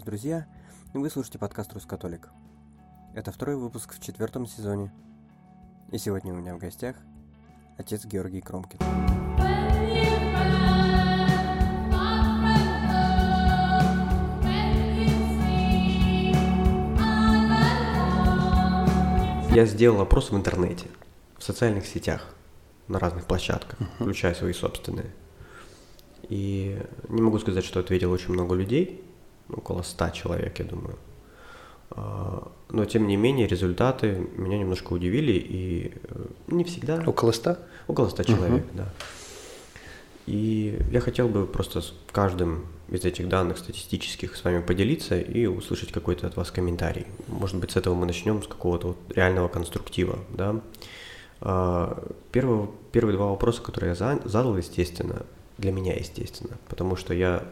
вас, 0.00 0.04
друзья, 0.06 0.46
и 0.94 0.98
вы 0.98 1.10
слушаете 1.10 1.38
подкаст 1.38 1.74
«Рускатолик». 1.74 2.30
Это 3.14 3.32
второй 3.32 3.56
выпуск 3.56 3.94
в 3.94 4.00
четвертом 4.00 4.46
сезоне. 4.46 4.90
И 5.92 5.98
сегодня 5.98 6.32
у 6.32 6.36
меня 6.36 6.54
в 6.54 6.58
гостях 6.58 6.96
отец 7.76 8.06
Георгий 8.06 8.40
Кромкин. 8.40 8.78
Я 19.54 19.66
сделал 19.66 20.00
опрос 20.00 20.30
в 20.30 20.36
интернете, 20.36 20.86
в 21.36 21.42
социальных 21.42 21.84
сетях, 21.86 22.34
на 22.88 22.98
разных 22.98 23.26
площадках, 23.26 23.78
включая 23.96 24.32
свои 24.32 24.54
собственные. 24.54 25.12
И 26.22 26.80
не 27.08 27.20
могу 27.20 27.38
сказать, 27.38 27.64
что 27.64 27.80
ответил 27.80 28.10
очень 28.12 28.32
много 28.32 28.54
людей, 28.54 29.04
около 29.56 29.82
100 29.82 30.10
человек, 30.10 30.58
я 30.58 30.64
думаю. 30.64 30.96
А, 31.90 32.50
но, 32.70 32.84
тем 32.84 33.06
не 33.06 33.16
менее, 33.16 33.46
результаты 33.46 34.28
меня 34.36 34.58
немножко 34.58 34.92
удивили, 34.92 35.32
и 35.32 35.92
э, 36.04 36.26
не 36.48 36.64
всегда... 36.64 37.02
Около 37.06 37.32
100? 37.32 37.56
Около 37.88 38.08
100 38.08 38.22
человек, 38.24 38.64
uh-huh. 38.64 38.76
да. 38.76 38.88
И 40.26 40.78
я 40.92 41.00
хотел 41.00 41.28
бы 41.28 41.46
просто 41.46 41.80
с 41.80 41.92
каждым 42.12 42.66
из 42.88 43.04
этих 43.04 43.28
данных 43.28 43.58
статистических 43.58 44.36
с 44.36 44.44
вами 44.44 44.60
поделиться 44.60 45.18
и 45.18 45.46
услышать 45.46 45.92
какой-то 45.92 46.26
от 46.26 46.36
вас 46.36 46.50
комментарий. 46.50 47.06
Может 47.28 47.56
быть, 47.56 47.72
с 47.72 47.76
этого 47.76 47.94
мы 47.94 48.06
начнем, 48.06 48.42
с 48.42 48.46
какого-то 48.46 48.88
вот 48.88 48.96
реального 49.14 49.48
конструктива, 49.48 50.18
да. 50.30 50.60
А, 51.40 52.12
первый, 52.32 52.68
первые 52.92 53.16
два 53.16 53.26
вопроса, 53.26 53.62
которые 53.62 53.90
я 53.90 54.20
задал, 54.24 54.56
естественно, 54.56 55.24
для 55.58 55.72
меня, 55.72 55.94
естественно, 55.94 56.56
потому 56.68 56.96
что 56.96 57.14
я 57.14 57.44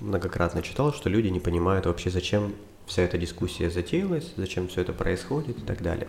многократно 0.00 0.62
читал, 0.62 0.92
что 0.92 1.08
люди 1.08 1.28
не 1.28 1.40
понимают 1.40 1.86
вообще, 1.86 2.10
зачем 2.10 2.54
вся 2.86 3.02
эта 3.02 3.18
дискуссия 3.18 3.70
затеялась, 3.70 4.32
зачем 4.36 4.68
все 4.68 4.80
это 4.82 4.92
происходит 4.92 5.58
и 5.58 5.62
так 5.62 5.82
далее. 5.82 6.08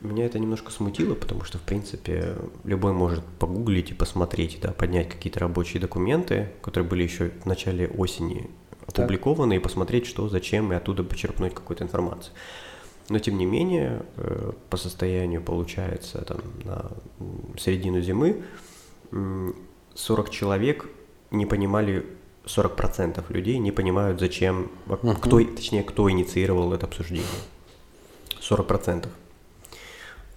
Меня 0.00 0.26
это 0.26 0.38
немножко 0.38 0.70
смутило, 0.70 1.14
потому 1.14 1.42
что, 1.42 1.58
в 1.58 1.62
принципе, 1.62 2.36
любой 2.62 2.92
может 2.92 3.24
погуглить 3.40 3.90
и 3.90 3.94
посмотреть, 3.94 4.58
да, 4.62 4.72
поднять 4.72 5.08
какие-то 5.08 5.40
рабочие 5.40 5.80
документы, 5.80 6.52
которые 6.62 6.88
были 6.88 7.02
еще 7.02 7.30
в 7.42 7.46
начале 7.46 7.88
осени 7.88 8.48
опубликованы, 8.86 9.56
так. 9.56 9.60
и 9.60 9.62
посмотреть, 9.62 10.06
что, 10.06 10.28
зачем, 10.28 10.72
и 10.72 10.76
оттуда 10.76 11.02
почерпнуть 11.02 11.52
какую-то 11.52 11.82
информацию. 11.82 12.32
Но, 13.08 13.18
тем 13.18 13.38
не 13.38 13.46
менее, 13.46 14.02
э, 14.16 14.52
по 14.70 14.76
состоянию, 14.76 15.42
получается, 15.42 16.22
там, 16.22 16.42
на 16.64 16.90
середину 17.58 18.00
зимы 18.00 18.42
40 19.94 20.30
человек 20.30 20.88
не 21.30 21.46
понимали, 21.46 22.06
40% 22.48 23.24
людей 23.28 23.58
не 23.58 23.72
понимают, 23.72 24.18
зачем, 24.18 24.70
uh-huh. 24.86 25.20
кто, 25.20 25.42
точнее, 25.44 25.82
кто 25.82 26.10
инициировал 26.10 26.72
это 26.72 26.86
обсуждение. 26.86 27.26
40%. 28.40 29.08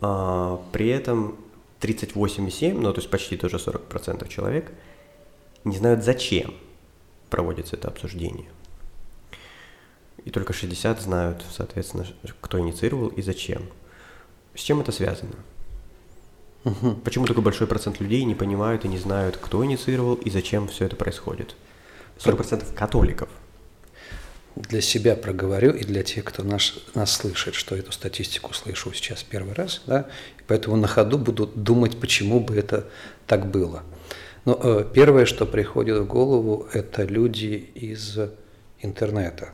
А, 0.02 0.62
при 0.72 0.90
этом 0.90 1.38
38,7, 1.80 2.74
ну 2.74 2.94
то 2.94 3.00
есть 3.00 3.10
почти 3.10 3.38
тоже 3.38 3.58
40% 3.58 4.28
человек, 4.28 4.72
не 5.64 5.78
знают, 5.78 6.04
зачем 6.04 6.54
проводится 7.30 7.76
это 7.76 7.88
обсуждение. 7.88 8.50
И 10.26 10.30
только 10.30 10.54
60 10.54 11.02
знают, 11.02 11.44
соответственно, 11.50 12.06
кто 12.42 12.60
инициировал 12.60 13.08
и 13.08 13.22
зачем. 13.22 13.64
С 14.54 14.60
чем 14.60 14.82
это 14.82 14.92
связано? 14.92 15.36
Угу. 16.64 16.96
Почему 17.04 17.26
такой 17.26 17.44
большой 17.44 17.66
процент 17.66 18.00
людей 18.00 18.24
не 18.24 18.36
понимают 18.36 18.86
и 18.86 18.88
не 18.88 19.00
знают, 19.00 19.38
кто 19.38 19.66
инициировал 19.66 20.16
и 20.16 20.30
зачем 20.30 20.68
все 20.68 20.86
это 20.86 20.96
происходит? 20.96 21.56
40% 22.24 22.74
католиков. 22.74 23.30
Для 24.56 24.82
себя 24.82 25.16
проговорю 25.16 25.72
и 25.72 25.84
для 25.84 26.04
тех, 26.04 26.26
кто 26.26 26.44
нас, 26.44 26.74
нас 26.94 27.12
слышит, 27.12 27.56
что 27.56 27.76
эту 27.76 27.92
статистику 27.92 28.54
слышу 28.54 28.92
сейчас 28.94 29.24
первый 29.24 29.54
раз, 29.54 29.82
да, 29.88 30.08
поэтому 30.48 30.76
на 30.76 30.88
ходу 30.88 31.18
буду 31.18 31.48
думать, 31.48 32.00
почему 32.00 32.42
бы 32.42 32.56
это 32.56 32.88
так 33.28 33.50
было. 33.50 33.84
Но 34.44 34.60
э, 34.62 34.86
первое, 34.94 35.26
что 35.26 35.46
приходит 35.46 36.00
в 36.00 36.08
голову, 36.08 36.68
это 36.74 37.04
люди 37.04 37.70
из 37.76 38.18
интернета, 38.80 39.54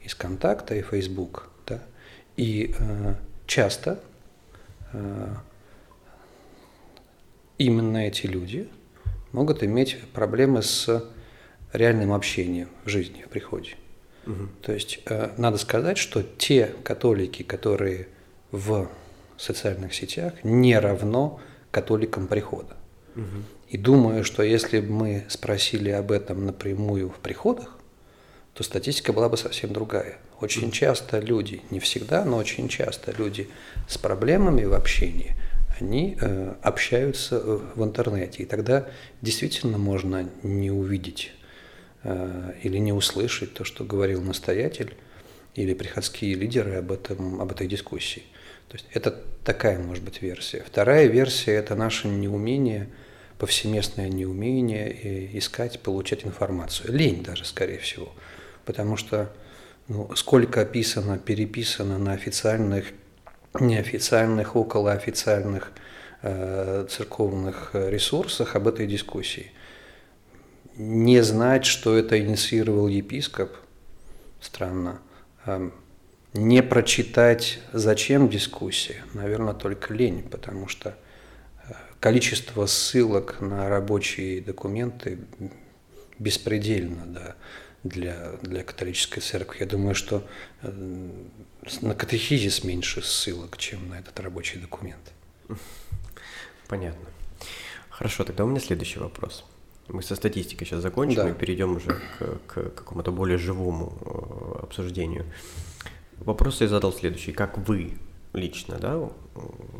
из 0.00 0.14
контакта 0.14 0.74
и 0.76 0.82
Facebook. 0.82 1.50
Да? 1.66 1.82
И 2.36 2.74
э, 2.78 3.14
часто 3.46 4.00
э, 4.92 5.34
именно 7.58 7.98
эти 7.98 8.26
люди 8.26 8.68
могут 9.32 9.62
иметь 9.62 9.98
проблемы 10.12 10.62
с 10.62 11.04
реальным 11.72 12.12
общением 12.12 12.68
в 12.84 12.88
жизни, 12.88 13.22
в 13.22 13.28
приходе. 13.28 13.76
Угу. 14.26 14.48
То 14.62 14.72
есть 14.72 15.00
э, 15.06 15.30
надо 15.36 15.58
сказать, 15.58 15.98
что 15.98 16.22
те 16.22 16.74
католики, 16.82 17.42
которые 17.42 18.08
в 18.50 18.88
социальных 19.36 19.94
сетях, 19.94 20.32
не 20.42 20.78
равно 20.78 21.40
католикам 21.70 22.26
прихода. 22.26 22.76
Угу. 23.16 23.24
И 23.68 23.78
думаю, 23.78 24.24
что 24.24 24.42
если 24.42 24.80
бы 24.80 24.92
мы 24.92 25.24
спросили 25.28 25.90
об 25.90 26.10
этом 26.12 26.46
напрямую 26.46 27.10
в 27.10 27.18
приходах, 27.18 27.76
то 28.54 28.62
статистика 28.64 29.12
была 29.12 29.28
бы 29.28 29.36
совсем 29.36 29.72
другая. 29.72 30.18
Очень 30.40 30.70
часто 30.70 31.20
люди, 31.20 31.62
не 31.70 31.80
всегда, 31.80 32.24
но 32.24 32.36
очень 32.36 32.68
часто 32.68 33.12
люди 33.16 33.48
с 33.88 33.98
проблемами 33.98 34.64
в 34.64 34.74
общении– 34.74 35.34
они 35.80 36.16
э, 36.20 36.54
общаются 36.62 37.36
э, 37.36 37.60
в 37.74 37.84
интернете. 37.84 38.42
И 38.42 38.46
тогда 38.46 38.88
действительно 39.22 39.78
можно 39.78 40.28
не 40.42 40.70
увидеть 40.70 41.32
или 42.62 42.78
не 42.78 42.92
услышать 42.92 43.54
то, 43.54 43.64
что 43.64 43.84
говорил 43.84 44.22
настоятель 44.22 44.94
или 45.54 45.74
приходские 45.74 46.34
лидеры 46.34 46.76
об, 46.76 46.92
этом, 46.92 47.40
об 47.40 47.50
этой 47.50 47.66
дискуссии. 47.66 48.22
То 48.68 48.76
есть 48.76 48.86
это 48.92 49.10
такая 49.44 49.78
может 49.78 50.04
быть 50.04 50.22
версия. 50.22 50.62
Вторая 50.66 51.06
версия– 51.06 51.52
это 51.54 51.74
наше 51.74 52.08
неумение, 52.08 52.88
повсеместное 53.38 54.08
неумение 54.08 55.36
искать, 55.38 55.80
получать 55.80 56.24
информацию. 56.24 56.92
Лень 56.92 57.22
даже, 57.22 57.44
скорее 57.44 57.78
всего. 57.78 58.12
Потому 58.64 58.96
что 58.96 59.32
ну, 59.88 60.10
сколько 60.14 60.60
описано, 60.60 61.18
переписано 61.18 61.98
на 61.98 62.12
официальных 62.12 62.92
неофициальных, 63.58 64.54
околоофициальных 64.54 65.72
э, 66.22 66.86
церковных 66.90 67.70
ресурсах 67.72 68.54
об 68.54 68.68
этой 68.68 68.86
дискуссии. 68.86 69.50
Не 70.78 71.22
знать, 71.22 71.66
что 71.66 71.96
это 71.96 72.18
инициировал 72.18 72.86
епископ, 72.86 73.50
странно. 74.40 75.00
Э, 75.44 75.70
не 76.34 76.62
прочитать, 76.62 77.58
зачем 77.72 78.28
дискуссия, 78.28 79.04
наверное, 79.12 79.54
только 79.54 79.92
лень, 79.92 80.22
потому 80.22 80.68
что 80.68 80.90
э, 81.68 81.72
количество 81.98 82.66
ссылок 82.66 83.40
на 83.40 83.68
рабочие 83.68 84.40
документы 84.40 85.18
беспредельно, 86.18 87.04
да 87.06 87.34
для, 87.82 88.32
для 88.42 88.62
католической 88.62 89.20
церкви. 89.20 89.58
Я 89.60 89.66
думаю, 89.66 89.94
что 89.94 90.26
э, 90.62 91.10
на 91.80 91.94
катехизис 91.94 92.64
меньше 92.64 93.02
ссылок, 93.02 93.56
чем 93.56 93.88
на 93.88 93.98
этот 93.98 94.18
рабочий 94.20 94.58
документ. 94.58 95.12
Понятно. 96.68 97.08
Хорошо, 97.88 98.24
тогда 98.24 98.44
у 98.44 98.46
меня 98.46 98.60
следующий 98.60 99.00
вопрос. 99.00 99.44
Мы 99.88 100.02
со 100.02 100.16
статистикой 100.16 100.66
сейчас 100.66 100.82
закончим 100.82 101.16
да. 101.16 101.30
и 101.30 101.34
перейдем 101.34 101.76
уже 101.76 101.98
к, 102.18 102.38
к 102.46 102.70
какому-то 102.74 103.10
более 103.10 103.38
живому 103.38 103.96
э, 104.00 104.64
обсуждению. 104.64 105.24
Вопрос 106.18 106.60
я 106.60 106.68
задал 106.68 106.92
следующий. 106.92 107.32
Как 107.32 107.56
вы 107.56 107.92
лично 108.34 108.78
да, 108.78 109.10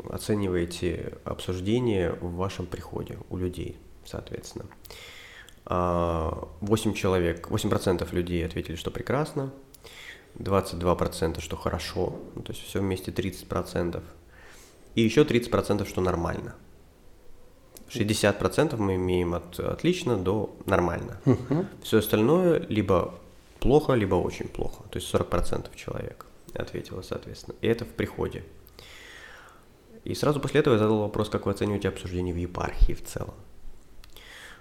оцениваете 0.09 1.13
обсуждение 1.23 2.13
в 2.21 2.35
вашем 2.35 2.65
приходе 2.65 3.17
у 3.29 3.37
людей, 3.37 3.77
соответственно? 4.05 4.65
8 5.65 5.69
а, 5.69 6.93
человек, 6.95 7.47
8% 7.47 8.15
людей 8.15 8.43
ответили, 8.45 8.75
что 8.75 8.89
прекрасно, 8.89 9.53
22% 10.37 11.41
что 11.41 11.55
хорошо, 11.55 12.19
ну, 12.35 12.41
то 12.41 12.53
есть 12.53 12.65
все 12.65 12.79
вместе 12.79 13.11
30%, 13.11 14.01
и 14.95 15.01
еще 15.01 15.21
30% 15.21 15.87
что 15.87 16.01
нормально. 16.01 16.55
60% 17.89 18.77
мы 18.77 18.95
имеем 18.95 19.33
от 19.33 19.59
отлично 19.59 20.17
до 20.17 20.55
нормально. 20.65 21.19
Угу. 21.25 21.65
Все 21.83 21.97
остальное 21.99 22.59
либо 22.69 23.13
плохо, 23.59 23.93
либо 23.93 24.15
очень 24.15 24.47
плохо. 24.47 24.83
То 24.89 24.99
есть 24.99 25.13
40% 25.13 25.75
человек 25.75 26.25
ответило, 26.53 27.01
соответственно. 27.01 27.55
И 27.61 27.67
это 27.67 27.85
в 27.85 27.89
приходе. 27.89 28.43
И 30.03 30.15
сразу 30.15 30.39
после 30.39 30.61
этого 30.61 30.75
я 30.75 30.79
задал 30.79 30.99
вопрос, 30.99 31.29
как 31.29 31.45
вы 31.45 31.51
оцениваете 31.51 31.89
обсуждение 31.89 32.33
в 32.33 32.37
епархии 32.37 32.93
в 32.93 33.03
целом. 33.03 33.33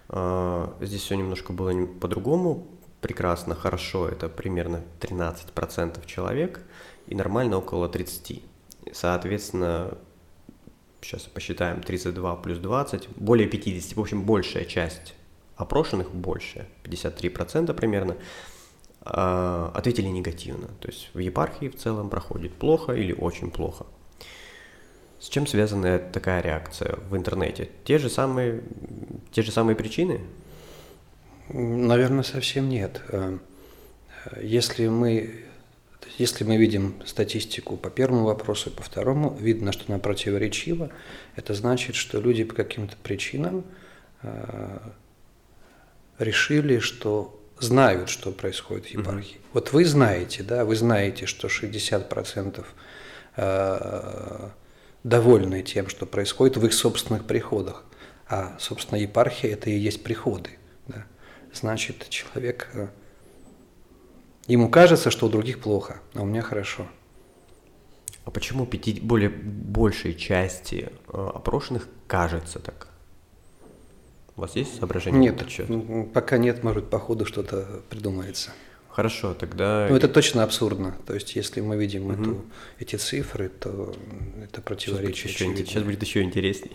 А, 0.09 0.75
здесь 0.81 1.03
все 1.03 1.15
немножко 1.15 1.53
было 1.53 1.87
по-другому. 1.87 2.67
Прекрасно, 3.01 3.55
хорошо, 3.55 4.09
это 4.09 4.29
примерно 4.29 4.83
13% 5.01 6.05
человек, 6.07 6.63
и 7.07 7.15
нормально 7.15 7.59
около 7.59 7.89
30%. 7.89 8.43
Соответственно, 8.93 9.97
сейчас 11.01 11.23
посчитаем, 11.23 11.83
32 11.83 12.37
плюс 12.37 12.59
20, 12.59 13.09
более 13.17 13.49
50, 13.49 13.97
в 13.97 14.01
общем, 14.01 14.23
большая 14.23 14.65
часть 14.65 15.15
опрошенных, 15.57 16.13
больше, 16.13 16.67
53% 16.85 17.75
примерно, 17.75 18.17
а, 19.01 19.73
ответили 19.75 20.09
негативно. 20.09 20.69
То 20.81 20.89
есть 20.89 21.11
в 21.15 21.19
епархии 21.19 21.69
в 21.69 21.77
целом 21.77 22.11
проходит 22.11 22.53
плохо 22.55 22.93
или 22.93 23.13
очень 23.13 23.51
плохо. 23.51 23.87
С 25.21 25.29
чем 25.29 25.47
связана 25.47 25.99
такая 25.99 26.43
реакция 26.43 26.97
в 27.11 27.17
интернете? 27.17 27.71
Те 27.85 27.99
же 27.99 28.09
самые, 28.09 28.63
те 29.33 29.43
же 29.43 29.51
самые 29.51 29.75
причины? 29.75 30.21
Наверное, 31.49 32.23
совсем 32.23 32.69
нет. 32.69 33.03
Э, 33.09 33.39
если 34.41 34.87
мы, 34.89 35.45
если 36.19 36.45
мы 36.45 36.57
видим 36.57 37.01
статистику 37.07 37.77
по 37.77 37.91
первому 37.91 38.25
вопросу 38.25 38.71
и 38.71 38.73
по 38.73 38.83
второму, 38.83 39.37
видно, 39.41 39.73
что 39.73 39.85
она 39.89 39.99
противоречива. 39.99 40.91
Это 41.37 41.55
значит, 41.55 41.95
что 41.95 42.21
люди 42.21 42.45
по 42.45 42.55
каким-то 42.55 42.97
причинам 42.97 43.65
э, 44.23 44.79
решили, 46.19 46.81
что 46.81 47.41
знают, 47.61 48.09
что 48.09 48.33
происходит 48.33 48.87
в 48.87 48.91
епархии. 48.91 49.37
Mm-hmm. 49.37 49.51
Вот 49.53 49.73
вы 49.73 49.85
знаете, 49.85 50.43
да, 50.43 50.65
вы 50.65 50.77
знаете, 50.77 51.27
что 51.27 51.49
60% 51.49 52.65
э, 53.37 54.49
довольны 55.05 55.63
тем, 55.63 55.89
что 55.89 56.07
происходит 56.07 56.57
в 56.57 56.67
их 56.67 56.75
собственных 56.75 57.27
приходах. 57.27 57.85
А, 58.29 58.57
собственно, 58.59 58.99
епархия– 58.99 59.53
это 59.53 59.71
и 59.71 59.79
есть 59.79 60.03
приходы. 60.03 60.51
Да. 60.87 61.07
Значит, 61.53 62.09
человек, 62.09 62.69
э, 62.75 62.89
ему 64.53 64.69
кажется, 64.69 65.11
что 65.11 65.27
у 65.27 65.29
других 65.29 65.61
плохо, 65.61 66.01
а 66.15 66.23
у 66.23 66.27
меня 66.27 66.43
хорошо. 66.43 66.87
А 68.25 68.31
почему 68.31 68.67
пяти, 68.67 69.01
более 69.01 69.31
большей 69.31 70.15
части 70.15 70.91
э, 71.09 71.31
опрошенных 71.35 71.89
кажется 72.07 72.59
так? 72.59 72.89
У 74.37 74.43
вас 74.43 74.55
есть 74.55 74.79
соображение? 74.79 75.33
Нет, 75.33 76.13
пока 76.13 76.39
нет, 76.39 76.63
может 76.63 76.91
по 76.91 76.99
ходу 76.99 77.25
что-то 77.25 77.83
придумается. 77.89 78.53
Хорошо, 78.99 79.33
тогда... 79.33 79.87
Ну, 79.89 79.95
это 79.95 80.09
точно 80.09 80.43
абсурдно. 80.43 80.93
То 81.07 81.15
есть, 81.15 81.37
если 81.37 81.61
мы 81.61 81.77
видим 81.77 82.07
угу. 82.07 82.13
эту, 82.15 82.45
эти 82.81 82.97
цифры, 82.97 83.49
то 83.49 83.95
это 84.43 84.61
противоречие. 84.61 85.33
Сейчас 85.33 85.47
будет 85.47 85.59
еще, 85.61 85.67
сейчас 85.67 85.83
будет 85.85 86.03
еще 86.03 86.23
интереснее. 86.23 86.73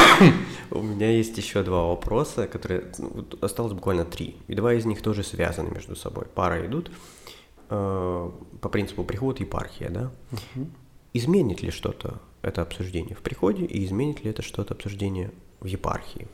У 0.70 0.82
меня 0.82 1.10
есть 1.10 1.36
еще 1.36 1.64
два 1.64 1.82
вопроса, 1.82 2.46
которые... 2.46 2.84
Ну, 2.98 3.26
осталось 3.40 3.72
буквально 3.72 4.04
три. 4.04 4.36
И 4.46 4.54
два 4.54 4.72
из 4.72 4.84
них 4.84 5.02
тоже 5.02 5.24
связаны 5.24 5.74
между 5.74 5.96
собой. 5.96 6.26
Пара 6.32 6.64
идут 6.64 6.92
э, 7.70 8.30
по 8.60 8.68
принципу 8.68 9.02
приход 9.02 9.40
епархия, 9.40 9.90
да? 9.90 10.12
Изменит 11.12 11.60
ли 11.60 11.72
что-то 11.72 12.20
это 12.40 12.62
обсуждение 12.62 13.16
в 13.16 13.20
приходе 13.20 13.64
и 13.64 13.84
изменит 13.84 14.22
ли 14.22 14.30
это 14.30 14.42
что-то 14.42 14.74
обсуждение 14.74 15.32
в 15.58 15.66
епархии? 15.66 16.28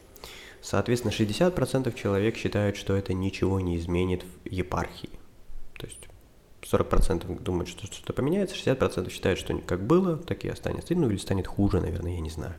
Соответственно, 0.64 1.12
60% 1.12 1.94
человек 1.94 2.38
считают, 2.38 2.78
что 2.78 2.96
это 2.96 3.12
ничего 3.12 3.61
не 3.61 3.76
изменит 3.76 4.22
в 4.22 4.49
епархии. 4.50 5.11
То 5.78 5.87
есть 5.87 6.08
40% 6.62 7.43
думают, 7.43 7.69
что 7.69 7.84
что-то 7.87 8.14
поменяется, 8.14 8.56
60% 8.56 9.11
считают, 9.11 9.38
что 9.38 9.58
как 9.58 9.87
было, 9.87 10.16
так 10.16 10.43
и 10.46 10.49
останется. 10.49 10.94
Ну 10.94 11.11
или 11.11 11.19
станет 11.19 11.46
хуже, 11.46 11.82
наверное, 11.82 12.14
я 12.14 12.20
не 12.20 12.31
знаю. 12.31 12.55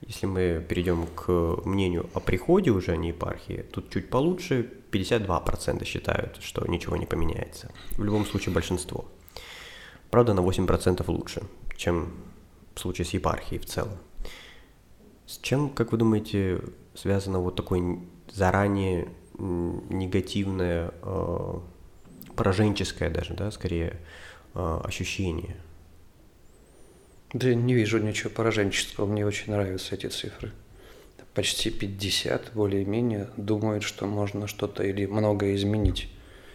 Если 0.00 0.26
мы 0.26 0.66
перейдем 0.68 1.06
к 1.06 1.30
мнению 1.64 2.10
о 2.14 2.20
приходе 2.20 2.72
уже, 2.72 2.90
а 2.90 2.96
не 2.96 3.10
епархии, 3.10 3.64
тут 3.70 3.90
чуть 3.90 4.10
получше, 4.10 4.68
52% 4.90 5.84
считают, 5.84 6.38
что 6.42 6.66
ничего 6.66 6.96
не 6.96 7.06
поменяется. 7.06 7.70
В 7.92 8.02
любом 8.02 8.26
случае 8.26 8.52
большинство. 8.52 9.04
Правда, 10.10 10.34
на 10.34 10.40
8% 10.40 11.04
лучше, 11.06 11.44
чем 11.76 12.12
в 12.74 12.80
случае 12.80 13.04
с 13.04 13.10
епархией 13.10 13.60
в 13.60 13.66
целом. 13.66 13.98
С 15.26 15.38
чем, 15.38 15.70
как 15.70 15.92
вы 15.92 15.98
думаете, 15.98 16.60
связано 16.94 17.40
вот 17.40 17.56
такое 17.56 17.98
заранее 18.32 19.08
негативное, 19.38 20.92
э, 21.02 21.58
пораженческое 22.36 23.10
даже, 23.10 23.34
да, 23.34 23.50
скорее, 23.50 24.00
э, 24.54 24.80
ощущение? 24.84 25.56
Да 27.32 27.48
я 27.48 27.54
не 27.54 27.74
вижу 27.74 27.98
ничего 27.98 28.30
пораженческого, 28.30 29.06
мне 29.06 29.26
очень 29.26 29.52
нравятся 29.52 29.96
эти 29.96 30.06
цифры. 30.06 30.52
Почти 31.34 31.70
50 31.70 32.52
более-менее 32.54 33.28
думают, 33.36 33.82
что 33.82 34.06
можно 34.06 34.46
что-то 34.46 34.84
или 34.84 35.04
многое 35.06 35.56
изменить. 35.56 36.08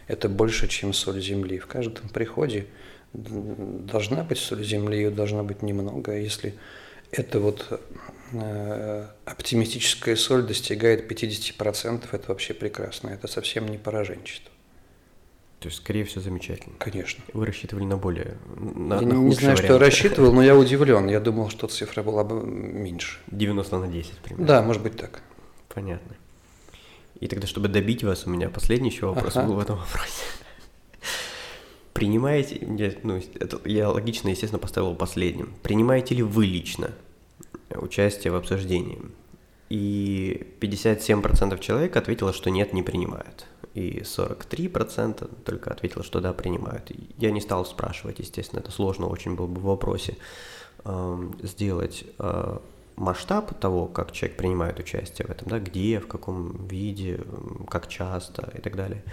Это 0.07 0.29
больше, 0.29 0.69
чем 0.69 0.93
соль 0.93 1.21
земли. 1.21 1.59
В 1.59 1.67
каждом 1.67 2.07
приходе 2.07 2.65
должна 3.11 4.23
быть 4.23 4.37
соль 4.37 4.63
земли, 4.63 4.95
ее 4.95 5.11
должно 5.11 5.43
быть 5.43 5.61
немного. 5.61 6.17
Если 6.17 6.53
это 7.11 7.41
вот 7.41 7.81
оптимистическая 9.25 10.15
соль 10.15 10.43
достигает 10.43 11.09
50%, 11.11 12.07
это 12.11 12.27
вообще 12.27 12.53
прекрасно. 12.53 13.09
Это 13.09 13.27
совсем 13.27 13.67
не 13.67 13.77
пораженчество. 13.77 14.51
То 15.59 15.67
есть, 15.67 15.79
скорее 15.79 16.05
всего, 16.05 16.21
замечательно. 16.21 16.75
Конечно. 16.77 17.21
Вы 17.33 17.45
рассчитывали 17.45 17.83
на 17.83 17.97
более... 17.97 18.37
На, 18.55 18.95
я 18.95 19.01
на 19.01 19.13
не 19.13 19.33
знаю, 19.33 19.57
вариант. 19.57 19.59
что 19.59 19.73
я 19.73 19.79
рассчитывал, 19.79 20.31
но 20.31 20.41
я 20.41 20.55
удивлен. 20.55 21.07
Я 21.09 21.19
думал, 21.19 21.49
что 21.49 21.67
цифра 21.67 22.01
была 22.01 22.23
бы 22.23 22.41
меньше. 22.45 23.19
90 23.27 23.77
на 23.77 23.87
10 23.87 24.11
примерно. 24.19 24.47
Да, 24.47 24.61
может 24.61 24.81
быть 24.81 24.95
так. 24.95 25.21
Понятно. 25.67 26.15
И 27.19 27.27
тогда, 27.27 27.45
чтобы 27.45 27.67
добить 27.67 28.03
вас, 28.05 28.25
у 28.25 28.29
меня 28.29 28.49
последний 28.49 28.89
еще 28.89 29.07
вопрос 29.07 29.35
ага. 29.35 29.47
был 29.47 29.55
в 29.55 29.59
этом 29.59 29.77
вопросе. 29.77 30.23
Принимаете, 31.93 32.57
я, 32.77 32.93
ну, 33.03 33.21
это, 33.35 33.59
я 33.65 33.89
логично, 33.89 34.29
естественно, 34.29 34.59
поставил 34.59 34.95
последним. 34.95 35.53
Принимаете 35.61 36.15
ли 36.15 36.23
вы 36.23 36.45
лично 36.45 36.91
участие 37.75 38.31
в 38.31 38.35
обсуждении. 38.35 38.99
И 39.69 40.55
57% 40.59 41.59
человек 41.59 41.95
ответило, 41.95 42.33
что 42.33 42.49
нет, 42.49 42.73
не 42.73 42.81
принимают. 42.81 43.45
И 43.75 43.99
43% 43.99 45.43
только 45.43 45.71
ответило, 45.71 46.03
что 46.03 46.21
да, 46.21 46.33
принимают. 46.33 46.91
Я 47.17 47.31
не 47.31 47.39
стал 47.39 47.65
спрашивать, 47.65 48.19
естественно, 48.19 48.59
это 48.59 48.71
сложно 48.71 49.07
очень 49.07 49.35
было 49.35 49.45
бы 49.45 49.61
в 49.61 49.65
вопросе 49.65 50.17
э, 50.85 51.31
сделать 51.43 52.03
э, 52.17 52.57
масштаб 52.95 53.57
того, 53.59 53.85
как 53.85 54.11
человек 54.11 54.37
принимает 54.37 54.79
участие 54.79 55.27
в 55.27 55.31
этом, 55.31 55.47
да, 55.47 55.59
где, 55.59 55.99
в 55.99 56.07
каком 56.07 56.67
виде, 56.67 57.21
как 57.69 57.87
часто 57.87 58.51
и 58.57 58.61
так 58.61 58.75
далее. 58.75 59.03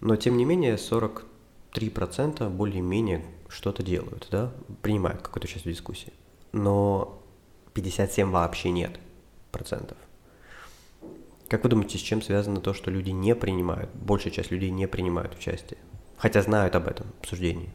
Но 0.00 0.16
тем 0.16 0.36
не 0.36 0.44
менее 0.44 0.76
43% 0.76 2.48
более-менее 2.50 3.24
что-то 3.48 3.82
делают, 3.82 4.28
да, 4.30 4.50
принимают 4.82 5.22
какую-то 5.22 5.46
часть 5.46 5.64
дискуссии. 5.64 6.12
Но 6.52 7.17
57 7.80 8.30
вообще 8.30 8.70
нет 8.70 8.98
процентов. 9.52 9.96
Как 11.48 11.62
вы 11.62 11.70
думаете, 11.70 11.96
с 11.96 12.00
чем 12.00 12.20
связано 12.20 12.60
то, 12.60 12.74
что 12.74 12.90
люди 12.90 13.10
не 13.10 13.34
принимают, 13.36 13.88
большая 13.94 14.32
часть 14.32 14.50
людей 14.50 14.70
не 14.70 14.88
принимают 14.88 15.34
участие, 15.36 15.78
хотя 16.16 16.42
знают 16.42 16.74
об 16.74 16.88
этом 16.88 17.06
обсуждении? 17.20 17.70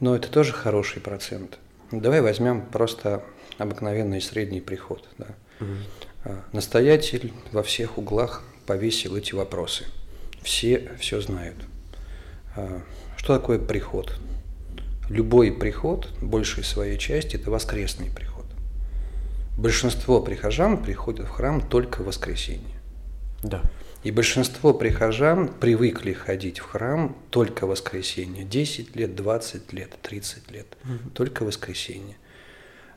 Ну, 0.00 0.14
это 0.14 0.30
тоже 0.30 0.52
хороший 0.52 1.02
процент. 1.02 1.58
Давай 1.92 2.22
возьмем 2.22 2.62
просто 2.66 3.22
обыкновенный 3.58 4.22
средний 4.22 4.60
приход. 4.60 5.06
Да. 5.18 5.26
Угу. 5.60 6.34
Настоятель 6.52 7.32
во 7.52 7.62
всех 7.62 7.98
углах 7.98 8.42
повесил 8.66 9.16
эти 9.16 9.34
вопросы. 9.34 9.84
Все 10.42 10.92
все 10.98 11.20
знают. 11.20 11.56
А, 12.56 12.80
что 13.16 13.38
такое 13.38 13.58
приход? 13.58 14.18
Любой 15.10 15.52
приход, 15.52 16.08
большей 16.22 16.64
своей 16.64 16.98
части, 16.98 17.36
это 17.36 17.50
воскресный 17.50 18.10
приход. 18.10 18.37
Большинство 19.58 20.20
прихожан 20.20 20.80
приходят 20.80 21.26
в 21.26 21.30
храм 21.30 21.60
только 21.60 22.02
в 22.02 22.06
воскресенье. 22.06 22.80
Да. 23.42 23.60
И 24.04 24.12
большинство 24.12 24.72
прихожан 24.72 25.48
привыкли 25.48 26.12
ходить 26.12 26.60
в 26.60 26.62
храм 26.62 27.16
только 27.30 27.66
в 27.66 27.70
воскресенье. 27.70 28.44
10 28.44 28.94
лет, 28.94 29.16
20 29.16 29.72
лет, 29.72 29.90
30 30.00 30.52
лет. 30.52 30.76
Угу. 30.84 31.10
Только 31.12 31.42
в 31.42 31.46
воскресенье. 31.46 32.16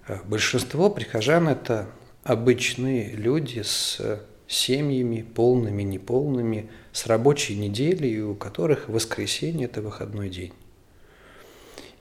Э, 0.07 0.19
большинство 0.23 0.91
прихожан– 0.91 1.47
это 1.49 1.89
обычные 2.23 3.13
люди 3.13 3.63
с 3.63 4.21
семьями, 4.47 5.23
полными, 5.23 5.81
неполными, 5.81 6.69
с 6.91 7.07
рабочей 7.07 7.55
неделей, 7.55 8.21
у 8.21 8.35
которых 8.35 8.87
воскресенье– 8.87 9.65
это 9.71 9.81
выходной 9.81 10.29
день. 10.29 10.53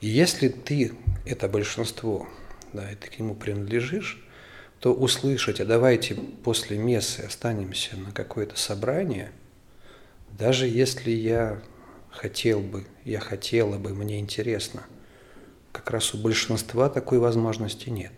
И 0.03 0.09
если 0.09 0.49
ты, 0.49 0.93
это 1.25 1.49
большинство, 1.49 2.29
да, 2.75 2.93
и 2.93 2.95
ты 2.95 3.09
к 3.09 3.19
нему 3.19 3.35
принадлежишь, 3.35 4.23
то 4.81 4.95
услышать, 4.95 5.61
а 5.61 5.67
давайте 5.67 6.15
после 6.15 6.79
мессы 6.79 7.21
останемся 7.21 7.97
на 7.97 8.13
какое-то 8.13 8.59
собрание, 8.59 9.31
даже 10.39 10.67
если 10.67 11.11
я 11.11 11.61
хотел 12.11 12.61
бы, 12.61 12.87
я 13.05 13.21
хотела 13.21 13.77
бы, 13.77 13.91
мне 13.91 14.19
интересно, 14.19 14.83
как 15.73 15.91
раз 15.91 16.15
у 16.15 16.19
большинства 16.19 16.89
такой 16.89 17.19
возможности 17.19 17.91
нет. 17.91 18.13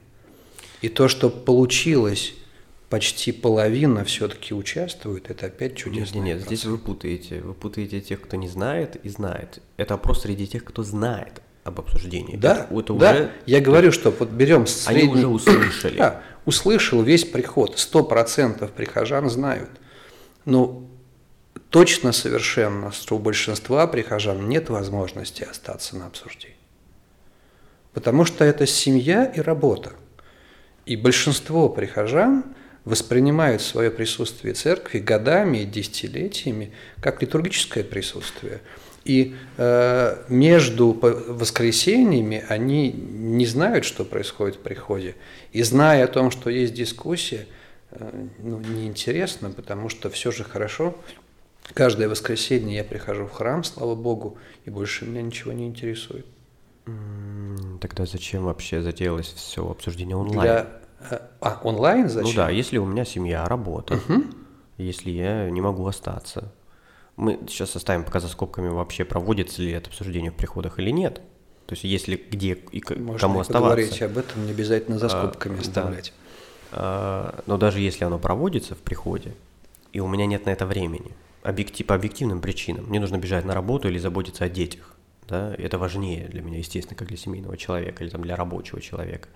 И 0.83 0.88
то, 0.88 1.09
что 1.09 1.31
получилось, 1.31 2.35
почти 2.88 3.33
половина 3.33 4.04
все-таки 4.04 4.54
участвует, 4.54 5.31
это 5.31 5.47
опять 5.47 5.76
чудесно. 5.76 6.19
Нет, 6.19 6.38
нет, 6.38 6.40
здесь 6.42 6.64
вы 6.64 6.78
путаете. 6.78 7.40
Вы 7.40 7.54
путаете 7.54 8.00
тех, 8.00 8.21
кто 8.21 8.37
не 8.37 8.49
знает 8.49 8.97
и 9.04 9.09
знает. 9.09 9.61
Это 9.76 9.95
опрос 9.95 10.23
среди 10.23 10.47
тех, 10.47 10.64
кто 10.64 10.83
знает 10.83 11.42
об 11.64 11.78
обсуждении. 11.81 12.37
Да, 12.37 12.66
это, 12.71 12.81
это 12.81 12.95
да. 12.95 13.12
Уже... 13.12 13.31
Я 13.47 13.61
говорю, 13.61 13.92
что 13.92 14.11
вот 14.11 14.31
берем 14.31 14.66
средний... 14.66 15.02
Они 15.02 15.12
уже 15.12 15.26
услышали. 15.28 15.97
Да, 16.02 16.23
услышал 16.45 17.03
весь 17.03 17.25
приход, 17.25 17.79
сто 17.79 18.03
процентов 18.03 18.73
прихожан 18.73 19.29
знают. 19.31 19.71
Но 20.45 20.85
точно 21.71 22.13
совершенно, 22.13 22.93
что 22.93 23.17
у 23.17 23.19
большинства 23.19 23.87
прихожан 23.87 24.49
нет 24.49 24.69
возможности 24.69 25.45
остаться 25.45 25.97
на 25.97 26.07
обсуждении. 26.07 26.57
Потому 27.93 28.25
что 28.25 28.45
это 28.45 28.67
семья 28.67 29.25
и 29.25 29.41
работа. 29.41 29.93
И 30.87 30.97
большинство 30.97 31.69
прихожан 31.69 32.45
воспринимают 32.85 33.63
свое 33.63 33.91
присутствие 33.91 34.55
церкви 34.55 34.99
годами 34.99 35.59
и 35.59 35.65
десятилетиями 35.65 36.73
как 37.01 37.23
литургическое 37.23 37.85
присутствие. 37.85 38.61
И 39.05 39.35
э, 39.57 40.25
между 40.29 40.93
воскресениями 40.93 42.45
они 42.49 42.93
не 42.93 43.47
знают, 43.47 43.85
что 43.85 44.05
происходит 44.05 44.57
в 44.57 44.61
приходе. 44.61 45.17
И 45.53 45.63
зная 45.63 46.05
о 46.05 46.09
том, 46.09 46.31
что 46.31 46.51
есть 46.51 46.75
дискуссия, 46.75 47.47
э, 47.91 48.27
ну, 48.39 48.61
неинтересно, 48.61 49.51
потому 49.51 49.89
что 49.89 50.09
все 50.11 50.31
же 50.31 50.45
хорошо. 50.45 50.95
Каждое 51.75 52.09
воскресенье 52.09 52.77
я 52.77 52.85
прихожу 52.85 53.27
в 53.27 53.33
храм, 53.33 53.65
слава 53.65 53.95
Богу, 53.95 54.39
и 54.65 54.71
больше 54.71 55.07
меня 55.07 55.23
ничего 55.23 55.53
не 55.53 55.67
интересует. 55.67 56.27
Тогда 57.81 58.07
зачем 58.07 58.45
вообще 58.45 58.83
затеялось 58.83 59.33
все 59.33 59.69
обсуждение 59.69 60.17
онлайн? 60.17 60.41
Для... 60.41 60.67
Э, 61.11 61.19
а, 61.41 61.61
онлайн 61.63 62.09
зачем? 62.09 62.31
Ну 62.31 62.37
да, 62.37 62.51
если 62.51 62.79
у 62.79 62.85
меня 62.85 63.05
семья, 63.05 63.45
работа, 63.47 63.95
угу. 63.95 64.25
если 64.79 65.11
я 65.11 65.51
не 65.51 65.61
могу 65.61 65.87
остаться. 65.87 66.53
Мы 67.16 67.38
сейчас 67.49 67.76
оставим 67.76 68.04
пока 68.04 68.21
за 68.21 68.28
скобками 68.28 68.69
вообще, 68.69 69.04
проводится 69.04 69.62
ли 69.62 69.73
это 69.73 69.88
обсуждение 69.90 70.31
в 70.31 70.35
приходах 70.35 70.78
или 70.78 70.90
нет. 70.90 71.21
То 71.66 71.75
есть 71.75 71.85
если 71.85 72.16
где 72.16 72.59
и 72.73 72.83
Можно 72.99 73.19
кому 73.19 73.40
оставаться. 73.40 73.87
Можно 73.87 74.07
об 74.07 74.19
этом, 74.19 74.47
не 74.47 74.52
обязательно 74.52 74.99
за 74.99 75.07
а, 75.07 75.09
скобками 75.09 75.59
а, 75.59 75.61
оставлять. 75.61 76.12
Да. 76.71 76.78
А, 76.78 77.42
но 77.47 77.57
даже 77.59 77.81
если 77.81 78.04
оно 78.04 78.19
проводится 78.19 78.75
в 78.75 78.78
приходе, 78.78 79.35
и 79.92 80.00
у 80.00 80.09
меня 80.09 80.26
нет 80.26 80.47
на 80.47 80.50
это 80.50 80.66
времени, 80.66 81.12
объектив, 81.42 81.87
по 81.87 81.95
объективным 81.95 82.40
причинам, 82.40 82.87
мне 82.87 83.00
нужно 83.00 83.19
бежать 83.19 83.45
на 83.45 83.54
работу 83.54 83.88
или 83.88 83.99
заботиться 83.99 84.45
о 84.45 84.49
детях, 84.49 84.97
да, 85.28 85.54
это 85.57 85.78
важнее 85.78 86.28
для 86.28 86.42
меня, 86.42 86.59
естественно, 86.59 86.97
как 86.97 87.09
для 87.09 87.16
семейного 87.16 87.57
человека 87.57 88.02
или 88.02 88.11
там 88.11 88.23
для 88.23 88.37
рабочего 88.37 88.81
человека, 88.81 89.28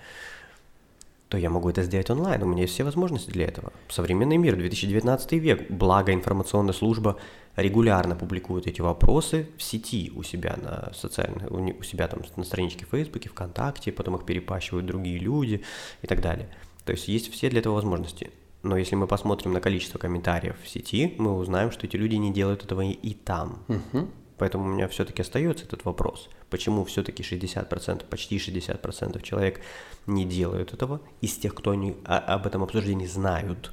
то 1.28 1.38
я 1.38 1.50
могу 1.50 1.68
это 1.68 1.83
сделать 1.83 2.09
онлайн, 2.11 2.42
у 2.42 2.47
меня 2.47 2.62
есть 2.62 2.75
все 2.75 2.85
возможности 2.85 3.30
для 3.30 3.47
этого. 3.47 3.73
Современный 3.88 4.37
мир, 4.37 4.56
2019 4.56 5.33
век, 5.33 5.71
благо 5.71 6.12
информационная 6.12 6.73
служба 6.73 7.16
регулярно 7.56 8.14
публикует 8.14 8.66
эти 8.66 8.80
вопросы 8.80 9.49
в 9.56 9.62
сети 9.62 10.12
у 10.14 10.23
себя 10.23 10.56
на 10.62 10.92
социальных, 10.95 11.50
у 11.50 11.83
себя 11.83 12.06
там 12.06 12.21
на 12.37 12.45
страничке 12.45 12.87
в 12.87 12.90
Фейсбуке, 12.90 13.28
ВКонтакте, 13.28 13.90
потом 13.90 14.16
их 14.16 14.25
перепащивают 14.25 14.87
другие 14.87 15.18
люди 15.18 15.62
и 16.02 16.06
так 16.06 16.21
далее. 16.21 16.49
То 16.85 16.92
есть 16.92 17.09
есть 17.09 17.33
все 17.33 17.50
для 17.50 17.59
этого 17.61 17.75
возможности. 17.75 18.30
Но 18.62 18.76
если 18.76 18.95
мы 18.95 19.06
посмотрим 19.06 19.52
на 19.52 19.61
количество 19.61 19.99
комментариев 19.99 20.56
в 20.62 20.68
сети, 20.68 21.14
мы 21.18 21.37
узнаем, 21.37 21.71
что 21.71 21.87
эти 21.87 21.97
люди 21.97 22.16
не 22.16 22.33
делают 22.33 22.64
этого 22.64 22.83
и 22.83 23.14
там. 23.14 23.64
Угу. 23.68 24.09
Поэтому 24.38 24.64
у 24.64 24.68
меня 24.68 24.87
все-таки 24.88 25.23
остается 25.23 25.64
этот 25.64 25.85
вопрос. 25.85 26.28
Почему 26.50 26.85
все-таки 26.85 27.23
60%, 27.23 28.05
почти 28.05 28.37
60% 28.37 29.21
человек 29.23 29.61
не 30.07 30.25
делают 30.25 30.73
этого 30.73 31.00
из 31.21 31.37
тех, 31.37 31.55
кто 31.55 31.73
они, 31.73 31.97
а, 32.05 32.19
об 32.19 32.47
этом 32.47 32.62
обсуждении 32.62 33.07
знают? 33.07 33.73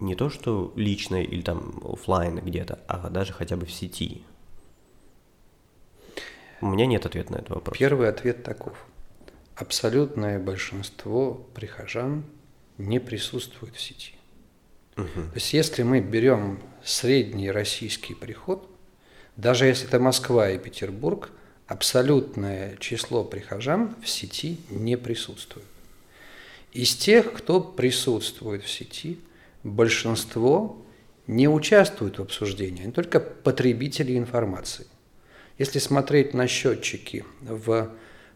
Не 0.00 0.14
то, 0.16 0.28
что 0.28 0.72
лично 0.76 1.22
или 1.22 1.42
там 1.42 1.80
офлайн 1.84 2.38
где-то, 2.40 2.80
а 2.88 3.08
даже 3.10 3.32
хотя 3.32 3.56
бы 3.56 3.64
в 3.64 3.72
сети. 3.72 4.24
У 6.60 6.66
меня 6.66 6.86
нет 6.86 7.06
ответа 7.06 7.32
на 7.32 7.36
этот 7.36 7.50
вопрос. 7.50 7.78
Первый 7.78 8.08
ответ 8.08 8.42
таков. 8.42 8.84
Абсолютное 9.54 10.38
большинство 10.40 11.34
прихожан 11.54 12.24
не 12.76 12.98
присутствует 12.98 13.76
в 13.76 13.80
сети. 13.80 14.14
Угу. 14.96 15.06
То 15.06 15.34
есть 15.34 15.52
если 15.52 15.82
мы 15.84 16.00
берем 16.00 16.60
средний 16.82 17.50
российский 17.52 18.14
приход– 18.14 18.68
даже 19.36 19.66
если 19.66 19.86
это 19.86 20.00
Москва 20.00 20.50
и 20.50 20.58
Петербург, 20.58 21.30
абсолютное 21.66 22.76
число 22.78 23.22
прихожан 23.22 23.94
в 24.02 24.08
сети 24.08 24.58
не 24.70 24.96
присутствует. 24.96 25.66
Из 26.72 26.94
тех, 26.94 27.32
кто 27.32 27.60
присутствует 27.60 28.62
в 28.64 28.70
сети, 28.70 29.20
большинство 29.62 30.82
не 31.26 31.48
участвуют 31.48 32.18
в 32.18 32.22
обсуждении, 32.22 32.84
они 32.84 32.92
только 32.92 33.20
потребители 33.20 34.16
информации. 34.16 34.86
Если 35.58 35.80
смотреть 35.80 36.32
на 36.32 36.46
счетчики 36.46 37.24
в 37.40 37.90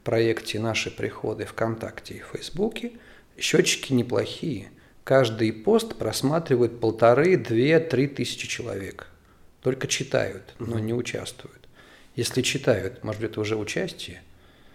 проекте 0.05 0.59
«Наши 0.59 0.91
приходы» 0.91 1.45
ВКонтакте 1.45 2.15
и 2.15 2.23
Фейсбуке, 2.33 2.93
счетчики 3.39 3.93
неплохие. 3.93 4.71
Каждый 5.05 5.53
пост 5.53 5.97
просматривает 5.97 6.81
полторы, 6.81 7.37
две, 7.37 7.79
три 7.81 8.07
тысячи 8.07 8.47
человек– 8.47 9.07
только 9.63 9.87
читают, 9.87 10.55
но 10.59 10.79
не 10.79 10.95
участвуют. 10.95 11.69
Если 12.17 12.43
читают, 12.43 13.05
может 13.05 13.21
быть, 13.21 13.31
это 13.31 13.41
уже 13.41 13.57
участие 13.57 14.23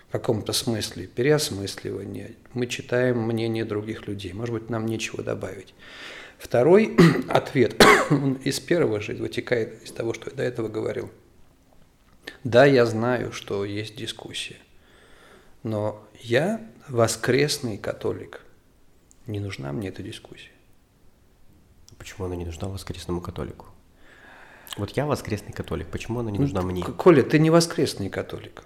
в 0.08 0.12
каком-то 0.12 0.54
смысле, 0.54 1.08
переосмысливание. 1.08 2.36
Мы 2.54 2.68
читаем 2.68 3.20
мнение 3.20 3.66
других 3.66 4.08
людей. 4.08 4.34
Может 4.34 4.54
быть, 4.54 4.70
нам 4.70 4.86
нечего 4.86 5.24
добавить. 5.24 5.74
Второй 6.38 6.96
ответ 7.30 7.84
из 8.44 8.60
первого 8.60 9.02
же 9.02 9.14
вытекает 9.16 9.84
из 9.84 9.92
того, 9.92 10.14
что 10.14 10.30
я 10.30 10.36
до 10.36 10.44
этого 10.44 10.68
говорил. 10.70 11.12
Да, 12.44 12.66
я 12.66 12.86
знаю, 12.86 13.32
что 13.32 13.66
есть 13.66 13.96
дискуссия, 13.96 14.58
но 15.64 16.08
я 16.22 16.62
воскресный 16.88 17.78
католик. 17.78 18.42
Не 19.28 19.40
нужна 19.40 19.72
мне 19.72 19.90
эта 19.90 20.04
дискуссия. 20.04 20.52
Почему 21.98 22.26
она 22.26 22.36
не 22.36 22.46
нужна 22.46 22.68
воскресному 22.68 23.22
католику? 23.22 23.75
Вот 24.78 24.92
я 24.92 25.06
воскресный 25.06 25.54
католик, 25.54 25.88
почему 25.88 26.20
она 26.20 26.32
не 26.32 26.40
нужна 26.40 26.62
ну, 26.62 26.68
мне? 26.68 26.84
Коля, 26.84 27.24
ты 27.24 27.40
не 27.40 27.50
воскресный 27.50 28.10
католик. 28.10 28.64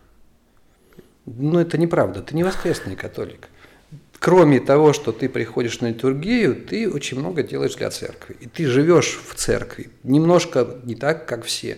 Ну, 1.26 1.60
это 1.60 1.78
неправда, 1.78 2.24
ты 2.24 2.36
не 2.36 2.44
воскресный 2.44 2.96
католик. 2.96 3.50
Кроме 4.18 4.60
того, 4.60 4.92
что 4.92 5.12
ты 5.12 5.30
приходишь 5.30 5.80
на 5.82 5.88
литургию, 5.88 6.56
ты 6.56 6.90
очень 6.90 7.20
много 7.20 7.44
делаешь 7.44 7.76
для 7.76 7.92
церкви. 7.92 8.36
И 8.40 8.48
ты 8.48 8.66
живешь 8.66 9.20
в 9.24 9.36
церкви. 9.36 9.92
Немножко 10.04 10.80
не 10.84 10.96
так, 10.96 11.28
как 11.28 11.46
все. 11.46 11.78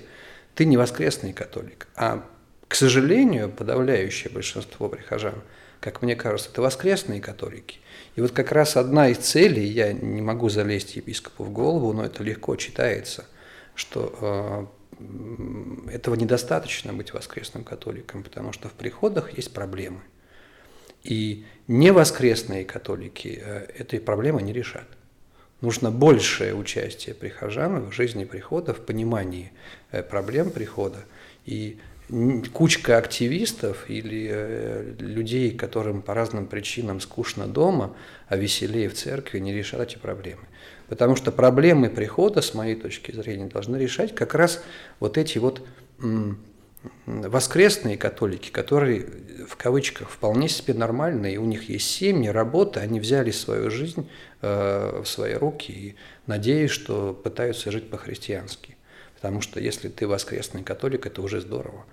Ты 0.56 0.66
не 0.66 0.78
воскресный 0.78 1.34
католик. 1.34 1.88
А, 1.96 2.26
к 2.68 2.76
сожалению, 2.76 3.50
подавляющее 3.50 4.32
большинство 4.32 4.88
прихожан, 4.88 5.36
как 5.82 6.02
мне 6.02 6.16
кажется, 6.16 6.50
это 6.50 6.62
воскресные 6.62 7.22
католики. 7.22 7.80
И 8.16 8.22
вот 8.22 8.32
как 8.32 8.52
раз 8.52 8.78
одна 8.78 9.10
из 9.10 9.18
целей, 9.18 9.66
я 9.66 9.92
не 9.94 10.22
могу 10.22 10.50
залезть 10.50 10.96
епископу 10.96 11.44
в 11.44 11.52
голову, 11.52 11.92
но 11.92 12.06
это 12.06 12.24
легко 12.24 12.56
читается– 12.56 13.26
что 13.76 14.70
э, 15.00 15.92
этого 15.92 16.16
недостаточно 16.16 16.94
быть 16.94 17.14
воскресным 17.14 17.64
католиком, 17.64 18.24
потому 18.24 18.54
что 18.54 18.70
в 18.70 18.74
приходах 18.74 19.38
есть 19.38 19.54
проблемы. 19.54 20.02
И 21.04 21.46
невоскресные 21.68 22.66
католики 22.66 23.42
э, 23.42 23.66
этой 23.78 24.00
проблемы 24.00 24.42
не 24.42 24.54
решат. 24.54 24.88
Нужно 25.62 25.92
большее 25.92 26.56
участие 26.56 27.14
прихожан 27.16 27.90
в 27.90 27.92
жизни 27.92 28.26
прихода, 28.26 28.74
в 28.74 28.86
понимании 28.86 29.52
э, 29.92 30.04
проблем 30.04 30.52
прихода. 30.52 31.00
И 31.46 31.80
кучка 32.54 32.98
активистов 32.98 33.90
или 33.90 34.96
людей, 35.00 35.52
которым 35.52 36.02
по 36.02 36.14
разным 36.14 36.46
причинам 36.46 37.00
скучно 37.00 37.48
дома, 37.48 37.96
а 38.28 38.36
веселее 38.36 38.90
в 38.90 38.96
церкви, 38.96 39.40
не 39.40 39.54
решат 39.54 39.80
эти 39.80 39.98
проблемы. 39.98 40.44
Потому 40.92 41.16
что 41.16 41.32
проблемы 41.32 41.90
прихода, 41.90 42.42
с 42.42 42.54
моей 42.54 42.76
точки 42.76 43.14
зрения, 43.14 43.46
должны 43.46 43.78
решать 43.78 44.14
как 44.14 44.36
раз 44.36 44.62
вот 45.00 45.18
эти 45.18 45.38
вот 45.38 45.66
воскресные 47.06 47.96
католики, 47.96 48.50
которые 48.50 49.08
в 49.48 49.56
кавычках 49.56 50.10
вполне 50.10 50.50
себе 50.50 50.74
нормальные, 50.74 51.38
у 51.38 51.46
них 51.46 51.70
есть 51.70 51.90
семьи, 51.90 52.28
работа, 52.28 52.82
они 52.82 53.00
взяли 53.00 53.32
свою 53.32 53.72
жизнь 53.72 54.10
э, 54.42 55.02
в 55.02 55.08
свои 55.08 55.36
руки 55.36 55.72
и 55.72 55.96
надеюсь, 56.28 56.72
что 56.72 57.14
пытаются 57.14 57.72
жить 57.72 57.90
по-христиански. 57.90 58.76
Потому 59.16 59.40
что 59.40 59.62
если 59.62 59.88
ты 59.88 60.10
воскресный 60.10 60.62
католик, 60.62 61.06
это 61.06 61.22
уже 61.22 61.40
здорово. 61.40 61.86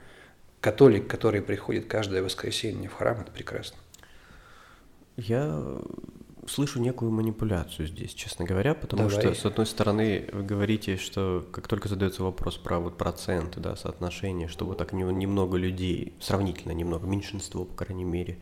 Католик, 0.60 1.06
который 1.06 1.40
приходит 1.40 1.86
каждое 1.86 2.20
воскресенье 2.20 2.88
в 2.88 2.94
храм, 2.94 3.20
это 3.20 3.30
прекрасно. 3.30 3.78
Я 5.16 5.78
слышу 6.48 6.80
некую 6.80 7.10
манипуляцию 7.10 7.86
здесь, 7.86 8.14
честно 8.14 8.44
говоря, 8.44 8.74
потому 8.74 9.08
Давай. 9.08 9.20
что, 9.20 9.34
с 9.34 9.44
одной 9.44 9.66
стороны, 9.66 10.28
вы 10.32 10.42
говорите, 10.42 10.96
что 10.96 11.46
как 11.52 11.68
только 11.68 11.88
задается 11.88 12.22
вопрос 12.22 12.56
про 12.56 12.78
вот 12.78 12.96
проценты, 12.96 13.60
да, 13.60 13.76
соотношение, 13.76 14.48
что 14.48 14.64
вот 14.64 14.78
так 14.78 14.92
немного 14.92 15.56
людей, 15.56 16.14
сравнительно 16.20 16.72
немного, 16.72 17.06
меньшинство, 17.06 17.64
по 17.64 17.74
крайней 17.74 18.04
мере, 18.04 18.38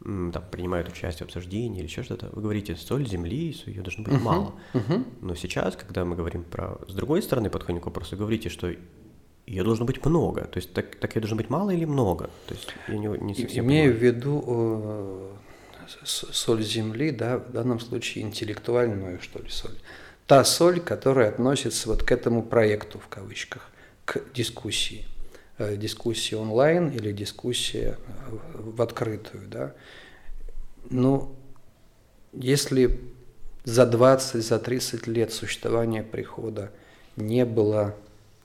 там, 0.00 0.44
принимают 0.50 0.88
участие 0.88 1.26
в 1.26 1.28
обсуждении 1.28 1.78
или 1.78 1.86
еще 1.86 2.02
что-то, 2.02 2.28
вы 2.32 2.42
говорите, 2.42 2.76
соль 2.76 3.08
земли, 3.08 3.56
ее 3.66 3.82
должно 3.82 4.04
быть 4.04 4.14
uh-huh, 4.14 4.20
мало. 4.20 4.54
Uh-huh. 4.74 5.04
Но 5.22 5.34
сейчас, 5.34 5.74
когда 5.76 6.04
мы 6.04 6.16
говорим 6.16 6.44
про... 6.44 6.78
С 6.86 6.94
другой 6.94 7.22
стороны, 7.22 7.48
подходим 7.48 7.80
к 7.80 7.86
вопросу, 7.86 8.16
говорите, 8.16 8.50
что 8.50 8.72
ее 9.46 9.64
должно 9.64 9.84
быть 9.84 10.04
много. 10.04 10.42
То 10.42 10.58
есть 10.58 10.72
так, 10.72 10.96
так 10.96 11.14
ее 11.14 11.20
должно 11.20 11.36
быть 11.36 11.48
мало 11.50 11.70
или 11.70 11.84
много? 11.84 12.30
То 12.46 12.54
есть 12.54 12.68
я 12.88 12.98
не, 12.98 13.06
не 13.06 13.34
совсем 13.34 13.64
Имею 13.64 13.94
понимаю. 13.94 13.98
в 13.98 14.02
виду 14.02 14.44
э, 14.46 15.30
соль 16.04 16.62
земли, 16.62 17.10
да, 17.10 17.38
в 17.38 17.52
данном 17.52 17.80
случае 17.80 18.24
интеллектуальную, 18.24 19.20
что 19.20 19.40
ли, 19.40 19.48
соль. 19.48 19.76
та 20.26 20.44
соль, 20.44 20.80
которая 20.80 21.28
относится 21.28 21.88
вот 21.88 22.02
к 22.02 22.12
этому 22.12 22.42
проекту, 22.42 22.98
в 22.98 23.08
кавычках, 23.08 23.70
к 24.04 24.20
дискуссии. 24.34 25.06
Э, 25.58 25.76
дискуссия 25.76 26.36
онлайн 26.36 26.90
или 26.90 27.12
дискуссия 27.12 27.98
в 28.52 28.82
открытую. 28.82 29.48
Да? 29.48 29.74
Ну, 30.90 31.34
если 32.32 33.00
за 33.64 33.86
20, 33.86 34.44
за 34.44 34.58
30 34.58 35.06
лет 35.06 35.32
существования 35.32 36.02
прихода 36.02 36.72
не 37.16 37.46
было 37.46 37.96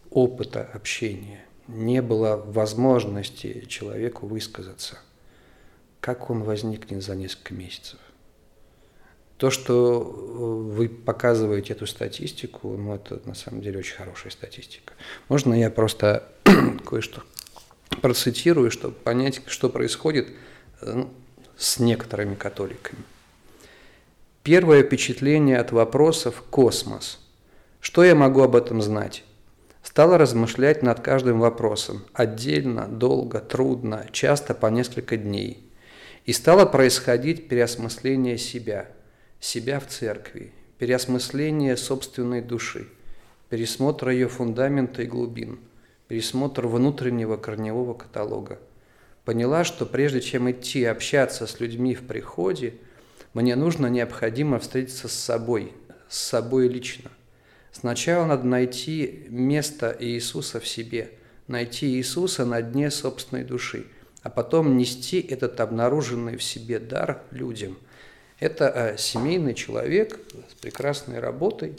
опыта 0.10 0.69
общения, 0.74 1.43
не 1.67 2.01
было 2.01 2.38
возможности 2.38 3.65
человеку 3.67 4.25
высказаться, 4.25 5.00
как 6.01 6.29
он 6.29 6.43
возникнет 6.43 7.03
за 7.03 7.15
несколько 7.15 7.53
месяцев? 7.53 8.00
То, 9.38 9.50
что 9.50 10.01
э, 10.01 10.75
вы 10.75 10.89
показываете 10.89 11.74
эту 11.74 11.88
статистику, 11.88 12.75
ну, 12.75 12.96
это 12.96 13.22
на 13.25 13.34
самом 13.34 13.62
деле 13.62 13.79
очень 13.79 13.96
хорошая 13.96 14.31
статистика. 14.31 14.93
Можно 15.29 15.53
я 15.53 15.72
просто 15.72 16.27
кое-что 16.86 17.24
процитирую, 18.01 18.72
чтобы 18.72 18.96
понять, 18.96 19.41
что 19.48 19.70
происходит 19.70 20.27
э, 20.81 20.91
ну, 20.93 21.10
с 21.58 21.79
некоторыми 21.79 22.36
католиками. 22.36 23.03
Первое 24.43 24.84
впечатление 24.84 25.60
от 25.60 25.72
вопросов– 25.72 26.43
космос. 26.50 27.20
Что 27.79 28.03
я 28.03 28.15
могу 28.15 28.41
об 28.41 28.55
этом 28.55 28.81
знать? 28.81 29.24
Стала 29.84 30.17
размышлять 30.17 30.84
над 30.84 31.00
каждым 31.00 31.39
вопросом, 31.39 32.03
отдельно, 32.13 32.88
долго, 32.88 33.39
трудно, 33.39 34.08
часто 34.12 34.53
по 34.53 34.67
несколько 34.67 35.17
дней. 35.17 35.70
И 36.25 36.33
стало 36.33 36.65
происходить 36.65 37.47
переосмысление 37.47 38.37
себя– 38.37 38.87
себя 39.41 39.79
в 39.79 39.87
церкви, 39.87 40.53
переосмысление 40.77 41.75
собственной 41.75 42.41
души, 42.41 42.87
пересмотр 43.49 44.09
ее 44.09 44.29
фундамента 44.29 45.01
и 45.01 45.07
глубин, 45.07 45.59
пересмотр 46.07 46.67
внутреннего 46.67 47.35
корневого 47.35 47.95
каталога. 47.95 48.59
Поняла, 49.25 49.63
что 49.63 49.85
прежде 49.85 50.21
чем 50.21 50.49
идти 50.49 50.85
общаться 50.85 51.47
с 51.47 51.59
людьми 51.59 51.95
в 51.95 52.05
приходе, 52.07 52.75
мне 53.33 53.55
нужно 53.55 53.87
необходимо 53.87 54.59
встретиться 54.59 55.07
с 55.07 55.13
собой, 55.13 55.73
с 56.07 56.17
собой 56.17 56.67
лично. 56.67 57.11
Сначала 57.71 58.25
надо 58.25 58.45
найти 58.45 59.25
место 59.29 59.95
Иисуса 59.99 60.59
в 60.59 60.67
себе, 60.67 61.11
найти 61.47 61.87
Иисуса 61.87 62.45
на 62.45 62.61
дне 62.61 62.91
собственной 62.91 63.43
души, 63.43 63.85
а 64.23 64.29
потом 64.29 64.77
нести 64.77 65.19
этот 65.19 65.59
обнаруженный 65.59 66.37
в 66.37 66.43
себе 66.43 66.79
дар 66.79 67.23
людям– 67.31 67.77
это 68.41 68.71
э, 68.73 68.97
семейный 68.97 69.53
человек 69.53 70.19
с 70.49 70.55
прекрасной 70.55 71.19
работой, 71.19 71.77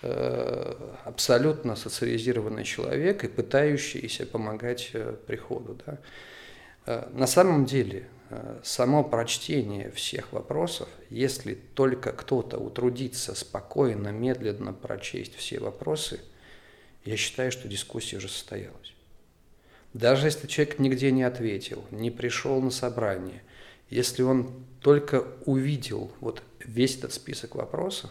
э, 0.00 0.74
абсолютно 1.04 1.76
социализированный 1.76 2.64
человек 2.64 3.24
и 3.24 3.28
пытающийся 3.28 4.24
помогать 4.24 4.90
э, 4.94 5.14
приходу. 5.26 5.78
Да. 5.86 5.98
На 7.12 7.26
самом 7.26 7.66
деле, 7.66 8.08
само 8.62 9.04
прочтение 9.04 9.90
всех 9.90 10.32
вопросов, 10.32 10.88
если 11.10 11.52
только 11.52 12.12
кто-то 12.12 12.56
утрудится 12.56 13.34
спокойно, 13.34 14.08
медленно 14.08 14.72
прочесть 14.72 15.36
все 15.36 15.60
вопросы, 15.60 16.22
я 17.04 17.18
считаю, 17.18 17.52
что 17.52 17.68
дискуссия 17.68 18.16
уже 18.16 18.30
состоялась. 18.30 18.94
Даже 19.94 20.26
если 20.26 20.46
человек 20.46 20.78
нигде 20.78 21.10
не 21.10 21.22
ответил, 21.22 21.84
не 21.90 22.10
пришел 22.10 22.60
на 22.60 22.70
собрание, 22.70 23.42
если 23.90 24.22
он 24.22 24.52
только 24.80 25.24
увидел 25.46 26.12
вот 26.20 26.42
весь 26.60 26.98
этот 26.98 27.12
список 27.12 27.54
вопросов, 27.54 28.10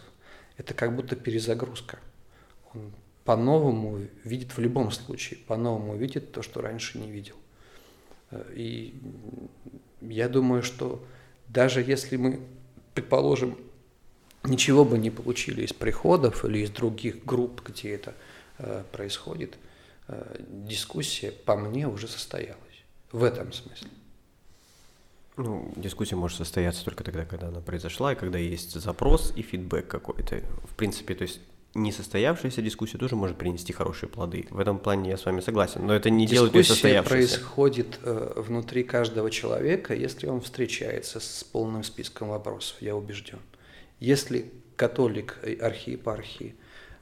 это 0.56 0.74
как 0.74 0.94
будто 0.94 1.14
перезагрузка. 1.14 1.98
Он 2.74 2.92
по-новому 3.24 4.00
видит 4.24 4.56
в 4.56 4.60
любом 4.60 4.90
случае, 4.90 5.38
по-новому 5.46 5.96
видит 5.96 6.32
то, 6.32 6.42
что 6.42 6.60
раньше 6.60 6.98
не 6.98 7.10
видел. 7.10 7.36
И 8.54 9.00
я 10.00 10.28
думаю, 10.28 10.62
что 10.62 11.04
даже 11.48 11.82
если 11.82 12.16
мы, 12.16 12.40
предположим, 12.94 13.56
ничего 14.44 14.84
бы 14.84 14.98
не 14.98 15.10
получили 15.10 15.62
из 15.62 15.72
приходов 15.72 16.44
или 16.44 16.58
из 16.58 16.70
других 16.70 17.24
групп, 17.24 17.62
где 17.64 17.94
это 17.94 18.14
э, 18.58 18.82
происходит, 18.92 19.54
э, 19.54 19.67
дискуссия 20.48 21.32
по 21.32 21.56
мне 21.56 21.86
уже 21.86 22.08
состоялась 22.08 22.58
в 23.12 23.24
этом 23.24 23.52
смысле. 23.52 23.88
Ну, 25.36 25.72
дискуссия 25.76 26.16
может 26.16 26.38
состояться 26.38 26.84
только 26.84 27.04
тогда, 27.04 27.24
когда 27.24 27.48
она 27.48 27.60
произошла, 27.60 28.12
и 28.12 28.16
когда 28.16 28.38
есть 28.38 28.72
запрос 28.72 29.32
и 29.36 29.42
фидбэк 29.42 29.86
какой-то. 29.86 30.42
В 30.64 30.74
принципе, 30.74 31.14
то 31.14 31.22
есть 31.22 31.40
несостоявшаяся 31.74 32.60
дискуссия 32.60 32.98
тоже 32.98 33.14
может 33.14 33.36
принести 33.36 33.72
хорошие 33.72 34.08
плоды. 34.08 34.46
В 34.50 34.58
этом 34.58 34.78
плане 34.78 35.10
я 35.10 35.16
с 35.16 35.24
вами 35.24 35.40
согласен, 35.40 35.86
но 35.86 35.94
это 35.94 36.10
не 36.10 36.26
дискуссия 36.26 36.34
делает 36.34 36.54
ее 36.54 36.64
состоявшейся. 36.64 37.34
происходит 37.38 38.00
э, 38.02 38.32
внутри 38.36 38.82
каждого 38.82 39.30
человека, 39.30 39.94
если 39.94 40.26
он 40.26 40.40
встречается 40.40 41.20
с 41.20 41.44
полным 41.44 41.84
списком 41.84 42.30
вопросов, 42.30 42.76
я 42.80 42.96
убежден. 42.96 43.38
Если 44.00 44.52
католик 44.76 45.38
архиепархии 45.60 46.56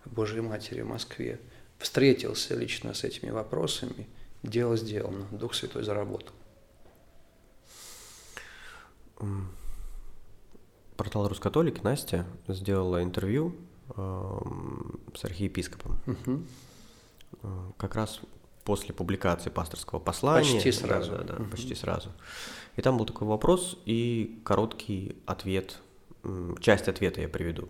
Божьей 0.04 0.40
Матери 0.42 0.82
в 0.82 0.88
Москве 0.88 1.40
встретился 1.78 2.54
лично 2.54 2.94
с 2.94 3.04
этими 3.04 3.30
вопросами, 3.30 4.06
дело 4.42 4.76
сделано, 4.76 5.26
Дух 5.30 5.54
Святой 5.54 5.82
заработал. 5.82 6.34
Портал 10.96 11.28
Рускатолик 11.28 11.82
Настя 11.82 12.26
сделала 12.48 13.02
интервью 13.02 13.54
э, 13.94 14.38
с 15.14 15.24
архиепископом. 15.24 15.98
Угу. 16.06 16.42
Как 17.76 17.94
раз 17.94 18.20
после 18.64 18.94
публикации 18.94 19.50
пасторского 19.50 19.98
послания. 19.98 20.54
Почти 20.54 20.72
сразу. 20.72 21.12
Да, 21.12 21.22
да 21.22 21.34
угу. 21.36 21.44
почти 21.50 21.74
сразу. 21.74 22.10
И 22.76 22.82
там 22.82 22.98
был 22.98 23.06
такой 23.06 23.26
вопрос 23.28 23.78
и 23.84 24.40
короткий 24.44 25.16
ответ, 25.26 25.78
часть 26.60 26.88
ответа 26.88 27.20
я 27.20 27.28
приведу 27.28 27.68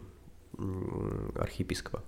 архиепископа. 1.39 2.03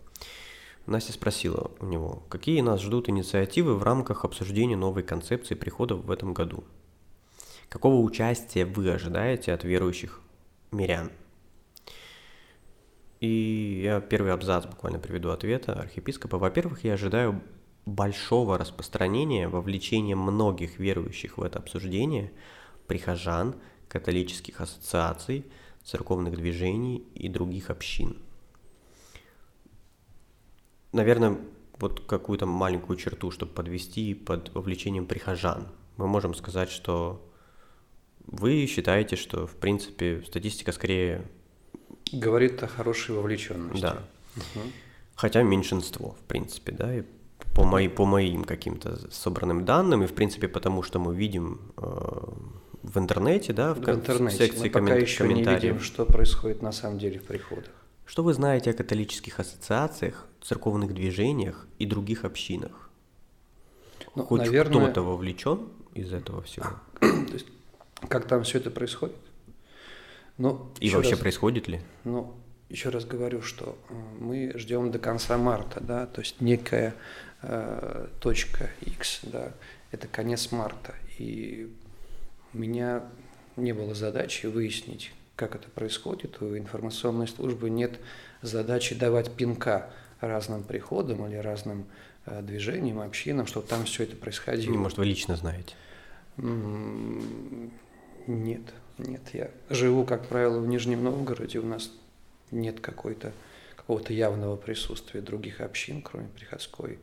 Настя 0.88 1.12
спросила 1.12 1.70
у 1.80 1.84
него, 1.84 2.22
какие 2.30 2.62
нас 2.62 2.80
ждут 2.80 3.10
инициативы 3.10 3.74
в 3.74 3.82
рамках 3.82 4.24
обсуждения 4.24 4.74
новой 4.74 5.02
концепции 5.02 5.54
приходов 5.54 6.02
в 6.02 6.10
этом 6.10 6.32
году. 6.32 6.64
Какого 7.68 7.96
участия 7.96 8.64
вы 8.64 8.90
ожидаете 8.90 9.52
от 9.52 9.64
верующих 9.64 10.22
мирян? 10.72 11.12
И 13.20 13.82
я 13.84 14.00
первый 14.00 14.32
абзац 14.32 14.64
буквально 14.64 14.98
приведу 14.98 15.28
ответа 15.28 15.74
архиепископа. 15.74 16.38
Во-первых, 16.38 16.84
я 16.84 16.94
ожидаю 16.94 17.42
большого 17.84 18.56
распространения, 18.56 19.46
вовлечения 19.46 20.16
многих 20.16 20.78
верующих 20.78 21.36
в 21.36 21.42
это 21.42 21.58
обсуждение, 21.58 22.32
прихожан, 22.86 23.56
католических 23.88 24.62
ассоциаций, 24.62 25.44
церковных 25.84 26.34
движений 26.36 27.04
и 27.14 27.28
других 27.28 27.68
общин. 27.68 28.16
Наверное, 30.92 31.38
вот 31.78 32.00
какую-то 32.06 32.46
маленькую 32.46 32.96
черту, 32.96 33.30
чтобы 33.30 33.52
подвести 33.52 34.14
под 34.14 34.54
вовлечением 34.54 35.06
прихожан. 35.06 35.68
Мы 35.96 36.06
можем 36.06 36.34
сказать, 36.34 36.70
что 36.70 37.24
вы 38.26 38.66
считаете, 38.66 39.16
что, 39.16 39.46
в 39.46 39.56
принципе, 39.56 40.22
статистика 40.26 40.72
скорее... 40.72 41.24
Говорит 42.12 42.62
о 42.62 42.68
хорошей 42.68 43.14
вовлеченности. 43.14 43.80
Да. 43.80 44.02
Угу. 44.36 44.64
Хотя 45.14 45.42
меньшинство, 45.42 46.14
в 46.20 46.24
принципе, 46.24 46.72
да, 46.72 46.94
и 46.94 47.02
по, 47.54 47.64
мои, 47.64 47.88
по 47.88 48.04
моим 48.04 48.44
каким-то 48.44 49.10
собранным 49.12 49.64
данным, 49.64 50.04
и, 50.04 50.06
в 50.06 50.14
принципе, 50.14 50.48
потому 50.48 50.82
что 50.82 50.98
мы 50.98 51.14
видим 51.14 51.72
э, 51.76 51.82
в 52.82 52.98
интернете, 52.98 53.52
да, 53.52 53.74
в, 53.74 53.78
в, 53.78 53.88
интернете. 53.88 54.36
в 54.36 54.38
секции 54.38 54.64
мы 54.64 54.70
пока 54.70 54.86
коммен... 54.86 55.02
еще 55.02 55.24
комментариев. 55.24 55.62
не 55.62 55.68
видим, 55.70 55.80
что 55.80 56.04
происходит 56.04 56.62
на 56.62 56.72
самом 56.72 56.98
деле 56.98 57.18
в 57.18 57.24
приходах. 57.24 57.72
Что 58.06 58.22
вы 58.22 58.32
знаете 58.32 58.70
о 58.70 58.74
католических 58.74 59.40
ассоциациях, 59.40 60.27
церковных 60.42 60.94
движениях 60.94 61.66
и 61.78 61.86
других 61.86 62.24
общинах? 62.24 62.90
Ну, 64.14 64.24
Хоть 64.24 64.40
наверное... 64.40 64.84
кто-то 64.84 65.02
вовлечен 65.02 65.68
из 65.94 66.12
этого 66.12 66.42
всего? 66.42 66.66
То 67.00 67.32
есть 67.32 67.46
как 68.08 68.26
там 68.26 68.44
все 68.44 68.58
это 68.58 68.70
происходит. 68.70 69.16
Но 70.36 70.72
И 70.78 70.90
вообще 70.90 71.12
раз, 71.12 71.20
происходит 71.20 71.66
ли? 71.66 71.80
Ну, 72.04 72.34
еще 72.68 72.90
раз 72.90 73.04
говорю, 73.04 73.42
что 73.42 73.76
э, 73.88 73.94
мы 74.20 74.52
ждем 74.54 74.92
до 74.92 74.98
конца 74.98 75.36
марта, 75.36 75.80
да, 75.80 76.06
то 76.06 76.20
есть 76.20 76.40
некая 76.40 76.94
э, 77.42 78.06
точка 78.20 78.70
X, 78.82 79.20
да, 79.24 79.52
это 79.90 80.06
конец 80.06 80.52
марта. 80.52 80.94
И 81.18 81.74
у 82.54 82.58
меня 82.58 83.02
не 83.56 83.72
было 83.72 83.94
задачи 83.94 84.46
выяснить, 84.46 85.12
как 85.34 85.56
это 85.56 85.68
происходит. 85.70 86.40
У 86.40 86.56
информационной 86.56 87.26
службы 87.26 87.68
нет 87.68 87.98
задачи 88.42 88.94
давать 88.94 89.32
пинка 89.32 89.90
разным 90.20 90.62
приходам 90.62 91.26
или 91.26 91.36
разным 91.36 91.86
э, 92.26 92.42
движениям, 92.42 93.00
общинам, 93.00 93.46
чтобы 93.46 93.66
там 93.66 93.84
все 93.84 94.04
это 94.04 94.16
происходило. 94.16 94.74
Может, 94.74 94.98
вы 94.98 95.06
лично 95.06 95.36
знаете? 95.36 95.74
Нет, 98.26 98.62
нет. 98.98 99.22
Я 99.32 99.50
живу, 99.70 100.04
как 100.04 100.28
правило, 100.28 100.60
в 100.60 100.66
Нижнем 100.66 101.02
Новгороде. 101.02 101.58
У 101.58 101.66
нас 101.66 101.90
нет 102.50 102.80
какой-то 102.80 103.32
какого-то 103.76 104.12
явного 104.12 104.56
присутствия 104.56 105.22
других 105.22 105.60
общин, 105.60 106.02
кроме 106.02 106.28
приходской. 106.28 106.98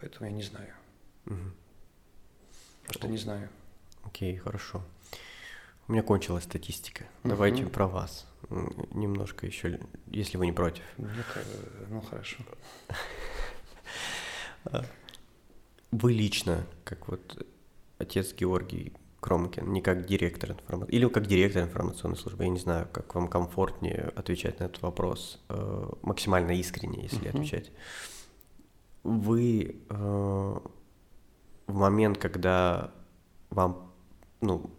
Поэтому 0.00 0.30
я 0.30 0.32
не 0.32 0.42
знаю. 0.42 0.72
Угу. 1.26 1.36
Что 2.90 3.08
не 3.08 3.18
знаю. 3.18 3.50
Окей, 4.02 4.36
хорошо. 4.36 4.82
У 5.86 5.92
меня 5.92 6.02
кончилась 6.02 6.44
статистика. 6.44 7.04
Угу. 7.24 7.30
Давайте 7.30 7.66
про 7.66 7.86
вас. 7.86 8.26
Немножко 8.50 9.46
еще, 9.46 9.80
если 10.06 10.36
вы 10.36 10.46
не 10.46 10.52
против. 10.52 10.82
Нет, 10.98 11.26
ну 11.88 12.00
хорошо. 12.00 12.36
Вы 15.92 16.12
лично, 16.12 16.66
как 16.84 17.08
вот 17.08 17.46
отец 17.98 18.34
Георгий 18.34 18.92
Кромкин, 19.20 19.72
не 19.72 19.82
как 19.82 20.06
директор 20.06 20.52
информации, 20.52 20.94
или 20.94 21.06
как 21.08 21.26
директор 21.26 21.62
информационной 21.62 22.16
службы, 22.16 22.44
я 22.44 22.50
не 22.50 22.58
знаю, 22.58 22.88
как 22.90 23.14
вам 23.14 23.28
комфортнее 23.28 24.12
отвечать 24.16 24.60
на 24.60 24.64
этот 24.64 24.82
вопрос, 24.82 25.40
э, 25.48 25.90
максимально 26.02 26.52
искренне, 26.52 27.02
если 27.02 27.22
uh-huh. 27.22 27.28
отвечать. 27.28 27.70
Вы 29.02 29.76
э, 29.88 29.94
в 31.66 31.74
момент, 31.74 32.18
когда 32.18 32.92
вам, 33.50 33.92
ну, 34.40 34.70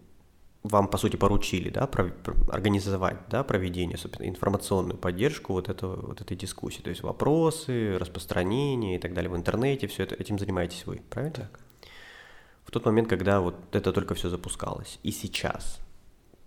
вам, 0.63 0.87
по 0.87 0.97
сути, 0.97 1.15
поручили, 1.15 1.69
да, 1.69 1.87
про, 1.87 2.11
организовать, 2.49 3.17
да, 3.29 3.43
проведение, 3.43 3.97
собственно, 3.97 4.27
информационную 4.27 4.97
поддержку 4.97 5.53
вот, 5.53 5.69
этого, 5.69 6.07
вот 6.07 6.21
этой 6.21 6.37
дискуссии, 6.37 6.81
то 6.81 6.89
есть 6.89 7.01
вопросы, 7.01 7.97
распространение 7.97 8.97
и 8.97 8.99
так 8.99 9.13
далее 9.13 9.31
в 9.31 9.35
интернете, 9.35 9.87
все 9.87 10.03
это, 10.03 10.15
этим 10.15 10.37
занимаетесь 10.37 10.85
вы, 10.85 11.01
правильно? 11.09 11.33
Так. 11.33 11.59
В 12.65 12.71
тот 12.71 12.85
момент, 12.85 13.09
когда 13.09 13.41
вот 13.41 13.55
это 13.71 13.91
только 13.91 14.13
все 14.13 14.29
запускалось, 14.29 14.99
и 15.01 15.11
сейчас, 15.11 15.79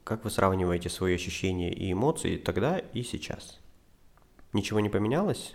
как 0.05 0.25
вы 0.25 0.31
сравниваете 0.31 0.89
свои 0.89 1.15
ощущения 1.15 1.73
и 1.73 1.93
эмоции 1.93 2.37
тогда 2.37 2.79
и 2.79 3.03
сейчас? 3.03 3.59
Ничего 4.53 4.79
не 4.79 4.89
поменялось? 4.89 5.55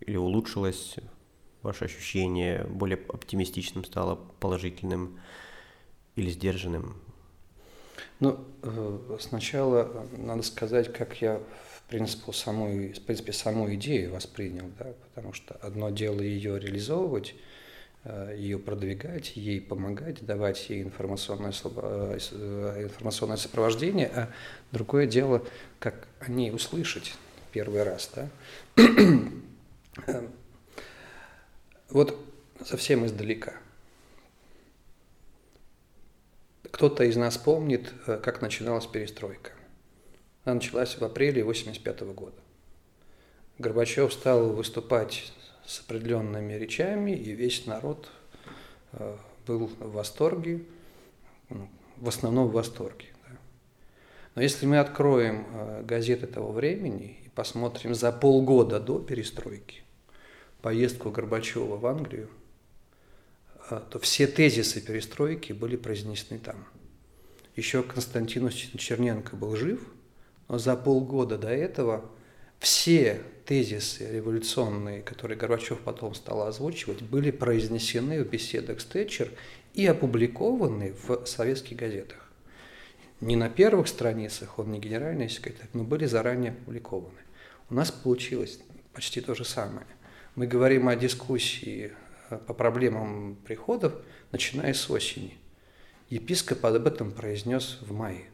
Или 0.00 0.16
улучшилось 0.16 0.96
ваше 1.62 1.84
ощущение, 1.84 2.64
более 2.64 2.98
оптимистичным 3.08 3.84
стало, 3.84 4.16
положительным 4.40 5.20
или 6.16 6.30
сдержанным? 6.30 7.03
Ну, 8.20 8.44
э, 8.62 9.18
сначала 9.20 10.06
надо 10.16 10.42
сказать, 10.42 10.92
как 10.92 11.20
я, 11.20 11.40
в 11.78 11.82
принципе, 11.88 12.32
саму, 12.32 12.66
в 12.66 13.00
принципе, 13.00 13.32
саму 13.32 13.72
идею 13.74 14.12
воспринял, 14.12 14.66
да, 14.78 14.92
потому 15.08 15.32
что 15.32 15.54
одно 15.56 15.90
дело 15.90 16.20
ее 16.20 16.58
реализовывать, 16.58 17.34
э, 18.04 18.34
ее 18.36 18.58
продвигать, 18.58 19.36
ей 19.36 19.60
помогать, 19.60 20.24
давать 20.24 20.70
ей 20.70 20.82
информационное, 20.82 21.52
э, 21.52 22.18
информационное 22.84 23.36
сопровождение, 23.36 24.10
а 24.14 24.28
другое 24.72 25.06
дело, 25.06 25.44
как 25.78 26.08
о 26.20 26.30
ней 26.30 26.52
услышать 26.52 27.14
первый 27.52 27.82
раз. 27.82 28.10
Да? 28.14 28.28
вот 31.90 32.18
совсем 32.64 33.06
издалека– 33.06 33.54
Кто-то 36.74 37.04
из 37.04 37.14
нас 37.14 37.38
помнит, 37.38 37.92
э, 38.08 38.18
как 38.20 38.42
начиналась 38.42 38.86
перестройка. 38.86 39.52
Она 40.42 40.56
началась 40.56 40.98
в 40.98 41.04
апреле 41.04 41.44
1985 41.44 42.00
года. 42.12 42.36
Горбачев 43.58 44.12
стал 44.12 44.50
выступать 44.50 45.32
с 45.64 45.78
определенными 45.82 46.54
речами, 46.54 47.12
и 47.12 47.30
весь 47.30 47.66
народ 47.66 48.10
э, 48.90 49.16
был 49.46 49.68
в 49.78 49.92
восторге, 49.92 50.64
ну, 51.48 51.68
в 51.98 52.08
основном 52.08 52.48
в 52.48 52.52
восторге. 52.54 53.06
Но 54.34 54.42
если 54.42 54.66
мы 54.66 54.80
откроем 54.80 55.46
э, 55.52 55.84
газеты 55.84 56.26
того 56.26 56.50
времени 56.50 57.20
и 57.24 57.28
посмотрим 57.28 57.94
за 57.94 58.10
полгода 58.10 58.80
до 58.80 58.98
перестройки 58.98 59.84
поездку 60.60 61.12
Горбачева 61.12 61.76
в 61.76 61.86
Англию– 61.86 62.28
то 63.68 63.98
все 63.98 64.26
тезисы 64.26 64.80
перестройки 64.80 65.52
были 65.52 65.76
произнесены 65.76 66.38
там. 66.38 66.66
Еще 67.56 67.82
Константин 67.82 68.48
Черненко 68.50 69.36
был 69.36 69.56
жив, 69.56 69.80
но 70.48 70.58
за 70.58 70.76
полгода 70.76 71.38
до 71.38 71.48
этого 71.48 72.10
все 72.58 73.20
тезисы 73.46 74.10
революционные, 74.10 75.02
которые 75.02 75.38
Горбачев 75.38 75.80
потом 75.80 76.14
стал 76.14 76.42
озвучивать, 76.46 77.02
были 77.02 77.30
произнесены 77.30 78.22
в 78.22 78.28
беседах 78.28 78.80
с 78.80 78.84
Тэтчер 78.84 79.30
и 79.74 79.86
опубликованы 79.86 80.94
в 81.06 81.26
советских 81.26 81.76
газетах. 81.76 82.30
Не 83.20 83.36
на 83.36 83.48
первых 83.48 83.88
страницах, 83.88 84.58
он 84.58 84.72
не 84.72 84.80
генеральный 84.80 85.28
секретарь, 85.28 85.68
но 85.72 85.84
были 85.84 86.06
заранее 86.06 86.52
опубликованы. 86.52 87.20
У 87.70 87.74
нас 87.74 87.90
получилось 87.90 88.58
почти 88.92 89.20
то 89.20 89.34
же 89.34 89.44
самое. 89.44 89.86
Мы 90.34 90.46
говорим 90.46 90.88
о 90.88 90.96
дискуссии 90.96 91.92
по 92.46 92.54
проблемам 92.54 93.36
приходов, 93.44 93.94
начиная 94.32 94.74
с 94.74 94.90
осени. 94.90 95.38
Епископ 96.10 96.64
об 96.66 96.86
этом 96.86 97.10
произнес 97.10 97.78
в 97.80 97.92
мае. 97.92 98.24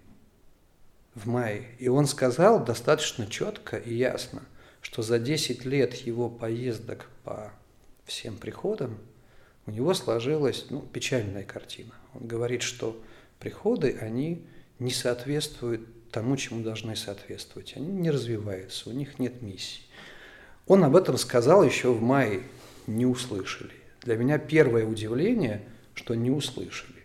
В 1.14 1.26
мае. 1.26 1.68
И 1.78 1.88
он 1.88 2.06
сказал 2.06 2.64
достаточно 2.64 3.26
четко 3.26 3.76
и 3.76 3.94
ясно, 3.94 4.42
что 4.80 5.02
за 5.02 5.18
10 5.18 5.64
лет 5.64 5.94
его 5.94 6.28
поездок 6.28 7.08
по 7.24 7.52
всем 8.04 8.36
приходам 8.36 8.98
у 9.66 9.70
него 9.70 9.94
сложилась 9.94 10.66
ну, 10.70 10.80
печальная 10.80 11.44
картина. 11.44 11.92
Он 12.14 12.26
говорит, 12.26 12.62
что 12.62 13.00
приходы, 13.38 13.96
они 14.00 14.44
не 14.78 14.90
соответствуют 14.90 16.10
тому, 16.10 16.36
чему 16.36 16.62
должны 16.62 16.96
соответствовать. 16.96 17.74
Они 17.76 17.86
не 17.86 18.10
развиваются, 18.10 18.90
у 18.90 18.92
них 18.92 19.18
нет 19.18 19.42
миссии. 19.42 19.82
Он 20.66 20.84
об 20.84 20.96
этом 20.96 21.16
сказал 21.18 21.64
еще 21.64 21.92
в 21.92 22.02
мае, 22.02 22.42
не 22.86 23.06
услышали. 23.06 23.79
Для 24.02 24.16
меня 24.16 24.38
первое 24.38 24.86
удивление, 24.86 25.62
что 25.94 26.14
не 26.14 26.30
услышали. 26.30 27.00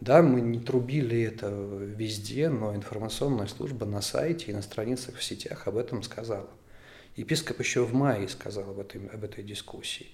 Да, 0.00 0.22
мы 0.22 0.40
не 0.40 0.58
трубили 0.58 1.22
это 1.22 1.48
везде, 1.48 2.48
но 2.48 2.74
информационная 2.74 3.46
служба 3.46 3.84
на 3.84 4.00
сайте 4.00 4.50
и 4.50 4.54
на 4.54 4.62
страницах 4.62 5.16
в 5.16 5.22
сетях 5.22 5.68
об 5.68 5.76
этом 5.76 6.02
сказала. 6.02 6.48
Епископ 7.16 7.60
еще 7.60 7.84
в 7.84 7.92
мае 7.92 8.28
сказал 8.28 8.70
об 8.70 8.78
этой, 8.78 9.06
об 9.08 9.24
этой 9.24 9.44
дискуссии. 9.44 10.06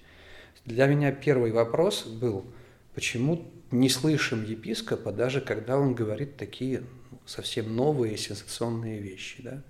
Для 0.65 0.87
меня 0.87 1.13
первый 1.13 1.51
вопрос 1.51 2.05
был, 2.05 2.45
почему 2.93 3.49
не 3.71 3.89
слышим 3.89 4.43
епископа, 4.43 5.13
даже 5.13 5.39
когда 5.39 5.77
он 5.77 5.95
говорит 5.95 6.35
такие 6.35 6.83
совсем 7.25 7.73
новые 7.73 8.17
сенсационные 8.17 8.99
вещи. 8.99 9.41
Да? 9.41 9.63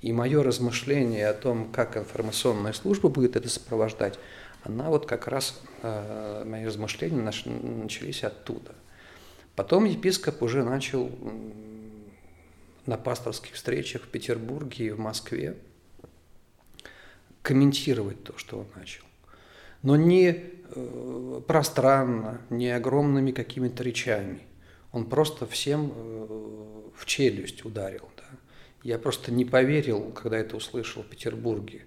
И 0.00 0.12
мое 0.12 0.42
размышление 0.44 1.28
о 1.28 1.34
том, 1.34 1.72
как 1.72 1.96
информационная 1.96 2.72
служба 2.72 3.08
будет 3.08 3.34
это 3.34 3.48
сопровождать, 3.48 4.18
она 4.62 4.90
вот 4.90 5.06
как 5.06 5.26
раз, 5.28 5.60
э, 5.82 6.44
мои 6.44 6.64
размышления 6.64 7.22
начались 7.22 8.24
оттуда. 8.24 8.74
Потом 9.56 9.84
епископ 9.84 10.42
уже 10.42 10.64
начал 10.64 11.10
на 12.86 12.96
пасторских 12.96 13.54
встречах 13.54 14.02
в 14.02 14.08
Петербурге 14.08 14.86
и 14.86 14.90
в 14.90 14.98
Москве 14.98 15.56
комментировать 17.42 18.22
то, 18.24 18.36
что 18.36 18.60
он 18.60 18.66
начал. 18.76 19.04
Но 19.82 19.96
не 19.96 20.36
э, 20.74 21.40
пространно, 21.46 22.40
не 22.50 22.70
огромными 22.70 23.32
какими-то 23.32 23.82
речами. 23.82 24.42
Он 24.92 25.08
просто 25.08 25.46
всем 25.46 25.92
э, 25.94 26.90
в 26.94 27.06
челюсть 27.06 27.64
ударил. 27.64 28.08
Да. 28.16 28.24
Я 28.82 28.98
просто 28.98 29.32
не 29.32 29.44
поверил, 29.44 30.12
когда 30.12 30.36
это 30.36 30.56
услышал 30.56 31.02
в 31.02 31.06
Петербурге 31.06 31.82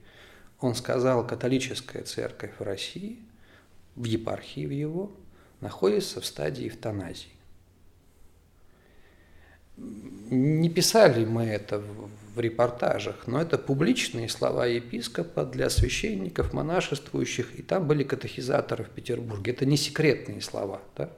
он 0.64 0.76
сказал, 0.76 1.26
католическая 1.26 2.04
церковь 2.04 2.52
в 2.58 2.64
России, 2.64 3.20
в 3.96 4.06
епархии 4.06 4.66
в 4.66 4.72
его, 4.72 5.12
находится 5.60 6.22
в 6.22 6.26
стадии 6.26 6.68
эвтаназии. 6.68 7.32
Не 9.78 10.70
писали 10.70 11.26
мы 11.26 11.44
это 11.46 11.84
в 12.36 12.40
репортажах, 12.40 13.28
но 13.28 13.42
это 13.42 13.58
публичные 13.58 14.30
слова 14.30 14.66
епископа 14.66 15.46
для 15.46 15.70
священников, 15.70 16.54
монашествующих, 16.54 17.60
и 17.60 17.62
там 17.62 17.88
были 17.88 18.04
катехизаторы 18.04 18.84
в 18.84 18.90
Петербурге. 18.90 19.52
Это 19.52 19.66
не 19.66 19.78
секретные 19.78 20.42
слова. 20.42 20.82
Да? 20.96 21.12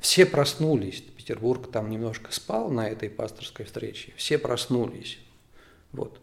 Все 0.00 0.26
проснулись, 0.26 1.00
Петербург 1.00 1.70
там 1.70 1.90
немножко 1.90 2.32
спал 2.32 2.70
на 2.70 2.88
этой 2.88 3.08
пасторской 3.08 3.66
встрече, 3.66 4.12
все 4.16 4.38
проснулись. 4.38 5.18
Вот. 5.92 6.20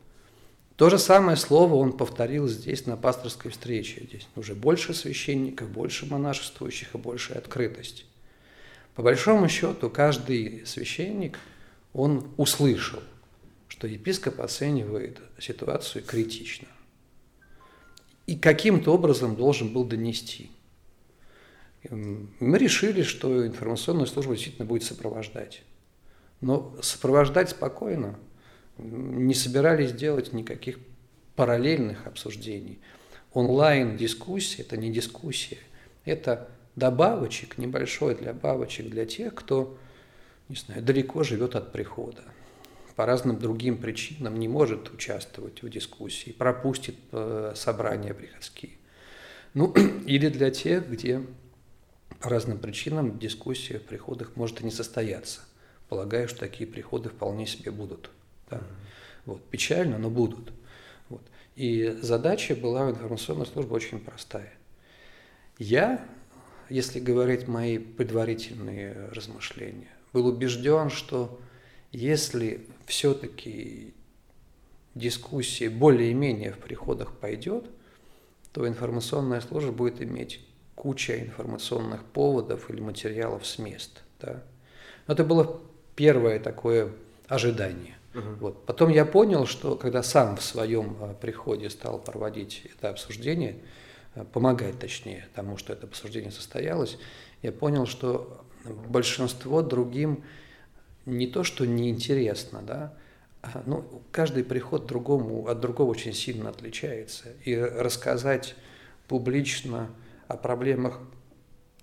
То 0.75 0.89
же 0.89 0.97
самое 0.97 1.38
слово 1.38 1.75
он 1.75 1.95
повторил 1.95 2.47
здесь 2.47 2.88
на 2.88 2.97
пасторской 2.97 3.51
встрече. 3.51 4.05
Здесь 4.07 4.27
уже 4.36 4.55
больше 4.55 4.93
священников, 4.93 5.69
больше 5.69 6.07
монашествующих 6.07 6.95
и 6.95 6.97
больше 6.97 7.33
открытости. 7.33 8.05
По 8.95 9.03
большому 9.03 9.47
счету, 9.49 9.89
каждый 9.89 10.65
священник, 10.65 11.38
он 11.93 12.27
услышал, 12.38 13.01
что 13.67 13.86
епископ 13.88 14.41
оценивает 14.41 15.19
ситуацию 15.39 16.03
критично. 16.03 16.67
И 18.25 18.36
каким-то 18.36 18.93
образом 18.93 19.36
должен 19.36 19.73
был 19.73 19.83
донести. 19.83 20.49
Мы 21.89 22.57
решили, 22.57 23.03
что 23.03 23.45
информационная 23.45 24.05
служба 24.05 24.33
действительно 24.33 24.65
будет 24.65 24.83
сопровождать. 24.83 25.62
Но 26.41 26.75
сопровождать 26.81 27.51
спокойно– 27.51 28.17
не 28.77 29.33
собирались 29.33 29.91
делать 29.91 30.33
никаких 30.33 30.79
параллельных 31.36 32.07
обсуждений. 32.07 32.79
Онлайн-дискуссия– 33.33 34.62
это 34.63 34.77
не 34.77 34.91
дискуссия, 34.91 35.57
это 36.05 36.49
добавочек, 36.75 37.57
небольшой 37.57 38.15
для 38.15 38.33
добавочек 38.33 38.89
для 38.89 39.05
тех, 39.05 39.33
кто, 39.33 39.77
не 40.49 40.55
знаю, 40.55 40.81
далеко 40.83 41.23
живет 41.23 41.55
от 41.55 41.71
прихода, 41.71 42.23
по 42.95 43.05
разным 43.05 43.39
другим 43.39 43.77
причинам 43.77 44.39
не 44.39 44.47
может 44.47 44.93
участвовать 44.93 45.63
в 45.63 45.69
дискуссии, 45.69 46.31
пропустит 46.31 46.95
э, 47.12 47.53
собрания 47.55 48.13
приходские. 48.13 48.73
Ну, 49.53 49.73
или 50.05 50.29
для 50.29 50.51
тех, 50.51 50.88
где 50.89 51.21
по 52.19 52.29
разным 52.29 52.59
причинам 52.59 53.17
дискуссия 53.17 53.79
в 53.79 53.83
приходах 53.83 54.36
может 54.36 54.62
и 54.62 54.65
не 54.65 54.71
состояться. 54.71 55.41
Полагаю, 55.89 56.27
что 56.27 56.39
такие 56.39 56.69
приходы 56.69 57.09
вполне 57.09 57.45
себе 57.45 57.71
будут. 57.71 58.09
Да? 58.49 58.62
Вот. 59.25 59.43
Печально, 59.49 59.97
но 59.97 60.10
будут. 60.10 60.51
Вот. 61.10 61.21
И 61.56 61.97
задача 62.01 62.56
была 62.56 62.86
у 62.86 62.91
информационной 62.91 63.45
службы 63.45 63.75
очень 63.75 63.99
простая. 63.99 64.53
Я, 65.58 66.06
если 66.69 66.99
говорить 66.99 67.47
мои 67.47 67.77
предварительные 67.77 69.10
размышления, 69.12 69.91
был 70.13 70.27
убежден, 70.27 70.89
что 70.89 71.39
если 71.91 72.67
все-таки 72.86 73.93
дискуссия 74.95 75.69
более-менее 75.69 76.51
в 76.53 76.60
приходах 76.60 77.13
пойдет– 77.17 77.65
то 78.53 78.67
информационная 78.67 79.41
служба 79.41 79.71
будет 79.71 80.01
иметь 80.01 80.39
куча 80.75 81.19
информационных 81.19 82.06
поводов 82.06 82.69
или 82.69 82.79
материалов 82.79 83.45
с 83.45 83.58
мест. 83.58 84.03
Да? 84.19 84.43
Это 85.08 85.23
было 85.23 85.60
первое 85.95 86.39
такое 86.39 86.93
ожидание. 87.27 87.97
Угу. 88.13 88.30
Вот. 88.39 88.65
Потом 88.65 88.89
я 88.89 89.06
понял, 89.06 89.45
что 89.45 89.76
когда 89.76 90.04
сам 90.04 90.38
в 90.38 90.41
своем 90.43 90.97
а, 91.02 91.13
приходе 91.13 91.69
стал 91.69 91.99
проводить 91.99 92.63
это 92.76 92.89
обсуждение, 92.89 93.58
а, 94.15 94.23
помогать 94.23 94.80
точнее 94.80 95.28
тому, 95.34 95.58
что 95.58 95.73
это 95.73 95.88
обсуждение 95.88 96.32
состоялось, 96.32 96.97
я 97.41 97.52
понял, 97.52 97.86
что 97.86 98.45
большинство 98.63 99.62
другим 99.62 100.23
не 101.06 101.28
то, 101.28 101.43
что 101.43 101.65
неинтересно, 101.65 102.62
да, 102.62 102.93
ну, 103.65 103.84
каждый 104.12 104.43
приход 104.43 104.86
другому, 104.86 105.47
от 105.47 105.60
другого 105.60 105.91
очень 105.91 106.13
сильно 106.13 106.49
отличается. 106.49 107.26
И 107.43 107.56
рассказать 107.56 108.56
публично 109.08 109.89
о 110.28 110.38
проблемах 110.38 110.99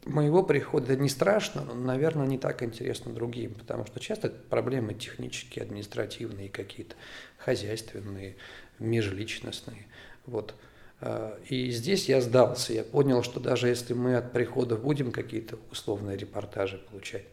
моего 0.04 0.42
прихода 0.42 0.96
не 0.96 1.08
страшно, 1.08 1.62
но, 1.64 1.74
наверное, 1.74 2.26
не 2.26 2.38
так 2.38 2.62
интересно 2.62 3.12
другим, 3.12 3.54
потому 3.54 3.86
что 3.86 4.00
часто 4.00 4.28
это 4.28 4.36
проблемы 4.48 4.94
технические, 4.94 5.64
административные 5.64 6.48
какие-то, 6.48 6.94
хозяйственные, 7.38 8.36
межличностные. 8.78 9.86
Вот. 10.26 10.54
А, 11.00 11.38
и 11.48 11.70
здесь 11.70 12.08
я 12.08 12.20
сдался, 12.20 12.72
я 12.72 12.84
понял, 12.84 13.22
что 13.22 13.40
даже 13.40 13.68
если 13.68 13.94
мы 13.94 14.16
от 14.16 14.32
приходов 14.32 14.82
будем 14.82 15.12
какие-то 15.12 15.58
условные 15.70 16.16
репортажи 16.16 16.78
получать, 16.90 17.24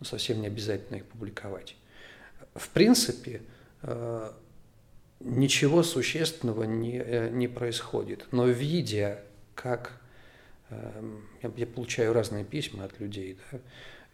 ну, 0.00 0.06
совсем 0.06 0.40
не 0.40 0.46
обязательно 0.46 0.96
их 0.96 1.04
публиковать. 1.06 1.76
В 2.54 2.68
принципе, 2.68 3.42
Э, 3.82 4.30
ничего 5.20 5.82
существенного 5.82 6.64
не, 6.64 6.98
э, 6.98 7.30
не 7.30 7.48
происходит. 7.48 8.26
Но 8.32 8.46
видя, 8.46 9.20
как 9.54 10.00
я, 11.42 11.52
я 11.56 11.66
получаю 11.66 12.12
разные 12.12 12.44
письма 12.44 12.84
от 12.84 12.98
людей, 13.00 13.38
да, 13.50 13.58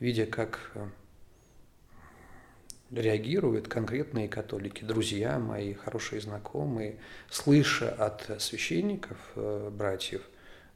видя, 0.00 0.26
как 0.26 0.70
э, 0.74 0.88
реагируют 2.90 3.68
конкретные 3.68 4.28
католики, 4.28 4.84
друзья 4.84 5.38
мои, 5.38 5.74
хорошие 5.74 6.20
знакомые, 6.20 6.98
слыша 7.30 7.90
от 7.90 8.40
священников, 8.40 9.18
братьев, 9.34 10.22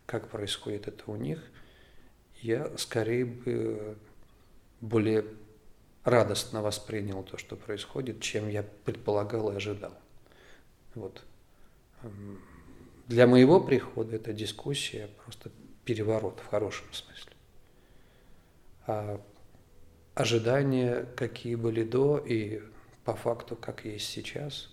как 0.06 0.28
происходит 0.28 0.88
это 0.88 1.10
у 1.10 1.16
них, 1.16 1.42
я 2.40 2.76
скорее 2.76 3.24
бы 3.24 3.96
более 4.80 5.24
радостно 6.04 6.62
воспринял 6.62 7.22
то, 7.22 7.38
что 7.38 7.56
происходит, 7.56 8.20
чем 8.20 8.48
я 8.48 8.64
предполагал 8.84 9.52
и 9.52 9.56
ожидал. 9.56 9.96
Вот. 10.94 11.22
Эм, 12.02 12.40
для 13.06 13.26
моего 13.26 13.60
прихода 13.60 14.16
эта 14.16 14.32
дискуссия 14.32 15.08
просто 15.24 15.50
переворот 15.84 16.40
в 16.40 16.46
хорошем 16.48 16.86
смысле. 16.92 17.32
А 18.86 19.20
ожидания, 20.14 21.06
какие 21.16 21.54
были 21.54 21.82
до 21.84 22.18
и 22.18 22.62
по 23.04 23.14
факту, 23.14 23.56
как 23.56 23.84
есть 23.84 24.08
сейчас. 24.08 24.68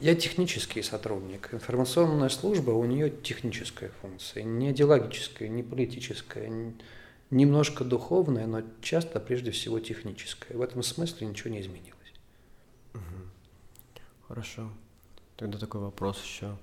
Я 0.00 0.14
технический 0.14 0.82
сотрудник. 0.82 1.52
Информационная 1.52 2.28
служба, 2.28 2.70
у 2.70 2.84
нее 2.84 3.10
техническая 3.10 3.90
функция, 4.00 4.44
не 4.44 4.70
идеологическая, 4.70 5.48
не 5.48 5.62
политическая, 5.62 6.74
немножко 7.30 7.84
духовное, 7.84 8.46
но 8.46 8.62
часто 8.82 9.18
прежде 9.18 9.50
всего 9.50 9.80
техническое. 9.80 10.56
В 10.56 10.62
этом 10.62 10.82
смысле 10.82 11.26
ничего 11.26 11.50
не 11.50 11.60
изменилось. 11.60 11.92
Хорошо. 14.28 14.70
Тогда 15.36 15.58
такой 15.58 15.80
вопрос 15.80 16.22
еще. 16.22 16.56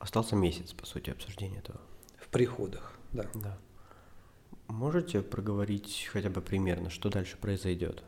Остался 0.00 0.34
месяц, 0.34 0.72
по 0.72 0.86
сути, 0.86 1.10
обсуждения 1.10 1.58
этого. 1.58 1.78
В 2.16 2.28
приходах, 2.28 2.98
да. 3.12 3.26
Да. 3.34 3.58
Можете 4.66 5.20
проговорить 5.20 6.08
хотя 6.10 6.30
бы 6.30 6.40
примерно, 6.40 6.88
что 6.88 7.10
дальше 7.10 7.36
произойдет? 7.36 8.02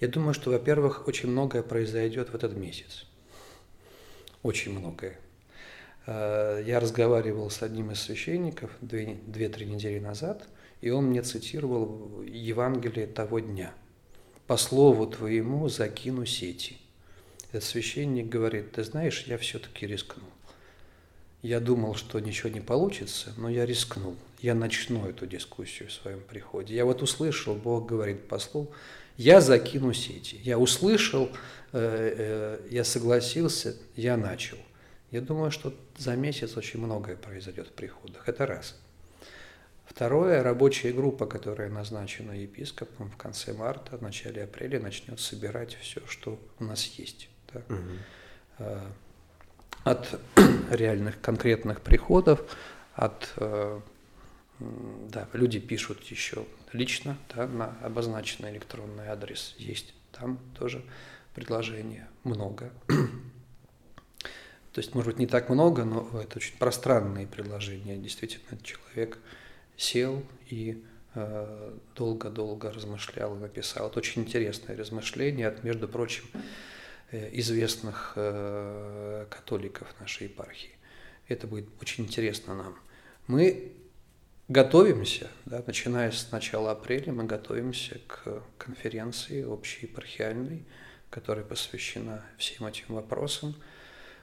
Я 0.00 0.08
думаю, 0.08 0.34
что, 0.34 0.50
во-первых, 0.50 1.08
очень 1.08 1.30
многое 1.30 1.62
произойдет 1.62 2.28
в 2.28 2.34
этот 2.34 2.54
месяц. 2.54 3.06
Очень 4.42 4.78
многое. 4.78 5.18
Э, 6.06 6.62
я 6.64 6.78
разговаривал 6.78 7.48
с 7.48 7.62
одним 7.62 7.90
из 7.92 8.02
священников 8.02 8.70
две-три 8.82 9.64
недели 9.64 9.98
назад, 9.98 10.46
и 10.82 10.90
он 10.90 11.06
мне 11.06 11.22
цитировал 11.22 12.22
Евангелие 12.22 13.06
того 13.06 13.38
дня. 13.38 13.72
«По 14.46 14.58
слову 14.58 15.06
твоему 15.06 15.68
закину 15.68 16.26
сети». 16.26 16.76
Священник 17.52 18.28
говорит, 18.28 18.72
ты 18.72 18.84
знаешь, 18.84 19.24
я 19.26 19.38
все-таки 19.38 19.86
рискнул. 19.86 20.28
Я 21.40 21.60
думал, 21.60 21.94
что 21.94 22.18
ничего 22.20 22.50
не 22.50 22.60
получится, 22.60 23.32
но 23.36 23.48
я 23.48 23.64
рискнул. 23.64 24.16
Я 24.40 24.54
начну 24.54 25.06
эту 25.08 25.26
дискуссию 25.26 25.88
в 25.88 25.92
своем 25.92 26.20
приходе. 26.20 26.74
Я 26.74 26.84
вот 26.84 27.00
услышал, 27.00 27.54
Бог 27.54 27.86
говорит 27.86 28.28
послу, 28.28 28.70
я 29.16 29.40
закину 29.40 29.92
сети. 29.92 30.40
Я 30.42 30.58
услышал, 30.58 31.30
э, 31.72 32.58
э, 32.62 32.68
я 32.70 32.84
согласился, 32.84 33.76
я 33.96 34.16
начал. 34.16 34.58
Я 35.10 35.20
думаю, 35.20 35.50
что 35.50 35.72
за 35.96 36.16
месяц 36.16 36.56
очень 36.56 36.80
многое 36.80 37.16
произойдет 37.16 37.68
в 37.68 37.72
приходах. 37.72 38.28
Это 38.28 38.44
раз. 38.44 38.76
Второе, 39.86 40.42
рабочая 40.42 40.92
группа, 40.92 41.24
которая 41.26 41.70
назначена 41.70 42.32
епископом 42.32 43.10
в 43.10 43.16
конце 43.16 43.54
марта, 43.54 43.96
в 43.96 44.02
начале 44.02 44.44
апреля 44.44 44.80
начнет 44.80 45.18
собирать 45.18 45.76
все, 45.80 46.06
что 46.06 46.38
у 46.58 46.64
нас 46.64 46.84
есть. 46.98 47.28
Да? 47.52 47.62
Угу. 47.68 48.78
От 49.84 50.20
реальных 50.70 51.20
конкретных 51.20 51.80
приходов, 51.80 52.40
от 52.94 53.32
э, 53.36 53.80
да, 54.60 55.28
люди 55.32 55.60
пишут 55.60 56.02
еще 56.04 56.44
лично 56.72 57.16
да, 57.34 57.46
на 57.46 57.78
обозначенный 57.82 58.50
электронный 58.50 59.08
адрес. 59.08 59.54
Есть 59.58 59.94
там 60.12 60.38
тоже 60.58 60.84
предложения 61.34 62.08
много. 62.24 62.70
То 64.72 64.80
есть, 64.80 64.94
может 64.94 65.12
быть, 65.12 65.18
не 65.18 65.26
так 65.26 65.48
много, 65.48 65.84
но 65.84 66.08
это 66.20 66.38
очень 66.38 66.56
пространные 66.58 67.26
предложения. 67.26 67.96
Действительно, 67.96 68.58
человек 68.62 69.18
сел 69.76 70.22
и 70.48 70.84
э, 71.14 71.78
долго-долго 71.94 72.72
размышлял 72.72 73.36
и 73.36 73.38
написал. 73.38 73.88
Это 73.88 74.00
очень 74.00 74.22
интересное 74.22 74.76
размышление 74.76 75.48
от, 75.48 75.64
между 75.64 75.88
прочим, 75.88 76.24
э, 76.34 76.38
известных 77.12 78.12
э, 78.16 79.26
католиков 79.30 79.88
нашей 80.00 80.24
епархии. 80.24 80.70
Это 81.28 81.46
будет 81.46 81.68
очень 81.80 82.04
интересно 82.04 82.54
нам. 82.54 82.78
Мы 83.26 83.72
готовимся, 84.48 85.28
да, 85.44 85.62
начиная 85.66 86.10
с 86.10 86.30
начала 86.32 86.72
апреля, 86.72 87.12
мы 87.12 87.24
готовимся 87.24 88.00
к 88.06 88.42
конференции 88.56 89.42
общеепархиальной, 89.42 90.64
которая 91.10 91.44
посвящена 91.44 92.24
всем 92.36 92.66
этим 92.66 92.94
вопросам 92.94 93.54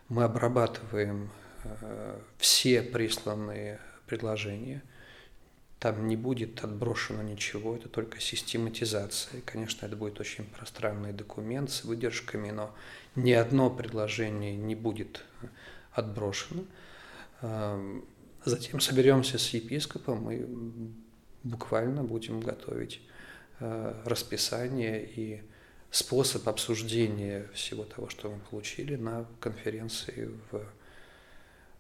мы 0.09 0.23
обрабатываем 0.23 1.31
э, 1.63 2.19
все 2.37 2.81
присланные 2.81 3.79
предложения. 4.05 4.83
Там 5.79 6.07
не 6.07 6.15
будет 6.15 6.63
отброшено 6.63 7.21
ничего, 7.21 7.75
это 7.75 7.89
только 7.89 8.19
систематизация. 8.19 9.39
И, 9.39 9.41
конечно, 9.41 9.85
это 9.85 9.95
будет 9.95 10.19
очень 10.19 10.45
пространный 10.45 11.13
документ 11.13 11.69
с 11.69 11.83
выдержками, 11.83 12.49
но 12.51 12.73
ни 13.15 13.33
одно 13.33 13.69
предложение 13.69 14.55
не 14.55 14.75
будет 14.75 15.23
отброшено. 15.91 16.63
Эм, 17.41 18.05
затем 18.45 18.79
соберемся 18.79 19.37
с 19.37 19.49
епископом 19.49 20.31
и 20.31 20.45
буквально 21.43 22.03
будем 22.03 22.39
готовить 22.39 23.01
э, 23.59 24.01
расписание 24.05 25.05
и 25.05 25.41
способ 25.91 26.47
обсуждения 26.47 27.47
всего 27.53 27.83
того, 27.83 28.09
что 28.09 28.31
мы 28.31 28.39
получили 28.39 28.95
на 28.95 29.25
конференции 29.39 30.31
в 30.51 30.65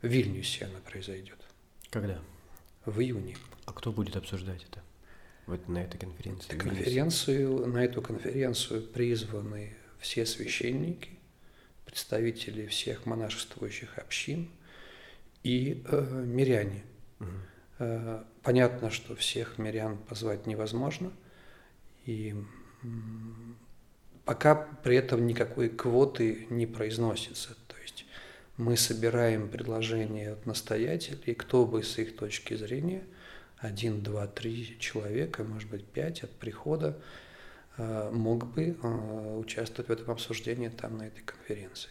Вильнюсе 0.01 0.65
она 0.65 0.79
произойдет. 0.79 1.37
Когда? 1.89 2.19
В 2.85 2.99
июне. 3.01 3.35
А 3.65 3.73
кто 3.73 3.91
будет 3.91 4.15
обсуждать 4.15 4.63
это? 4.63 4.81
Вот 5.47 5.67
на 5.67 5.79
этой 5.79 5.97
конференции. 5.97 6.57
Конференцию, 6.57 7.67
на 7.67 7.83
эту 7.83 8.01
конференцию 8.01 8.81
призваны 8.81 9.75
все 9.99 10.25
священники, 10.25 11.09
представители 11.85 12.65
всех 12.67 13.05
монашествующих 13.05 13.97
общин 13.97 14.49
и 15.43 15.83
э, 15.85 16.23
миряне. 16.25 16.83
Угу. 17.19 17.29
Э, 17.79 18.23
понятно, 18.41 18.89
что 18.89 19.15
всех 19.15 19.57
мирян 19.59 19.97
позвать 19.97 20.47
невозможно, 20.47 21.11
и 22.05 22.35
пока 24.25 24.55
при 24.55 24.97
этом 24.97 25.25
никакой 25.25 25.69
квоты 25.69 26.47
не 26.49 26.65
произносится. 26.65 27.55
То 27.67 27.77
есть 27.81 28.05
мы 28.57 28.77
собираем 28.77 29.49
предложения 29.49 30.31
от 30.31 30.45
настоятелей, 30.47 31.35
кто 31.35 31.65
бы 31.65 31.83
с 31.83 31.99
их 31.99 32.15
точки 32.15 32.55
зрения– 32.55 33.03
один, 33.65 34.01
два, 34.01 34.27
три 34.27 34.77
человека, 34.79 35.43
может 35.43 35.69
быть, 35.69 35.85
пять 35.85 36.23
от 36.23 36.31
прихода 36.31 36.97
э, 37.77 38.09
мог 38.11 38.47
бы 38.53 38.77
э, 38.81 39.37
участвовать 39.37 39.89
в 39.89 39.91
этом 39.91 40.11
обсуждении 40.11 40.69
там, 40.69 40.97
на 40.97 41.07
этой 41.07 41.21
конференции. 41.21 41.89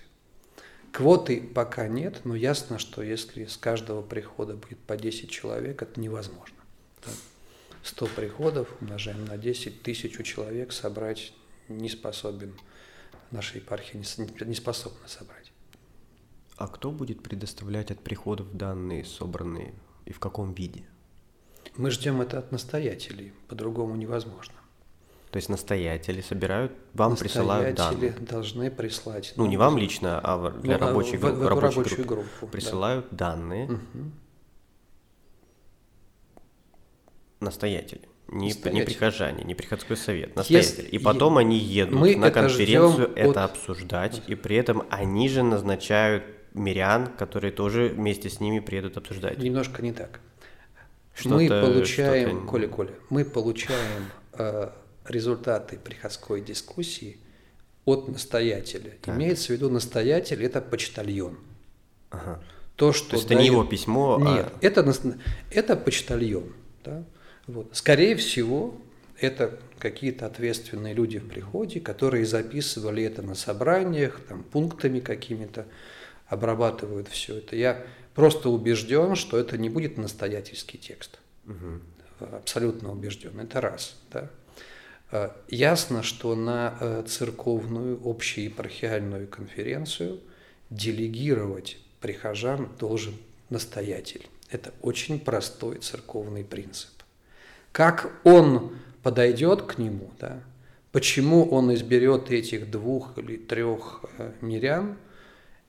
Квоты 0.93 1.41
пока 1.43 1.89
нет, 1.89 2.21
но 2.25 2.37
ясно, 2.37 2.79
что 2.79 3.03
если 3.03 3.47
с 3.47 3.57
каждого 3.57 4.01
прихода 4.01 4.55
будет 4.55 4.79
по 4.79 4.97
10 4.97 5.29
человек, 5.29 5.83
это 5.83 6.01
невозможно. 6.01 6.57
100 7.83 8.07
приходов 8.07 8.69
умножаем 8.81 9.25
на 9.25 9.37
10, 9.37 9.83
тысячу 9.83 10.23
человек 10.23 10.73
собрать 10.73 11.35
не 11.69 11.89
способен, 11.89 12.55
наша 13.31 13.59
епархия 13.59 14.01
не 14.01 14.55
способна 14.55 15.07
собрать. 15.07 15.53
А 16.57 16.69
кто 16.69 16.93
будет 16.93 17.23
предоставлять 17.23 17.91
от 17.91 18.01
приходов 18.01 18.57
данные 18.57 19.05
собранные 19.05 19.75
и 20.07 20.13
в 20.13 20.21
каком 20.21 20.55
виде? 20.55 20.85
Мы 21.77 21.91
ждем 21.91 22.21
это 22.21 22.39
от 22.39 22.53
настоятелей, 22.53 23.33
по-другому 23.49 23.97
невозможно. 23.97 24.55
То 25.31 25.39
есть 25.39 25.49
настоятели 25.49 26.21
собирают, 26.21 26.73
вам 26.93 27.17
присылают 27.17 27.77
данные? 27.77 28.13
Должны 28.13 28.71
прислать. 28.71 29.33
Ну, 29.35 29.47
не 29.47 29.57
вам 29.57 29.77
лично, 29.77 30.21
а 30.23 30.51
для 30.51 30.79
ну, 30.79 30.87
рабочей, 30.87 31.17
в, 31.17 31.23
в, 31.23 31.49
рабочей 31.49 31.79
рабочую 31.79 32.07
группы. 32.07 32.29
группу. 32.39 32.47
Присылают 32.47 33.07
да. 33.11 33.31
данные 33.31 33.65
угу. 33.65 34.11
настоятели. 37.41 38.09
Не, 38.29 38.53
не 38.71 38.83
прихожане, 38.83 39.43
не 39.43 39.57
приходской 39.57 39.97
совет, 39.97 40.37
настоятели. 40.37 40.83
Если, 40.85 40.97
и 40.97 40.99
потом 41.01 41.37
они 41.37 41.59
едут 41.59 41.99
мы 41.99 42.15
на 42.15 42.31
конференцию 42.31 43.13
это 43.17 43.45
от... 43.45 43.51
обсуждать, 43.51 44.23
и 44.29 44.37
при 44.37 44.55
этом 44.55 44.85
они 44.89 45.29
же 45.29 45.43
назначают 45.43 46.23
мирян, 46.55 47.09
которые 47.09 47.51
тоже 47.51 47.89
вместе 47.89 48.31
с 48.31 48.39
ними 48.39 48.61
приедут 48.61 48.97
обсуждать. 48.97 49.39
Немножко 49.39 49.83
не 49.83 49.93
так. 49.93 50.21
Мы 51.25 51.49
получаем, 51.49 52.47
Коля, 52.47 52.69
Коля, 52.69 52.91
мы 53.09 53.25
получаем 53.25 54.11
э, 54.33 54.71
результаты 55.07 55.79
приходской 55.79 56.41
дискуссии 56.41 57.19
от 57.85 58.09
настоятеля. 58.09 58.95
Так. 59.03 59.15
Имеется 59.15 59.49
в 59.49 59.51
виду 59.51 59.71
настоятель– 59.71 60.43
это 60.45 60.61
почтальон. 60.61 61.39
Ага. 62.11 62.43
То, 62.77 62.93
что 62.93 63.11
То 63.11 63.17
есть 63.17 63.29
дает... 63.29 63.41
это 63.41 63.49
не 63.49 63.55
его 63.55 63.65
письмо, 63.65 64.17
а 64.17 64.21
Нет, 64.21 64.47
а... 64.47 64.59
это, 64.61 64.97
это 65.51 65.77
почтальон. 65.77 66.53
Да? 66.83 67.05
Вот. 67.47 67.69
Скорее 67.73 68.17
всего, 68.17 68.75
это 69.21 69.59
какие-то 69.79 70.27
ответственные 70.27 70.95
люди 70.95 71.19
в 71.19 71.29
приходе, 71.29 71.81
которые 71.81 72.27
записывали 72.27 73.05
это 73.05 73.23
на 73.23 73.35
собраниях, 73.35 74.21
там, 74.29 74.43
пунктами 74.43 75.01
какими-то, 75.01 75.67
обрабатывают 76.27 77.09
все 77.09 77.37
это. 77.37 77.55
Я 77.55 77.85
просто 78.15 78.49
убежден, 78.49 79.17
что 79.17 79.39
это 79.39 79.59
не 79.59 79.69
будет 79.69 79.99
настоятельский 79.99 80.79
текст. 80.79 81.19
Угу. 81.47 82.27
Абсолютно 82.37 82.93
убежден. 82.93 83.39
Это 83.41 83.61
раз. 83.61 83.97
Да? 84.11 84.31
А, 85.11 85.37
ясно, 85.49 86.03
что 86.03 86.35
на 86.35 86.77
э, 86.81 87.05
церковную 87.07 88.01
общеепархиальную 88.05 89.29
конференцию 89.29 90.21
делегировать 90.71 91.79
прихожан 92.01 92.69
должен 92.79 93.15
настоятель. 93.51 94.29
Это 94.51 94.73
очень 94.83 95.19
простой 95.21 95.79
церковный 95.79 96.45
принцип. 96.45 96.91
Как 97.73 98.13
он 98.25 98.77
подойдет 99.03 99.63
к 99.63 99.79
нему, 99.79 100.11
да, 100.21 100.41
почему 100.93 101.49
он 101.49 101.75
изберет 101.75 102.31
этих 102.31 102.71
двух 102.71 103.19
или 103.19 103.37
трех 103.37 104.05
э, 104.19 104.33
мирян, 104.41 104.97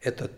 это 0.02 0.30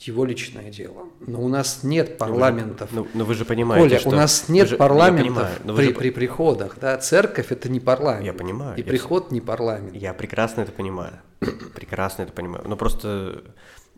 его 0.00 0.24
личное 0.24 0.70
дело. 0.70 1.08
Но 1.20 1.40
у 1.40 1.48
нас 1.48 1.82
нет 1.82 2.18
парламентов. 2.18 2.90
Но 2.92 3.02
вы, 3.02 3.08
но, 3.14 3.18
но 3.20 3.24
вы 3.24 3.34
же 3.34 3.44
понимаете, 3.44 3.88
Коля, 3.88 4.00
что... 4.00 4.08
у 4.10 4.12
нас 4.12 4.48
нет 4.48 4.68
же, 4.68 4.76
парламентов 4.76 5.26
понимаю, 5.26 5.76
при, 5.76 5.86
же... 5.86 5.94
при 5.94 6.10
приходах. 6.10 6.76
Да? 6.80 6.96
Церковь 6.98 7.50
это 7.50 7.68
не 7.68 7.80
парламент. 7.80 8.26
Я 8.26 8.32
понимаю. 8.32 8.76
И 8.76 8.80
я 8.80 8.86
приход 8.86 9.30
не 9.30 9.40
парламент. 9.40 9.94
Я 9.96 10.12
прекрасно 10.12 10.60
это 10.62 10.72
понимаю. 10.72 11.14
прекрасно 11.74 12.22
это 12.22 12.32
понимаю. 12.32 12.64
Но 12.66 12.76
просто 12.76 13.42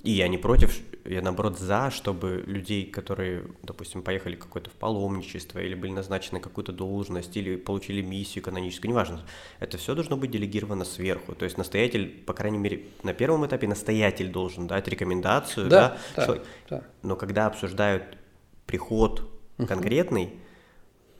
и 0.02 0.12
я 0.12 0.28
не 0.28 0.38
против, 0.38 0.78
я 1.08 1.22
наоборот 1.22 1.58
за, 1.58 1.90
чтобы 1.90 2.42
людей, 2.46 2.86
которые, 2.86 3.44
допустим, 3.62 4.02
поехали 4.02 4.36
какое-то 4.36 4.70
в 4.70 4.74
паломничество 4.74 5.58
или 5.58 5.74
были 5.74 5.92
назначены 5.92 6.40
какую-то 6.40 6.72
должность 6.72 7.36
или 7.36 7.56
получили 7.56 8.02
миссию 8.02 8.44
каноническую, 8.44 8.90
неважно, 8.90 9.22
это 9.60 9.78
все 9.78 9.94
должно 9.94 10.16
быть 10.16 10.30
делегировано 10.30 10.84
сверху. 10.84 11.34
То 11.34 11.44
есть 11.44 11.56
настоятель, 11.56 12.08
по 12.08 12.34
крайней 12.34 12.58
мере, 12.58 12.82
на 13.02 13.14
первом 13.14 13.46
этапе 13.46 13.66
настоятель 13.66 14.28
должен 14.28 14.66
дать 14.66 14.86
рекомендацию, 14.88 15.68
да, 15.68 15.98
да, 16.16 16.26
да, 16.26 16.42
да. 16.68 16.82
но 17.02 17.16
когда 17.16 17.46
обсуждают 17.46 18.18
приход 18.66 19.28
конкретный, 19.66 20.38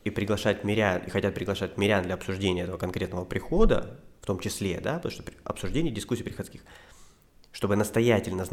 и 0.05 0.11
приглашать 0.11 0.65
мирян, 0.65 1.03
и 1.07 1.11
хотят 1.11 1.35
приглашать 1.35 1.77
мирян 1.77 2.03
для 2.03 2.15
обсуждения 2.15 2.63
этого 2.63 2.79
конкретного 2.79 3.25
прихода, 3.25 4.01
в 4.21 4.27
том 4.27 4.41
числе, 4.41 4.81
да, 4.81 4.95
потому 4.95 5.13
что 5.13 5.23
обсуждение 5.45 5.93
дискуссий 5.93 6.23
приходских, 6.23 6.63
чтобы 7.53 7.77
настоятельно 7.77 8.47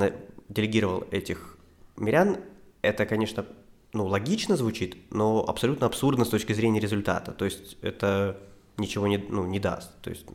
делегировал 0.49 1.05
этих 1.12 1.58
мирян, 1.97 2.38
это, 2.81 3.05
конечно, 3.05 3.45
ну, 3.93 4.05
логично 4.05 4.55
звучит, 4.58 4.97
но 5.12 5.43
абсолютно 5.47 5.88
абсурдно 5.88 6.25
с 6.25 6.29
точки 6.29 6.53
зрения 6.53 6.79
результата. 6.79 7.31
То 7.31 7.45
есть 7.45 7.77
это 7.81 8.38
ничего 8.77 9.08
не, 9.08 9.17
ну, 9.17 9.45
не 9.45 9.60
даст. 9.60 9.91
То 10.01 10.10
есть 10.10 10.25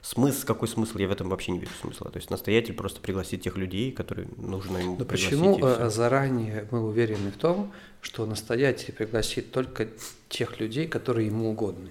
смысл, 0.00 0.46
какой 0.46 0.68
смысл, 0.68 0.98
я 0.98 1.08
в 1.08 1.12
этом 1.12 1.28
вообще 1.28 1.52
не 1.52 1.58
вижу 1.58 1.72
смысла. 1.80 2.10
То 2.10 2.16
есть 2.16 2.30
настоятель 2.30 2.74
просто 2.74 3.00
пригласит 3.00 3.42
тех 3.42 3.56
людей, 3.56 3.92
которые 3.92 4.28
нужно 4.36 4.78
ему 4.78 4.96
Но 4.98 5.04
почему 5.04 5.58
э, 5.58 5.90
заранее 5.90 6.66
мы 6.70 6.86
уверены 6.86 7.30
в 7.30 7.36
том, 7.36 7.72
что 8.00 8.24
настоятель 8.26 8.94
пригласит 8.94 9.52
только 9.52 9.88
тех 10.28 10.58
людей, 10.60 10.86
которые 10.88 11.26
ему 11.26 11.50
угодны? 11.50 11.90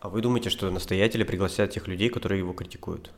А 0.00 0.08
вы 0.08 0.20
думаете, 0.20 0.50
что 0.50 0.70
настоятели 0.70 1.24
пригласят 1.24 1.70
тех 1.70 1.86
людей, 1.88 2.08
которые 2.08 2.40
его 2.40 2.52
критикуют? 2.52 3.10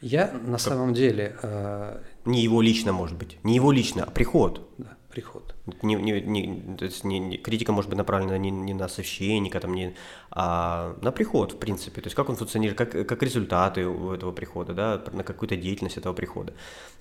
Я 0.00 0.30
на 0.32 0.52
как? 0.52 0.60
самом 0.60 0.94
деле... 0.94 1.36
Э... 1.42 2.00
Не 2.24 2.42
его 2.42 2.60
лично, 2.60 2.92
может 2.92 3.16
быть. 3.16 3.38
Не 3.42 3.54
его 3.54 3.72
лично, 3.72 4.04
а 4.04 4.10
приход. 4.10 4.68
Да, 4.78 4.96
приход. 5.08 5.54
Не, 5.82 5.94
не, 5.94 6.20
не, 6.20 6.76
то 6.76 6.84
есть 6.84 7.04
не, 7.04 7.18
не, 7.18 7.38
критика 7.38 7.72
может 7.72 7.90
быть 7.90 7.98
направлена 7.98 8.38
не, 8.38 8.50
не 8.50 8.74
на 8.74 8.88
священника, 8.88 9.60
там, 9.60 9.74
не, 9.74 9.94
а 10.30 10.96
на 11.02 11.12
приход, 11.12 11.52
в 11.52 11.58
принципе. 11.58 12.00
То 12.00 12.06
есть 12.06 12.16
как 12.16 12.28
он 12.28 12.36
функционирует, 12.36 12.78
как, 12.78 13.08
как 13.08 13.22
результаты 13.22 13.86
у 13.86 14.12
этого 14.12 14.32
прихода, 14.32 14.74
да, 14.74 15.02
на 15.12 15.24
какую-то 15.24 15.56
деятельность 15.56 15.96
этого 15.96 16.12
прихода. 16.12 16.52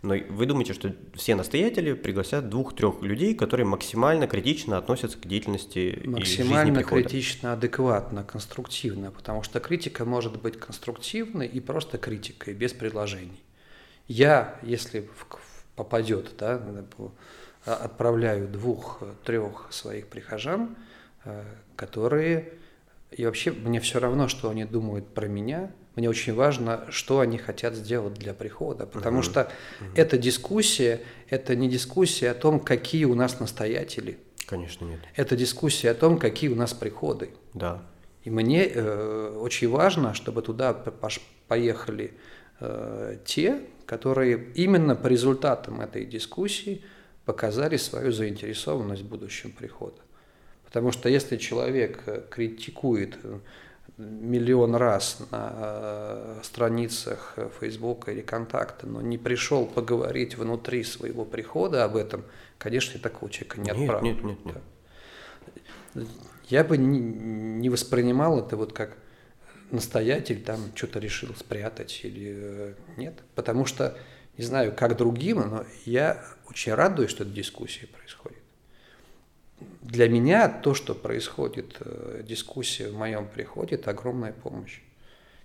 Но 0.02 0.16
вы 0.30 0.46
думаете, 0.46 0.74
что 0.74 0.96
все 1.16 1.36
настоятели 1.36 1.94
пригласят 1.94 2.50
двух-трех 2.50 3.02
людей, 3.02 3.36
которые 3.36 3.66
максимально 3.66 4.28
критично 4.28 4.78
относятся 4.78 5.18
к 5.18 5.28
деятельности 5.28 6.02
максимально 6.06 6.80
и 6.80 6.84
критично, 6.84 7.54
адекватно, 7.54 8.24
конструктивно, 8.24 9.12
потому 9.12 9.44
что 9.44 9.60
критика 9.60 10.06
может 10.06 10.42
быть 10.42 10.58
конструктивной 10.58 11.48
и 11.48 11.60
просто 11.60 11.98
критикой, 11.98 12.54
без 12.54 12.74
предложений. 12.74 13.44
Я, 14.08 14.60
если 14.64 15.10
попадет, 15.76 16.32
да, 16.38 16.62
отправляю 17.76 18.48
двух-трех 18.48 19.68
своих 19.70 20.08
прихожан, 20.08 20.76
э, 21.26 21.44
которые... 21.76 22.54
И 23.12 23.26
вообще 23.26 23.52
мне 23.52 23.80
все 23.80 24.00
равно, 24.00 24.28
что 24.28 24.50
они 24.50 24.66
думают 24.66 25.08
про 25.14 25.28
меня. 25.28 25.72
Мне 25.96 26.10
очень 26.10 26.34
важно, 26.34 26.86
что 26.90 27.22
они 27.22 27.38
хотят 27.38 27.74
сделать 27.76 28.16
для 28.16 28.34
прихода. 28.34 28.86
Потому 28.86 29.20
uh-huh. 29.20 29.24
что 29.24 29.42
uh-huh. 29.42 29.92
эта 29.96 30.18
дискуссия, 30.18 31.02
это 31.30 31.56
не 31.56 31.70
дискуссия 31.70 32.32
о 32.32 32.34
том, 32.34 32.60
какие 32.60 33.06
у 33.06 33.16
нас 33.16 33.40
настоятели. 33.40 34.18
Конечно, 34.46 34.86
нет. 34.86 35.00
Это 35.16 35.36
дискуссия 35.36 35.92
о 35.92 35.94
том, 35.94 36.20
какие 36.20 36.50
у 36.50 36.56
нас 36.56 36.74
приходы. 36.74 37.32
Да. 37.54 37.82
И 38.24 38.30
мне 38.30 38.66
э, 38.66 39.38
очень 39.40 39.70
важно, 39.70 40.14
чтобы 40.14 40.42
туда 40.42 40.74
поехали 41.48 42.14
э, 42.60 43.18
те, 43.26 43.62
которые 43.86 44.52
именно 44.56 44.96
по 44.96 45.08
результатам 45.08 45.82
этой 45.82 46.06
дискуссии– 46.06 46.84
показали 47.28 47.76
свою 47.76 48.14
заинтересованность 48.14 49.02
в 49.04 49.08
будущем 49.08 49.52
прихода. 49.52 50.02
Потому 50.64 50.94
что 50.94 51.10
если 51.10 51.36
человек 51.36 52.04
э, 52.06 52.24
критикует, 52.32 53.18
э, 53.22 53.40
миллион 53.98 54.76
раз 54.76 55.20
на 55.30 55.52
э, 55.54 56.40
страницах 56.44 57.38
Фейсбука 57.60 58.12
или 58.12 58.22
Контакта, 58.22 58.88
но 58.88 59.02
не 59.02 59.18
пришел 59.18 59.66
поговорить 59.66 60.38
внутри 60.38 60.86
своего 60.86 61.26
прихода 61.26 61.84
об 61.84 61.98
этом, 61.98 62.24
конечно, 62.58 62.98
такого 62.98 63.30
человека 63.30 63.60
не 63.60 63.72
отправлю. 63.72 64.08
Нет, 64.08 64.24
нет, 64.24 64.46
нет. 64.46 64.56
нет. 65.96 66.08
Я 66.48 66.64
бы 66.64 66.78
не, 66.78 67.70
воспринимал 67.70 68.40
это 68.40 68.56
вот 68.56 68.72
как 68.72 68.96
настоятель 69.72 70.42
там 70.42 70.62
что-то 70.76 71.00
решил 71.00 71.36
спрятать 71.36 72.00
или 72.04 72.74
нет, 72.96 73.16
потому 73.36 73.66
что, 73.66 73.98
не 74.38 74.44
знаю, 74.44 74.74
как 74.76 74.98
другим, 74.98 75.40
но 75.40 75.66
я 75.86 76.24
очень 76.50 76.74
радуюсь, 76.74 77.12
что 77.12 77.24
эта 77.24 77.34
дискуссия 77.34 77.88
происходит 77.88 78.38
для 79.82 80.10
меня 80.10 80.50
то, 80.50 80.74
что 80.74 80.94
происходит, 80.94 81.78
э, 81.80 82.22
дискуссия 82.28 82.90
в 82.90 82.96
моем 82.96 83.28
приходе, 83.28 83.76
это 83.76 83.92
огромная 83.92 84.34
помощь. 84.34 84.82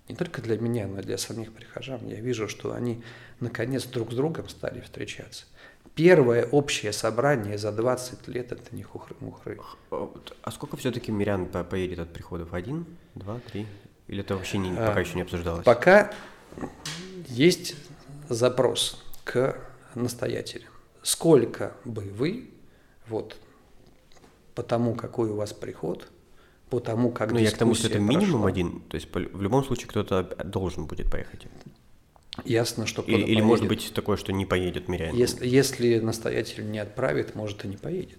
Не 0.08 0.16
только 0.16 0.42
для 0.42 0.58
меня, 0.58 0.86
но 0.86 1.00
и 1.00 1.02
для 1.02 1.16
самих 1.16 1.52
прихожан. 1.52 2.06
Я 2.06 2.20
вижу, 2.20 2.48
что 2.48 2.74
они 2.74 3.02
наконец 3.40 3.84
друг 3.84 4.12
с 4.12 4.16
другом 4.16 4.48
стали 4.48 4.80
встречаться. 4.80 5.44
Первое 5.94 6.46
общее 6.46 6.92
собрание 6.92 7.56
за 7.56 7.70
20 7.70 8.26
лет– 8.28 8.50
это 8.52 8.74
не 8.74 8.82
хухры-мухры. 8.82 9.60
А 9.90 10.50
сколько 10.50 10.76
все-таки 10.76 11.12
мирян 11.12 11.46
поедет 11.46 12.00
от 12.00 12.12
приходов? 12.12 12.52
Один, 12.52 12.86
два, 13.14 13.40
три? 13.52 13.66
Или 14.08 14.22
это 14.22 14.34
вообще 14.34 14.58
не, 14.58 14.70
пока 14.70 14.94
а, 14.94 15.00
еще 15.00 15.14
не 15.14 15.22
обсуждалось? 15.22 15.64
Пока 15.64 16.12
есть 17.28 17.76
запрос 18.32 19.02
к 19.24 19.56
настоятелям. 19.94 20.70
Сколько 21.02 21.74
бы 21.84 22.02
вы 22.02 22.50
вот 23.08 23.36
по 24.54 24.62
тому, 24.62 24.94
какой 24.94 25.30
у 25.30 25.36
вас 25.36 25.52
приход, 25.52 26.08
по 26.70 26.80
тому, 26.80 27.10
как 27.10 27.32
Ну, 27.32 27.38
я 27.38 27.50
к 27.50 27.58
тому, 27.58 27.74
что 27.74 27.88
это 27.88 27.98
минимум 27.98 28.42
прошла. 28.42 28.48
один, 28.48 28.80
то 28.80 28.94
есть 28.94 29.08
в 29.12 29.42
любом 29.42 29.64
случае 29.64 29.88
кто-то 29.88 30.22
должен 30.44 30.86
будет 30.86 31.10
поехать. 31.10 31.46
Ясно, 32.44 32.86
что 32.86 33.02
кто-то 33.02 33.18
Или, 33.18 33.30
или 33.30 33.40
может 33.42 33.68
быть 33.68 33.92
такое, 33.94 34.16
что 34.16 34.32
не 34.32 34.46
поедет 34.46 34.88
мирянин. 34.88 35.14
Если, 35.14 35.46
если 35.46 35.98
настоятель 35.98 36.70
не 36.70 36.78
отправит, 36.78 37.34
может 37.34 37.64
и 37.64 37.68
не 37.68 37.76
поедет. 37.76 38.18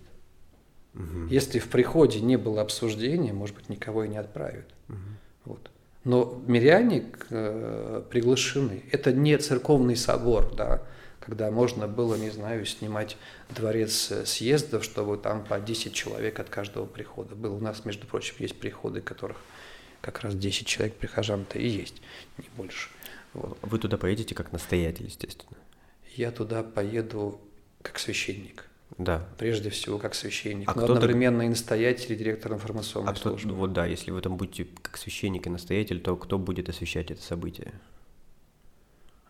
Угу. 0.94 1.28
Если 1.32 1.58
в 1.58 1.68
приходе 1.70 2.22
не 2.22 2.38
было 2.38 2.62
обсуждения, 2.62 3.34
может 3.34 3.56
быть, 3.56 3.70
никого 3.70 4.04
и 4.04 4.08
не 4.08 4.18
отправят. 4.18 4.68
Угу. 4.90 4.98
Вот. 5.46 5.72
Но 6.04 6.42
миряне 6.48 7.06
э, 7.30 8.04
приглашены. 8.10 8.84
Это 8.92 9.14
не 9.14 9.38
церковный 9.38 9.96
собор, 9.96 10.54
да, 10.54 10.82
когда 11.22 11.50
можно 11.50 11.88
было, 11.88 12.16
не 12.16 12.30
знаю, 12.30 12.66
снимать 12.66 13.16
дворец 13.50 14.12
э, 14.12 14.26
съездов, 14.26 14.84
чтобы 14.84 15.18
там 15.18 15.46
по 15.46 15.60
10 15.60 15.94
человек 15.94 16.40
от 16.40 16.50
каждого 16.50 16.86
прихода 16.86 17.36
было. 17.36 17.56
У 17.56 17.62
нас, 17.62 17.86
между 17.86 18.06
прочим, 18.06 18.36
есть 18.40 18.60
приходы, 18.60 19.00
которых 19.00 19.38
как 20.02 20.20
раз 20.20 20.36
10 20.36 20.68
человек 20.68 20.96
прихожан-то 20.96 21.58
и 21.58 21.68
есть, 21.68 22.02
не 22.38 22.50
больше. 22.58 22.90
Вот. 23.34 23.58
Вы 23.62 23.80
туда 23.80 23.98
поедете 23.98 24.36
как 24.36 24.52
настоятель, 24.52 25.06
естественно? 25.06 25.58
Я 26.16 26.32
туда 26.32 26.64
поеду 26.64 27.40
как 27.82 27.98
священник. 27.98 28.63
Да. 28.98 29.28
Прежде 29.38 29.70
всего, 29.70 29.98
как 29.98 30.14
священник. 30.16 30.70
А 30.70 30.74
но 30.76 30.84
одновременно 30.86 31.44
и 31.44 31.50
настоятель, 31.50 32.14
и 32.14 32.16
директор 32.16 32.54
информационной 32.54 33.12
а 33.12 33.16
службы. 33.16 33.50
Кто, 33.50 33.56
вот 33.56 33.74
да, 33.74 33.86
если 33.86 34.12
вы 34.12 34.22
там 34.22 34.38
будете 34.38 34.66
как 34.82 34.98
священник 34.98 35.48
и 35.48 35.50
настоятель, 35.50 36.00
то 36.00 36.16
кто 36.16 36.38
будет 36.38 36.70
освещать 36.70 37.12
это 37.12 37.22
событие? 37.22 37.74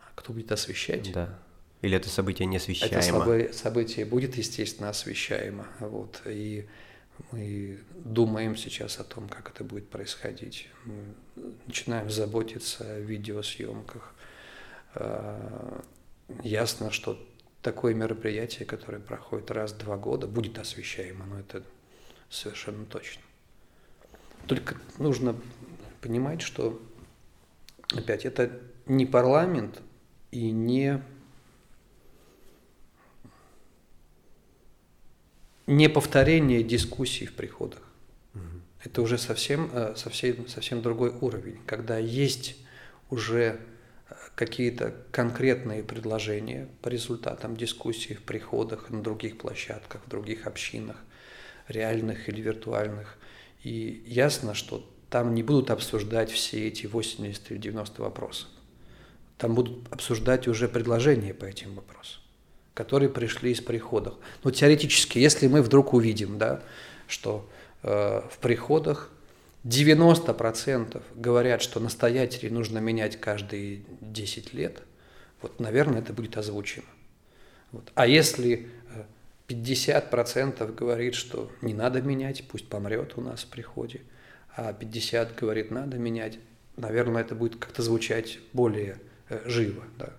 А 0.00 0.12
кто 0.14 0.32
будет 0.32 0.52
освещать? 0.52 1.10
Да. 1.12 1.38
Или 1.80 1.96
это 1.96 2.08
событие 2.08 2.46
не 2.46 2.56
освещаемо? 2.56 3.24
Это 3.30 3.52
событие 3.56 4.06
будет, 4.06 4.36
естественно, 4.36 4.88
освещаемо. 4.90 5.66
Вот, 5.80 6.22
и 6.26 6.66
мы 7.30 7.78
думаем 7.94 8.56
сейчас 8.56 8.98
о 8.98 9.04
том, 9.04 9.28
как 9.28 9.50
это 9.50 9.64
будет 9.64 9.88
происходить. 9.88 10.68
Мы 10.84 11.14
начинаем 11.66 12.10
заботиться 12.10 12.84
о 12.84 13.00
видеосъемках. 13.00 14.14
А, 14.94 15.82
ясно, 16.42 16.90
что 16.90 17.18
такое 17.64 17.94
мероприятие, 17.94 18.66
которое 18.66 18.98
проходит 18.98 19.50
раз 19.50 19.72
в 19.72 19.78
два 19.78 19.96
года, 19.96 20.26
будет 20.26 20.58
освещаемо, 20.58 21.24
но 21.24 21.40
это 21.40 21.64
совершенно 22.28 22.84
точно. 22.84 23.22
Только 24.46 24.76
нужно 24.98 25.34
понимать, 26.02 26.42
что 26.42 26.80
опять 27.90 28.26
это 28.26 28.60
не 28.84 29.06
парламент 29.06 29.80
и 30.30 30.50
не 30.50 31.02
не 35.66 35.88
повторение 35.88 36.62
дискуссий 36.62 37.24
в 37.24 37.32
приходах. 37.32 37.80
Угу. 38.34 38.42
Это 38.84 39.00
уже 39.00 39.16
совсем, 39.16 39.70
э, 39.72 39.94
совсем, 39.96 40.46
совсем 40.48 40.82
другой 40.82 41.08
уровень, 41.18 41.58
когда 41.64 41.96
есть 41.96 42.56
уже 43.08 43.58
какие-то 44.34 44.94
конкретные 45.12 45.82
предложения 45.82 46.68
по 46.82 46.88
результатам 46.88 47.56
дискуссий 47.56 48.14
в 48.14 48.22
приходах, 48.22 48.90
на 48.90 49.02
других 49.02 49.38
площадках, 49.38 50.02
в 50.06 50.08
других 50.08 50.46
общинах, 50.46 50.96
реальных 51.68 52.28
или 52.28 52.40
виртуальных. 52.40 53.16
И 53.62 54.02
ясно, 54.06 54.54
что 54.54 54.88
там 55.10 55.34
не 55.34 55.42
будут 55.42 55.70
обсуждать 55.70 56.30
все 56.30 56.68
эти 56.68 56.86
80 56.86 57.50
или 57.50 57.58
90 57.58 58.02
вопросов. 58.02 58.48
Там 59.38 59.54
будут 59.54 59.92
обсуждать 59.92 60.48
уже 60.48 60.68
предложения 60.68 61.34
по 61.34 61.44
этим 61.44 61.74
вопросам 61.74 62.24
которые 62.74 63.08
пришли 63.08 63.52
из 63.52 63.60
приходов. 63.60 64.14
Но 64.42 64.50
теоретически, 64.50 65.18
если 65.18 65.46
мы 65.46 65.62
вдруг 65.62 65.94
увидим, 65.94 66.38
да, 66.38 66.62
что 67.06 67.48
э, 67.82 68.20
в 68.28 68.38
приходах 68.38 69.10
90% 69.64 71.02
говорят, 71.14 71.62
что 71.62 71.80
настоятелей 71.80 72.50
нужно 72.50 72.78
менять 72.78 73.18
каждые 73.18 73.82
10 74.00 74.52
лет, 74.52 74.82
вот, 75.40 75.58
наверное, 75.58 76.00
это 76.00 76.12
будет 76.12 76.36
озвучено. 76.36 76.86
Вот. 77.72 77.90
А 77.94 78.06
если 78.06 78.68
50% 79.48 80.56
э, 80.58 80.72
говорит, 80.72 81.14
что 81.14 81.50
не 81.62 81.74
надо 81.74 82.02
менять, 82.02 82.46
пусть 82.46 82.68
помрет 82.68 83.14
у 83.16 83.22
нас 83.22 83.42
в 83.42 83.48
приходе, 83.48 84.02
а 84.56 84.72
50% 84.72 85.34
говорит, 85.38 85.70
надо 85.70 85.98
менять, 85.98 86.38
наверное, 86.76 87.22
это 87.22 87.34
будет 87.34 87.56
как-то 87.56 87.82
звучать 87.82 88.38
более 88.52 88.98
э, 89.28 89.42
живо. 89.46 89.84
Да. 89.98 90.12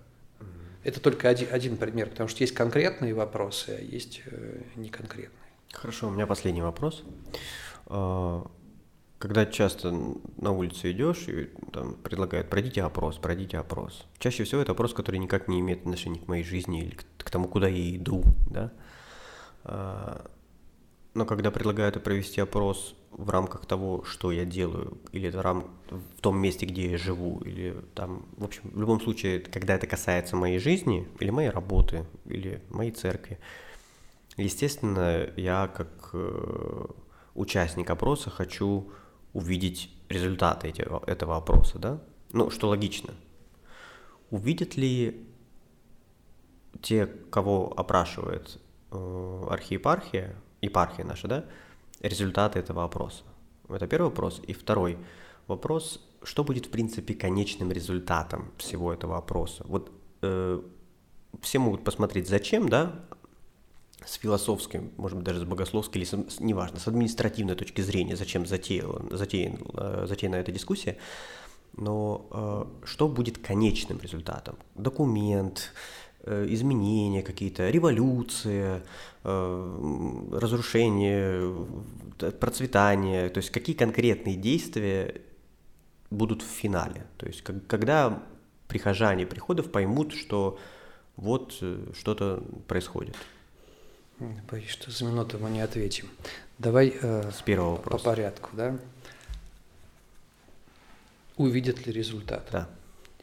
Это 0.82 1.00
только 1.00 1.28
один, 1.28 1.48
один 1.50 1.76
пример, 1.76 2.10
потому 2.10 2.28
что 2.28 2.42
есть 2.42 2.54
конкретные 2.54 3.14
вопросы, 3.14 3.76
а 3.78 3.80
есть 3.80 4.22
э, 4.26 4.60
неконкретные. 4.76 5.30
Хорошо, 5.72 6.08
у 6.08 6.10
меня 6.10 6.26
последний 6.26 6.62
вопрос. 6.62 7.04
Когда 9.18 9.46
часто 9.46 9.92
на 10.36 10.52
улице 10.52 10.92
идешь 10.92 11.26
и 11.28 11.48
там 11.72 11.94
предлагают 11.94 12.50
пройдите 12.50 12.82
опрос, 12.82 13.16
пройдите 13.16 13.56
опрос. 13.58 14.06
Чаще 14.18 14.44
всего 14.44 14.60
это 14.60 14.72
опрос, 14.72 14.92
который 14.92 15.18
никак 15.18 15.48
не 15.48 15.60
имеет 15.60 15.80
отношения 15.80 16.20
к 16.20 16.28
моей 16.28 16.44
жизни 16.44 16.82
или 16.82 16.94
к, 16.94 17.04
к 17.16 17.30
тому, 17.30 17.48
куда 17.48 17.66
я 17.66 17.96
иду, 17.96 18.24
да. 18.50 18.72
А, 19.64 20.30
но 21.14 21.24
когда 21.24 21.50
предлагают 21.50 22.02
провести 22.04 22.42
опрос 22.42 22.94
в 23.10 23.30
рамках 23.30 23.64
того, 23.64 24.04
что 24.04 24.30
я 24.32 24.44
делаю, 24.44 24.98
или 25.12 25.30
это 25.30 25.40
рам... 25.40 25.70
в 25.88 26.20
том 26.20 26.38
месте, 26.38 26.66
где 26.66 26.90
я 26.90 26.98
живу, 26.98 27.40
или 27.40 27.74
там, 27.94 28.26
в 28.36 28.44
общем, 28.44 28.62
в 28.64 28.78
любом 28.78 29.00
случае, 29.00 29.40
когда 29.40 29.76
это 29.76 29.86
касается 29.86 30.36
моей 30.36 30.58
жизни, 30.58 31.08
или 31.18 31.30
моей 31.30 31.48
работы, 31.48 32.04
или 32.26 32.62
моей 32.68 32.90
церкви, 32.90 33.38
естественно, 34.36 35.30
я 35.36 35.68
как 35.68 36.10
э, 36.12 36.84
участник 37.34 37.88
опроса 37.88 38.28
хочу 38.28 38.90
увидеть 39.36 39.90
результаты 40.08 40.68
этого, 40.68 41.02
этого 41.06 41.36
опроса, 41.36 41.78
да? 41.78 42.00
Ну, 42.32 42.50
что 42.50 42.68
логично. 42.68 43.12
Увидят 44.30 44.76
ли 44.76 45.28
те, 46.80 47.06
кого 47.06 47.72
опрашивает 47.76 48.58
э, 48.90 49.46
архиепархия, 49.50 50.34
епархия 50.62 51.04
наша, 51.04 51.28
да, 51.28 51.44
результаты 52.00 52.58
этого 52.58 52.84
опроса? 52.84 53.24
Это 53.68 53.86
первый 53.86 54.06
вопрос. 54.06 54.40
И 54.46 54.54
второй 54.54 54.96
вопрос, 55.46 56.00
что 56.22 56.42
будет, 56.42 56.66
в 56.66 56.70
принципе, 56.70 57.12
конечным 57.12 57.70
результатом 57.72 58.52
всего 58.56 58.90
этого 58.90 59.18
опроса? 59.18 59.64
Вот 59.68 59.92
э, 60.22 60.62
все 61.42 61.58
могут 61.58 61.84
посмотреть, 61.84 62.26
зачем, 62.26 62.70
да, 62.70 63.04
с 64.06 64.14
философской, 64.14 64.90
может 64.96 65.18
быть, 65.18 65.26
даже 65.26 65.40
с 65.40 65.44
богословской, 65.44 66.00
или 66.00 66.06
с, 66.06 66.40
неважно, 66.40 66.78
с 66.78 66.86
административной 66.86 67.54
точки 67.54 67.80
зрения, 67.80 68.16
зачем 68.16 68.46
затеяла, 68.46 69.02
затеяна, 69.10 69.58
э, 69.74 70.06
затеяна 70.08 70.36
эта 70.36 70.52
дискуссия, 70.52 70.96
но 71.76 72.26
э, 72.30 72.86
что 72.86 73.08
будет 73.08 73.38
конечным 73.38 74.00
результатом? 74.00 74.56
Документ, 74.74 75.72
Э, 76.28 76.44
изменения 76.48 77.22
какие-то, 77.22 77.70
революция, 77.70 78.82
э, 79.22 80.28
разрушение, 80.32 81.54
процветание, 82.40 83.28
то 83.28 83.38
есть 83.38 83.50
какие 83.50 83.76
конкретные 83.76 84.34
действия 84.34 85.20
будут 86.10 86.42
в 86.42 86.46
финале. 86.46 87.06
То 87.16 87.26
есть 87.26 87.42
когда 87.42 88.24
прихожане 88.66 89.24
приходов 89.24 89.70
поймут, 89.70 90.14
что 90.14 90.58
вот 91.14 91.58
э, 91.60 91.92
что-то 91.96 92.42
происходит. 92.66 93.14
Боюсь, 94.18 94.70
что 94.70 94.90
за 94.90 95.04
минуту 95.04 95.38
мы 95.38 95.50
не 95.50 95.60
ответим. 95.60 96.08
Давай 96.58 96.90
С 97.00 97.42
первого 97.44 97.72
вопроса. 97.72 98.04
по 98.04 98.10
порядку, 98.10 98.50
да? 98.54 98.78
увидят 101.36 101.86
ли 101.86 101.92
результат. 101.92 102.48
Да. 102.50 102.68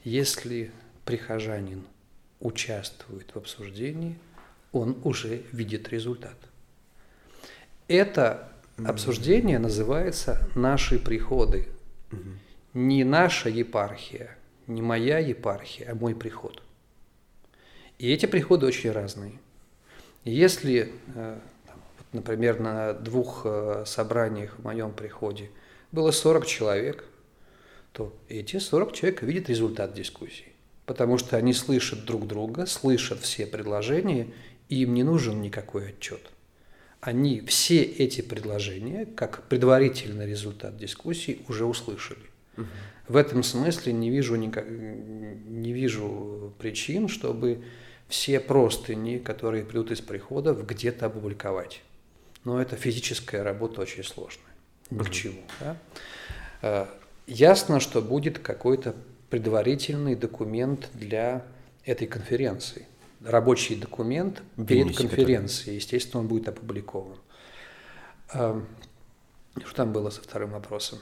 Если 0.04 0.70
прихожанин 1.04 1.84
участвует 2.40 3.34
в 3.34 3.36
обсуждении, 3.36 4.18
он 4.72 4.96
уже 5.04 5.42
видит 5.52 5.88
результат. 5.88 6.36
Это 7.88 8.48
обсуждение 8.84 9.58
называется 9.58 10.48
«Наши 10.54 10.98
приходы». 10.98 11.68
Не 12.72 13.04
наша 13.04 13.48
епархия, 13.48 14.36
не 14.66 14.82
моя 14.82 15.18
епархия, 15.18 15.92
а 15.92 15.94
мой 15.94 16.14
приход. 16.14 16.60
И 17.98 18.12
эти 18.12 18.26
приходы 18.26 18.66
очень 18.66 18.90
разные. 18.90 19.38
Если, 20.24 20.90
э, 21.14 21.38
например, 22.12 22.60
на 22.60 22.94
двух 22.94 23.42
э, 23.44 23.84
собраниях 23.86 24.58
в 24.58 24.64
моем 24.64 24.92
приходе 24.92 25.50
было 25.92 26.10
40 26.10 26.46
человек, 26.46 27.04
то 27.92 28.12
эти 28.28 28.58
40 28.58 28.92
человек 28.92 29.22
видят 29.22 29.48
результат 29.48 29.92
дискуссии, 29.94 30.52
потому 30.86 31.18
что 31.18 31.36
они 31.36 31.52
слышат 31.52 32.04
друг 32.04 32.26
друга, 32.26 32.66
слышат 32.66 33.20
все 33.20 33.46
предложения, 33.46 34.28
и 34.68 34.82
им 34.82 34.94
не 34.94 35.02
нужен 35.02 35.42
никакой 35.42 35.90
отчет. 35.90 36.20
Они 37.00 37.42
все 37.42 37.82
эти 37.82 38.22
предложения, 38.22 39.04
как 39.04 39.42
предварительный 39.48 40.26
результат 40.26 40.78
дискуссии, 40.78 41.42
уже 41.48 41.66
услышали. 41.66 42.24
Угу. 42.56 42.66
В 43.08 43.16
этом 43.16 43.42
смысле 43.42 43.92
не 43.92 44.08
вижу, 44.08 44.36
никак, 44.36 44.66
не 44.68 45.72
вижу 45.72 46.54
причин, 46.58 47.08
чтобы 47.08 47.62
все 48.08 48.40
простыни, 48.40 49.18
которые 49.18 49.64
придут 49.64 49.90
из 49.90 50.00
приходов, 50.00 50.66
где-то 50.66 51.06
опубликовать. 51.06 51.82
Но 52.44 52.60
это 52.60 52.76
физическая 52.76 53.42
работа 53.42 53.80
очень 53.80 54.04
сложная. 54.04 54.54
Угу. 54.90 55.04
к 55.04 55.10
чему. 55.10 55.40
Да? 55.60 55.76
Э, 56.62 56.86
ясно, 57.26 57.80
что 57.80 58.02
будет 58.02 58.38
какой-то 58.38 58.94
предварительный 59.30 60.14
документ 60.14 60.88
для 60.94 61.44
этой 61.84 62.06
конференции. 62.06 62.86
Рабочий 63.24 63.76
документ 63.76 64.42
перед 64.68 64.96
конференцией. 64.96 65.76
Естественно, 65.76 66.20
он 66.20 66.28
будет 66.28 66.48
опубликован. 66.48 67.16
Эм, 68.34 68.66
что 69.64 69.74
там 69.74 69.92
было 69.92 70.10
со 70.10 70.20
вторым 70.20 70.50
вопросом? 70.50 70.98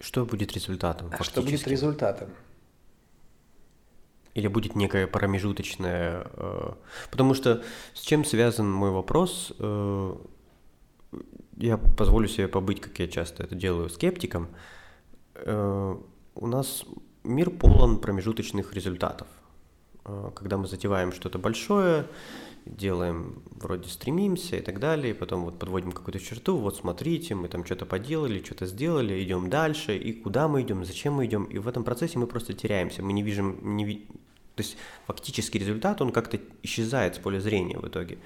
Что 0.00 0.24
будет 0.24 0.52
результатом? 0.52 1.10
А 1.16 1.22
что 1.22 1.40
будет 1.40 1.68
результатом? 1.68 2.30
Или 4.34 4.48
будет 4.48 4.76
некое 4.76 5.06
промежуточное... 5.06 6.26
Э, 6.32 6.72
потому 7.10 7.34
что 7.34 7.62
с 7.94 8.00
чем 8.00 8.24
связан 8.24 8.70
мой 8.70 8.90
вопрос? 8.90 9.52
Э, 9.58 10.16
я 11.56 11.78
позволю 11.78 12.28
себе 12.28 12.48
побыть, 12.48 12.80
как 12.80 12.98
я 12.98 13.08
часто 13.08 13.44
это 13.44 13.54
делаю, 13.54 13.88
скептиком. 13.88 14.48
Э, 15.34 15.96
у 16.34 16.46
нас 16.46 16.84
мир 17.22 17.50
полон 17.50 18.00
промежуточных 18.00 18.72
результатов. 18.74 19.28
Э, 20.04 20.30
когда 20.34 20.56
мы 20.56 20.66
затеваем 20.66 21.12
что-то 21.12 21.38
большое, 21.38 22.06
делаем, 22.66 23.42
вроде 23.56 23.88
стремимся 23.88 24.56
и 24.56 24.60
так 24.60 24.80
далее, 24.80 25.10
и 25.10 25.16
потом 25.16 25.44
вот 25.44 25.58
подводим 25.58 25.92
какую-то 25.92 26.18
черту, 26.18 26.56
вот 26.56 26.76
смотрите, 26.76 27.34
мы 27.34 27.48
там 27.48 27.64
что-то 27.64 27.86
поделали, 27.86 28.42
что-то 28.42 28.66
сделали, 28.66 29.22
идем 29.22 29.50
дальше, 29.50 29.96
и 29.96 30.12
куда 30.12 30.48
мы 30.48 30.62
идем, 30.62 30.84
зачем 30.84 31.14
мы 31.14 31.26
идем, 31.26 31.44
и 31.44 31.58
в 31.58 31.68
этом 31.68 31.84
процессе 31.84 32.18
мы 32.18 32.26
просто 32.26 32.54
теряемся, 32.54 33.02
мы 33.02 33.12
не 33.12 33.22
видим, 33.22 33.76
не, 33.76 34.06
то 34.54 34.62
есть 34.62 34.76
фактический 35.06 35.58
результат, 35.58 36.00
он 36.00 36.12
как-то 36.12 36.38
исчезает 36.62 37.16
с 37.16 37.18
поля 37.18 37.40
зрения 37.40 37.78
в 37.78 37.86
итоге. 37.86 38.18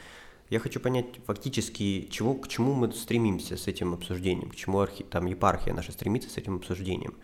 Я 0.51 0.61
хочу 0.61 0.81
понять 0.81 1.07
фактически, 1.27 2.09
чего, 2.11 2.35
к 2.35 2.49
чему 2.49 2.73
мы 2.73 2.91
стремимся 2.93 3.57
с 3.57 3.67
этим 3.67 3.93
обсуждением, 3.93 4.51
к 4.51 4.57
чему 4.57 4.81
архи, 4.81 5.05
там 5.05 5.27
епархия 5.27 5.75
наша 5.75 5.93
стремится 5.93 6.31
с 6.31 6.39
этим 6.39 6.57
обсуждением. 6.57 7.15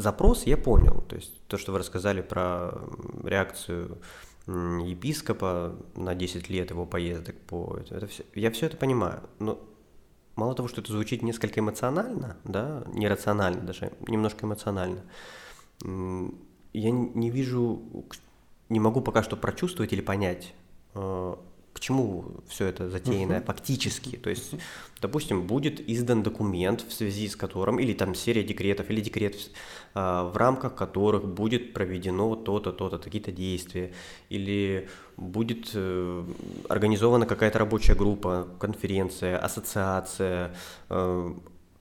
Запрос 0.00 0.44
я 0.44 0.56
понял, 0.56 1.04
то 1.08 1.16
есть 1.16 1.30
то, 1.46 1.58
что 1.58 1.72
вы 1.72 1.78
рассказали 1.78 2.22
про 2.22 2.72
реакцию 3.22 3.98
епископа 4.46 5.76
на 5.94 6.14
10 6.14 6.48
лет 6.48 6.70
его 6.70 6.86
поездок 6.86 7.36
по... 7.42 7.78
Это 7.90 8.06
все, 8.06 8.24
я 8.34 8.50
все 8.50 8.66
это 8.66 8.78
понимаю, 8.78 9.20
но 9.38 9.60
мало 10.36 10.54
того, 10.54 10.68
что 10.68 10.80
это 10.80 10.90
звучит 10.90 11.20
несколько 11.22 11.60
эмоционально, 11.60 12.38
да, 12.44 12.82
нерационально 12.94 13.60
даже, 13.60 13.92
немножко 14.08 14.46
эмоционально, 14.46 15.02
я 15.84 16.90
не 16.90 17.30
вижу, 17.30 17.82
не 18.70 18.80
могу 18.80 19.02
пока 19.02 19.22
что 19.22 19.36
прочувствовать 19.36 19.92
или 19.92 20.00
понять, 20.00 20.54
э, 20.94 21.34
к 21.72 21.80
чему 21.80 22.24
все 22.48 22.66
это 22.66 22.90
затеяно 22.90 23.34
uh-huh. 23.34 23.44
фактически. 23.44 24.16
То 24.16 24.30
есть, 24.30 24.54
допустим, 25.00 25.46
будет 25.46 25.80
издан 25.88 26.22
документ, 26.22 26.82
в 26.82 26.92
связи 26.92 27.28
с 27.28 27.36
которым, 27.36 27.78
или 27.78 27.92
там 27.92 28.14
серия 28.14 28.42
декретов, 28.42 28.90
или 28.90 29.00
декрет, 29.00 29.36
а, 29.94 30.24
в 30.24 30.36
рамках 30.36 30.74
которых 30.74 31.24
будет 31.24 31.72
проведено 31.72 32.34
то-то, 32.34 32.72
то-то, 32.72 32.98
какие-то 32.98 33.30
действия, 33.30 33.92
или 34.28 34.88
будет 35.16 35.70
э, 35.74 36.24
организована 36.68 37.26
какая-то 37.26 37.58
рабочая 37.58 37.94
группа, 37.94 38.48
конференция, 38.58 39.38
ассоциация, 39.38 40.54
э, 40.88 41.34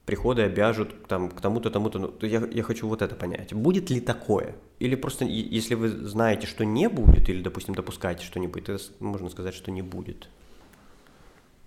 приходы 0.10 0.42
обяжут 0.42 1.06
там, 1.06 1.30
к 1.30 1.40
тому-то, 1.40 1.70
тому-то. 1.70 2.00
Ну, 2.00 2.16
я, 2.22 2.44
я 2.52 2.64
хочу 2.64 2.88
вот 2.88 3.04
это 3.04 3.14
понять. 3.14 3.54
Будет 3.54 3.92
ли 3.92 4.02
такое? 4.02 4.56
Или 4.80 4.96
просто, 4.96 5.24
если 5.24 5.76
вы 5.76 5.90
знаете, 5.90 6.48
что 6.48 6.66
не 6.66 6.90
будет, 6.90 7.30
или, 7.30 7.44
допустим, 7.44 7.76
допускаете, 7.76 8.26
что 8.26 8.40
не 8.40 8.48
будет, 8.48 8.66
то 8.66 8.80
можно 9.00 9.30
сказать, 9.30 9.54
что 9.54 9.70
не 9.70 9.84
будет. 9.84 10.28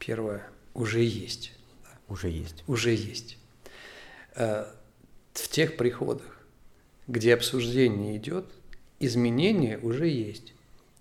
Первое. 0.00 0.42
Уже 0.74 1.04
есть. 1.04 1.52
Уже 2.08 2.30
есть. 2.30 2.64
Уже 2.66 2.90
есть. 2.90 3.38
Э, 4.34 4.64
в 5.34 5.48
тех 5.48 5.76
приходах, 5.76 6.44
где 7.06 7.34
обсуждение 7.34 8.16
идет, 8.16 8.46
изменения 8.98 9.78
уже 9.78 10.08
есть. 10.08 10.52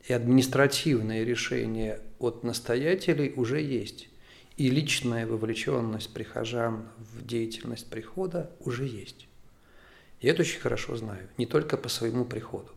И 0.08 0.14
административное 0.14 1.24
решение 1.24 2.02
от 2.20 2.44
настоятелей 2.44 3.34
уже 3.36 3.62
есть 3.62 4.11
и 4.62 4.70
личная 4.70 5.26
вовлеченность 5.26 6.14
прихожан 6.14 6.88
в 7.00 7.26
деятельность 7.26 7.90
прихода 7.90 8.52
уже 8.60 8.86
есть. 8.86 9.28
Я 10.20 10.32
это 10.32 10.44
очень 10.44 10.60
хорошо 10.60 10.96
знаю, 10.96 11.28
не 11.40 11.48
только 11.48 11.78
по 11.78 11.90
своему 11.90 12.26
приходу. 12.26 12.70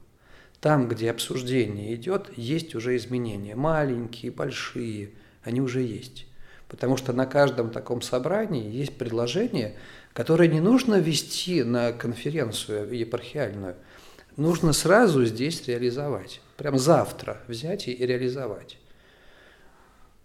Там, 0.60 0.88
где 0.88 1.10
обсуждение 1.10 1.94
идет, 1.94 2.30
есть 2.38 2.74
уже 2.74 2.96
изменения, 2.96 3.54
маленькие, 3.54 4.32
большие, 4.32 5.10
они 5.42 5.60
уже 5.60 5.82
есть. 5.82 6.26
Потому 6.68 6.96
что 6.96 7.12
на 7.12 7.26
каждом 7.26 7.68
таком 7.68 8.00
собрании 8.00 8.72
есть 8.72 8.96
предложение, 8.96 9.76
которое 10.14 10.48
не 10.48 10.60
нужно 10.60 10.94
вести 10.94 11.64
на 11.64 11.92
конференцию 11.92 12.90
епархиальную, 12.96 13.76
нужно 14.38 14.72
сразу 14.72 15.26
здесь 15.26 15.68
реализовать. 15.68 16.40
Прям 16.56 16.78
завтра 16.78 17.42
взять 17.46 17.88
и 17.88 17.94
реализовать. 17.94 18.78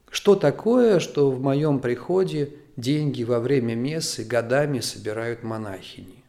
Что 0.10 0.36
такое, 0.36 1.00
что 1.00 1.30
в 1.30 1.40
моем 1.40 1.80
приходе 1.80 2.54
деньги 2.76 3.24
во 3.24 3.40
время 3.40 3.76
мессы 3.76 4.24
годами 4.24 4.80
собирают 4.80 5.44
монахини? 5.44 6.24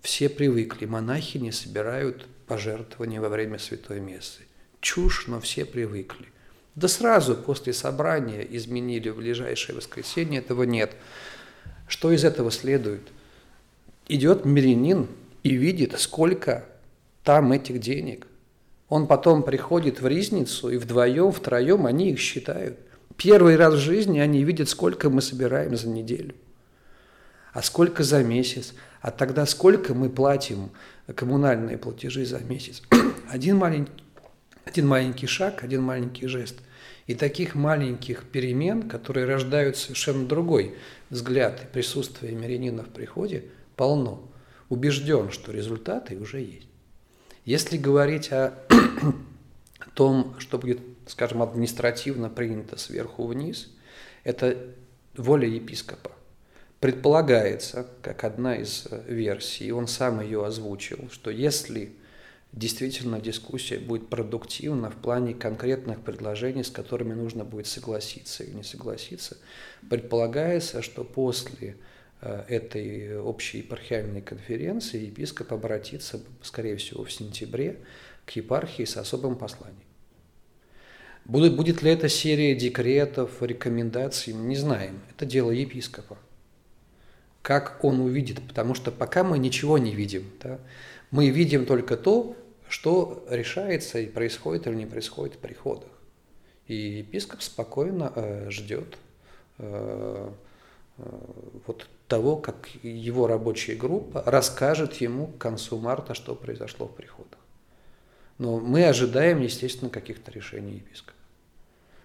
Все 0.00 0.28
привыкли, 0.28 0.86
монахини 0.86 1.50
собирают 1.50 2.26
пожертвования 2.46 3.20
во 3.20 3.28
время 3.28 3.58
святой 3.58 4.00
мессы. 4.00 4.42
Чушь, 4.80 5.26
но 5.26 5.40
все 5.40 5.64
привыкли. 5.64 6.26
Да 6.74 6.88
сразу 6.88 7.36
после 7.36 7.72
собрания 7.72 8.42
изменили 8.42 9.08
в 9.08 9.16
ближайшее 9.16 9.76
воскресенье, 9.76 10.40
этого 10.40 10.64
нет. 10.64 10.94
Что 11.88 12.12
из 12.12 12.24
этого 12.24 12.50
следует? 12.50 13.02
Идет 14.08 14.44
мирянин 14.44 15.08
и 15.42 15.54
видит, 15.54 15.98
сколько 15.98 16.64
там 17.22 17.52
этих 17.52 17.80
денег– 17.80 18.26
он 18.88 19.06
потом 19.06 19.42
приходит 19.42 20.00
в 20.00 20.06
ризницу, 20.06 20.70
и 20.70 20.76
вдвоем, 20.76 21.32
втроем 21.32 21.86
они 21.86 22.12
их 22.12 22.20
считают. 22.20 22.78
Первый 23.16 23.56
раз 23.56 23.74
в 23.74 23.78
жизни 23.78 24.18
они 24.18 24.44
видят, 24.44 24.68
сколько 24.68 25.10
мы 25.10 25.22
собираем 25.22 25.76
за 25.76 25.88
неделю, 25.88 26.34
а 27.52 27.62
сколько 27.62 28.04
за 28.04 28.22
месяц, 28.22 28.74
а 29.00 29.10
тогда 29.10 29.46
сколько 29.46 29.94
мы 29.94 30.10
платим 30.10 30.70
коммунальные 31.14 31.78
платежи 31.78 32.24
за 32.26 32.38
месяц. 32.40 32.82
Один 33.30 33.56
маленький, 33.56 33.92
один 34.64 34.88
маленький 34.88 35.26
шаг, 35.26 35.62
один 35.62 35.82
маленький 35.82 36.26
жест. 36.26 36.56
И 37.06 37.14
таких 37.14 37.54
маленьких 37.54 38.24
перемен, 38.24 38.88
которые 38.88 39.24
рождают 39.24 39.76
совершенно 39.76 40.26
другой 40.26 40.74
взгляд 41.08 41.62
и 41.62 41.72
присутствие 41.72 42.34
мирянина 42.34 42.82
в 42.82 42.88
приходе, 42.88 43.44
полно. 43.76 44.28
Убежден, 44.68 45.30
что 45.30 45.52
результаты 45.52 46.18
уже 46.18 46.40
есть. 46.40 46.66
Если 47.44 47.76
говорить 47.76 48.32
о 48.32 48.54
том, 49.96 50.36
что 50.38 50.58
будет, 50.58 50.80
скажем, 51.06 51.42
административно 51.42 52.28
принято 52.28 52.76
сверху 52.76 53.26
вниз, 53.26 53.70
это 54.22 54.56
воля 55.16 55.48
епископа. 55.48 56.12
Предполагается, 56.80 57.86
как 58.02 58.22
одна 58.24 58.56
из 58.56 58.86
версий, 59.08 59.72
он 59.72 59.88
сам 59.88 60.20
ее 60.20 60.44
озвучил, 60.44 61.08
что 61.10 61.30
если 61.30 61.96
действительно 62.52 63.20
дискуссия 63.20 63.78
будет 63.78 64.08
продуктивна 64.08 64.90
в 64.90 64.96
плане 64.96 65.32
конкретных 65.32 66.02
предложений, 66.02 66.64
с 66.64 66.70
которыми 66.70 67.14
нужно 67.14 67.44
будет 67.44 67.66
согласиться 67.66 68.44
или 68.44 68.56
не 68.56 68.62
согласиться, 68.62 69.38
предполагается, 69.88 70.82
что 70.82 71.04
после 71.04 71.76
э, 72.20 72.44
этой 72.48 73.18
общей 73.18 73.58
епархиальной 73.58 74.20
конференции 74.20 75.06
епископ 75.06 75.54
обратится, 75.54 76.20
скорее 76.42 76.76
всего, 76.76 77.04
в 77.04 77.12
сентябре 77.12 77.78
к 78.26 78.30
епархии 78.32 78.84
с 78.84 78.96
особым 78.96 79.36
посланием. 79.36 79.80
Будет, 81.24 81.56
будет 81.56 81.82
ли 81.82 81.90
это 81.90 82.08
серия 82.08 82.54
декретов, 82.54 83.42
рекомендаций, 83.42 84.32
не 84.32 84.56
знаем. 84.56 85.00
Это 85.10 85.26
дело 85.26 85.50
епископа. 85.50 86.18
Как 87.42 87.82
он 87.84 88.00
увидит, 88.00 88.40
потому 88.46 88.74
что 88.74 88.92
пока 88.92 89.24
мы 89.24 89.38
ничего 89.38 89.78
не 89.78 89.94
видим. 89.94 90.24
Да? 90.42 90.58
Мы 91.10 91.30
видим 91.30 91.66
только 91.66 91.96
то, 91.96 92.36
что 92.68 93.26
решается 93.28 93.98
и 93.98 94.06
происходит 94.06 94.66
или 94.66 94.74
не 94.74 94.86
происходит 94.86 95.36
в 95.36 95.38
приходах. 95.38 95.88
И 96.66 96.74
епископ 96.74 97.42
спокойно 97.42 98.12
э, 98.14 98.50
ждет 98.50 98.98
э, 99.58 100.30
э, 100.98 101.02
вот 101.66 101.88
того, 102.08 102.36
как 102.36 102.68
его 102.82 103.26
рабочая 103.26 103.74
группа 103.74 104.22
расскажет 104.26 104.94
ему 104.94 105.28
к 105.28 105.38
концу 105.38 105.78
марта, 105.78 106.14
что 106.14 106.34
произошло 106.34 106.86
в 106.86 106.94
приходах. 106.94 107.40
Но 108.38 108.58
мы 108.58 108.84
ожидаем, 108.86 109.40
естественно, 109.40 109.90
каких-то 109.90 110.30
решений 110.30 110.76
епископа. 110.76 111.16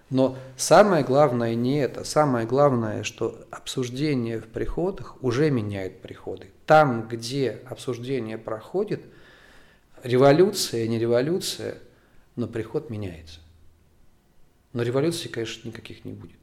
Но 0.10 0.38
самое 0.58 1.06
главное 1.06 1.56
не 1.56 1.80
это. 1.80 2.04
Самое 2.04 2.46
главное, 2.46 3.04
что 3.04 3.46
обсуждение 3.50 4.40
в 4.40 4.48
приходах 4.48 5.22
уже 5.24 5.50
меняет 5.50 6.02
приходы. 6.02 6.52
Там, 6.66 7.08
где 7.08 7.62
обсуждение 7.66 8.38
проходит, 8.38 9.02
революция, 10.04 10.88
не 10.88 11.00
революция, 11.00 11.78
но 12.36 12.48
приход 12.48 12.90
меняется. 12.90 13.40
Но 14.74 14.84
революции, 14.84 15.30
конечно, 15.30 15.68
никаких 15.68 16.04
не 16.04 16.12
будет. 16.12 16.40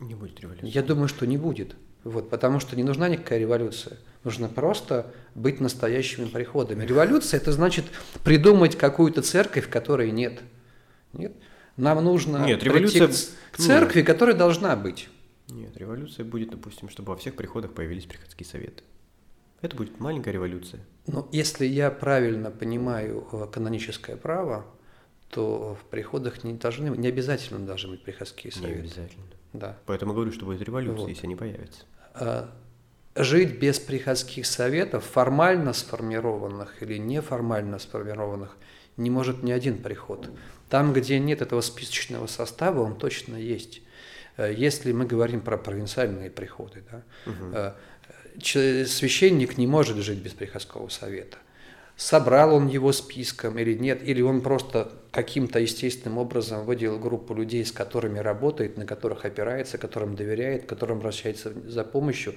Не 0.00 0.14
будет 0.14 0.40
революции. 0.40 0.68
Я 0.68 0.82
думаю, 0.82 1.08
что 1.08 1.26
не 1.26 1.36
будет. 1.36 1.76
Вот, 2.04 2.30
потому 2.30 2.58
что 2.58 2.74
не 2.74 2.84
нужна 2.84 3.08
никакая 3.08 3.38
революция. 3.38 3.98
Нужно 4.24 4.48
просто 4.48 5.12
быть 5.34 5.60
настоящими 5.60 6.26
приходами. 6.26 6.84
Революция– 6.86 7.40
это 7.40 7.52
значит 7.52 7.86
придумать 8.22 8.76
какую-то 8.76 9.22
церковь, 9.22 9.68
которой 9.68 10.10
нет. 10.10 10.40
Нет. 11.12 11.32
Нам 11.76 12.04
нужно 12.04 12.44
Нет, 12.44 12.62
революция... 12.62 13.08
к 13.08 13.56
церкви, 13.56 13.98
Нет. 14.00 14.06
которая 14.06 14.36
должна 14.36 14.76
быть. 14.76 15.08
Нет, 15.48 15.76
революция 15.76 16.24
будет, 16.24 16.50
допустим, 16.50 16.88
чтобы 16.88 17.10
во 17.12 17.16
всех 17.16 17.34
приходах 17.34 17.72
появились 17.72 18.04
приходские 18.04 18.46
советы. 18.46 18.84
Это 19.60 19.76
будет 19.76 19.98
маленькая 20.00 20.32
революция. 20.32 20.80
Ну, 21.06 21.28
если 21.32 21.66
я 21.66 21.90
правильно 21.90 22.50
понимаю 22.50 23.26
э, 23.32 23.46
каноническое 23.50 24.16
право, 24.16 24.66
то 25.30 25.76
в 25.80 25.84
приходах 25.88 26.44
не 26.44 26.54
должны, 26.54 26.96
не 26.96 27.08
обязательно 27.08 27.64
должны 27.64 27.92
быть 27.92 28.02
приходские 28.02 28.52
советы. 28.52 28.74
Не 28.74 28.80
обязательно. 28.80 29.24
Да. 29.52 29.78
Поэтому 29.86 30.14
говорю, 30.14 30.32
что 30.32 30.44
будет 30.44 30.62
революция, 30.62 31.00
вот. 31.00 31.08
если 31.08 31.26
они 31.26 31.36
появятся. 31.36 31.84
А, 32.14 32.50
жить 33.14 33.58
без 33.58 33.78
приходских 33.78 34.46
советов, 34.46 35.04
формально 35.04 35.72
сформированных 35.72 36.82
или 36.82 36.98
неформально 36.98 37.78
сформированных, 37.78 38.56
не 38.96 39.10
может 39.10 39.42
ни 39.42 39.52
один 39.52 39.78
приход. 39.78 40.30
Там, 40.68 40.92
где 40.92 41.18
нет 41.18 41.42
этого 41.42 41.60
списочного 41.60 42.26
состава, 42.26 42.80
он 42.80 42.96
точно 42.96 43.36
есть. 43.36 43.82
Э, 44.36 44.52
если 44.54 44.92
мы 44.92 45.06
говорим 45.06 45.40
про 45.40 45.56
провинциальные 45.58 46.30
приходы, 46.30 46.82
да, 46.90 47.02
угу. 47.26 47.74
священник 48.40 49.58
не 49.58 49.66
может 49.66 49.98
жить 49.98 50.18
без 50.18 50.32
приходского 50.32 50.88
совета. 50.88 51.38
Собрал 51.96 52.54
он 52.54 52.68
его 52.68 52.90
списком 52.92 53.58
или 53.58 53.74
нет, 53.74 54.00
или 54.02 54.22
он 54.22 54.40
просто 54.40 54.90
каким-то 55.10 55.58
естественным 55.58 56.18
образом 56.18 56.64
выделил 56.64 56.98
группу 56.98 57.34
людей, 57.34 57.64
с 57.64 57.70
которыми 57.70 58.18
работает, 58.18 58.78
на 58.78 58.86
которых 58.86 59.26
опирается, 59.26 59.76
которым 59.76 60.16
доверяет, 60.16 60.64
которым 60.64 60.98
обращается 60.98 61.52
за 61.68 61.84
помощью. 61.84 62.34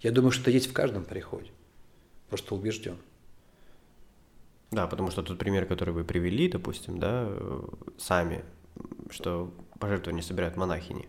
Я 0.00 0.12
думаю, 0.12 0.30
что 0.30 0.42
это 0.42 0.50
есть 0.52 0.68
в 0.68 0.72
каждом 0.72 1.04
приходе. 1.04 1.50
Просто 2.28 2.54
убежден. 2.54 2.96
Да, 4.70 4.86
потому 4.86 5.10
что 5.10 5.22
тот 5.22 5.38
пример, 5.38 5.66
который 5.66 5.94
вы 5.94 6.04
привели, 6.04 6.48
допустим, 6.48 6.98
да, 6.98 7.28
сами, 7.96 8.44
что 9.10 9.52
пожертвования 9.78 10.22
собирают 10.22 10.56
монахини. 10.56 11.08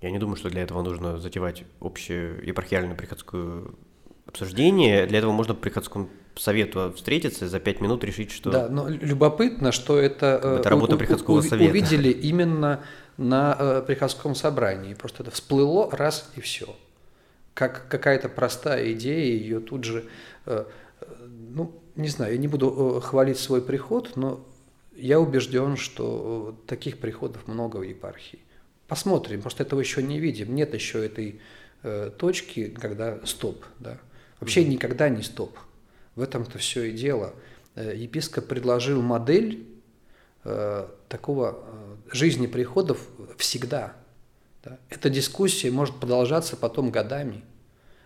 Я 0.00 0.10
не 0.10 0.18
думаю, 0.18 0.36
что 0.36 0.50
для 0.50 0.62
этого 0.62 0.82
нужно 0.82 1.18
затевать 1.18 1.64
общее 1.80 2.38
епархиальное 2.46 2.94
приходское 2.94 3.64
обсуждение. 4.26 5.06
Для 5.06 5.18
этого 5.18 5.32
можно 5.32 5.54
в 5.54 5.58
приходском 5.58 6.10
совету 6.36 6.92
встретиться 6.94 7.48
за 7.48 7.58
пять 7.60 7.80
минут 7.80 8.04
решить, 8.04 8.30
что... 8.30 8.50
Да, 8.50 8.68
но 8.68 8.88
любопытно, 8.88 9.72
что 9.72 9.98
это, 9.98 10.38
э, 10.42 10.56
это 10.60 10.68
работа 10.68 10.96
у, 10.96 10.98
приходского 10.98 11.38
у, 11.38 11.42
совета. 11.42 11.70
увидели 11.70 12.10
именно 12.10 12.84
на 13.16 13.56
э, 13.58 13.82
приходском 13.86 14.34
собрании. 14.34 14.94
Просто 14.94 15.22
это 15.22 15.32
всплыло 15.32 15.90
раз 15.90 16.30
и 16.36 16.40
все. 16.40 16.76
Как 17.56 17.88
какая-то 17.88 18.28
простая 18.28 18.92
идея, 18.92 19.32
ее 19.34 19.60
тут 19.60 19.84
же... 19.84 20.04
Э, 20.44 20.66
ну, 21.54 21.72
не 21.94 22.08
знаю, 22.08 22.32
я 22.32 22.38
не 22.38 22.48
буду 22.48 23.00
хвалить 23.02 23.38
свой 23.38 23.62
приход, 23.62 24.14
но 24.14 24.46
я 24.94 25.18
убежден, 25.18 25.78
что 25.78 26.60
таких 26.66 26.98
приходов 26.98 27.48
много 27.48 27.78
в 27.78 27.82
епархии. 27.82 28.40
Посмотрим, 28.88 29.40
просто 29.40 29.62
этого 29.62 29.80
еще 29.80 30.02
не 30.02 30.20
видим. 30.20 30.54
Нет 30.54 30.74
еще 30.74 31.06
этой 31.06 31.40
э, 31.82 32.10
точки, 32.18 32.68
когда 32.68 33.24
стоп. 33.24 33.64
Да? 33.78 33.96
Вообще 34.38 34.62
mm-hmm. 34.62 34.68
никогда 34.68 35.08
не 35.08 35.22
стоп. 35.22 35.56
В 36.14 36.20
этом-то 36.20 36.58
все 36.58 36.84
и 36.84 36.92
дело. 36.92 37.32
Э, 37.74 37.94
епископ 37.96 38.48
предложил 38.48 39.00
модель 39.00 39.66
э, 40.44 40.88
такого 41.08 41.64
э, 41.64 41.96
жизни 42.12 42.46
приходов 42.46 43.00
всегда. 43.38 43.96
Да? 44.66 44.78
Эта 44.90 45.10
дискуссия 45.10 45.70
может 45.70 45.94
продолжаться 45.96 46.56
потом 46.56 46.90
годами. 46.90 47.44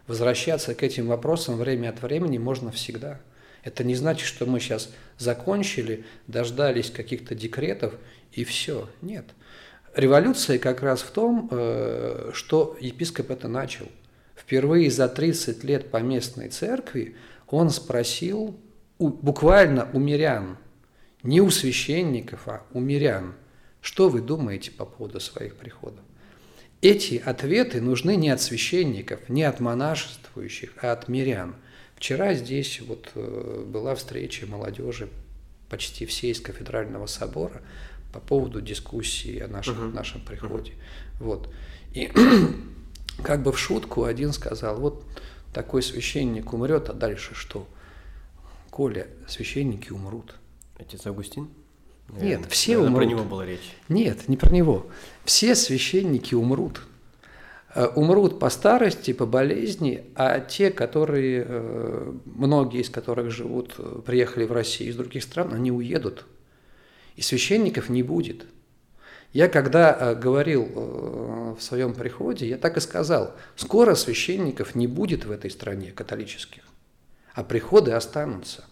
Возвращаться 0.06 0.74
к 0.74 0.82
этим 0.82 1.06
вопросам 1.06 1.56
время 1.56 1.88
от 1.88 2.02
времени 2.02 2.36
можно 2.36 2.70
всегда. 2.70 3.20
Это 3.62 3.82
не 3.82 3.94
значит, 3.94 4.26
что 4.26 4.44
мы 4.44 4.60
сейчас 4.60 4.90
закончили, 5.18 6.04
дождались 6.26 6.90
каких-то 6.90 7.34
декретов 7.34 7.94
и 8.32 8.44
все. 8.44 8.90
Нет. 9.00 9.24
Революция 9.94 10.58
как 10.58 10.82
раз 10.82 11.00
в 11.00 11.10
том, 11.10 11.48
э, 11.50 12.30
что 12.34 12.76
епископ 12.80 13.30
это 13.30 13.48
начал. 13.48 13.86
Впервые 14.36 14.90
за 14.90 15.08
30 15.08 15.64
лет 15.64 15.90
по 15.90 15.98
местной 15.98 16.48
церкви 16.48 17.16
он 17.46 17.70
спросил 17.70 18.58
буквально 18.98 19.88
у 19.94 19.98
мирян, 19.98 20.58
не 21.22 21.40
у 21.40 21.50
священников, 21.50 22.48
а 22.48 22.62
у 22.72 22.80
мирян, 22.80 23.34
что 23.80 24.08
вы 24.08 24.20
думаете 24.20 24.70
по 24.70 24.84
поводу 24.84 25.20
своих 25.20 25.56
приходов. 25.56 26.04
Эти 26.82 27.16
ответы 27.16 27.82
нужны 27.82 28.16
не 28.16 28.30
от 28.30 28.40
священников, 28.40 29.28
не 29.28 29.42
от 29.42 29.60
монашествующих, 29.60 30.72
а 30.80 30.92
от 30.92 31.08
мирян. 31.08 31.54
Вчера 31.94 32.32
здесь 32.32 32.80
вот 32.80 33.10
э, 33.14 33.64
была 33.68 33.94
встреча 33.94 34.46
молодежи 34.46 35.10
почти 35.68 36.06
всей 36.06 36.32
из 36.32 36.40
кафедрального 36.40 37.04
собора 37.04 37.60
по 38.14 38.20
поводу 38.20 38.62
дискуссии 38.62 39.38
о 39.40 39.48
нашем, 39.48 39.90
uh-huh. 39.90 39.92
нашем 39.92 40.22
приходе. 40.22 40.72
Uh-huh. 40.72 41.24
Вот. 41.24 41.54
И 41.92 42.10
как 43.22 43.42
бы 43.42 43.52
в 43.52 43.58
шутку 43.58 44.04
один 44.04 44.32
сказал, 44.32 44.80
вот 44.80 45.04
такой 45.52 45.82
священник 45.82 46.54
умрет, 46.54 46.88
а 46.88 46.94
дальше 46.94 47.34
что? 47.34 47.68
Коля, 48.70 49.06
священники 49.28 49.92
умрут. 49.92 50.36
Отец 50.78 51.06
Августин? 51.06 51.50
Нет, 52.18 52.46
все 52.48 52.72
Наверное, 52.72 52.88
умрут. 52.88 53.02
про 53.02 53.10
него 53.10 53.24
была 53.24 53.46
речь. 53.46 53.76
Нет, 53.88 54.28
не 54.28 54.36
про 54.36 54.50
него. 54.50 54.86
Все 55.24 55.54
священники 55.54 56.34
умрут. 56.34 56.82
Э, 57.72 57.86
умрут 57.86 58.40
по 58.40 58.50
старости, 58.50 59.12
по 59.12 59.26
болезни, 59.26 60.04
а 60.16 60.40
те, 60.40 60.70
которые, 60.70 61.44
э, 61.46 62.12
многие 62.24 62.80
из 62.80 62.90
которых 62.90 63.30
живут, 63.30 63.74
э, 63.78 64.00
приехали 64.04 64.44
в 64.44 64.52
Россию 64.52 64.90
из 64.90 64.96
других 64.96 65.22
стран, 65.22 65.54
они 65.54 65.70
уедут. 65.70 66.26
И 67.14 67.22
священников 67.22 67.88
не 67.88 68.02
будет. 68.02 68.46
Я 69.32 69.46
когда 69.46 70.14
говорил 70.16 71.54
в 71.56 71.60
своем 71.60 71.94
приходе, 71.94 72.48
я 72.48 72.56
так 72.56 72.76
и 72.76 72.80
сказал, 72.80 73.36
скоро 73.54 73.94
священников 73.94 74.74
не 74.74 74.88
будет 74.88 75.24
в 75.24 75.30
этой 75.30 75.52
стране 75.52 75.92
католических, 75.92 76.64
а 77.34 77.44
приходы 77.44 77.92
останутся. 77.92 78.64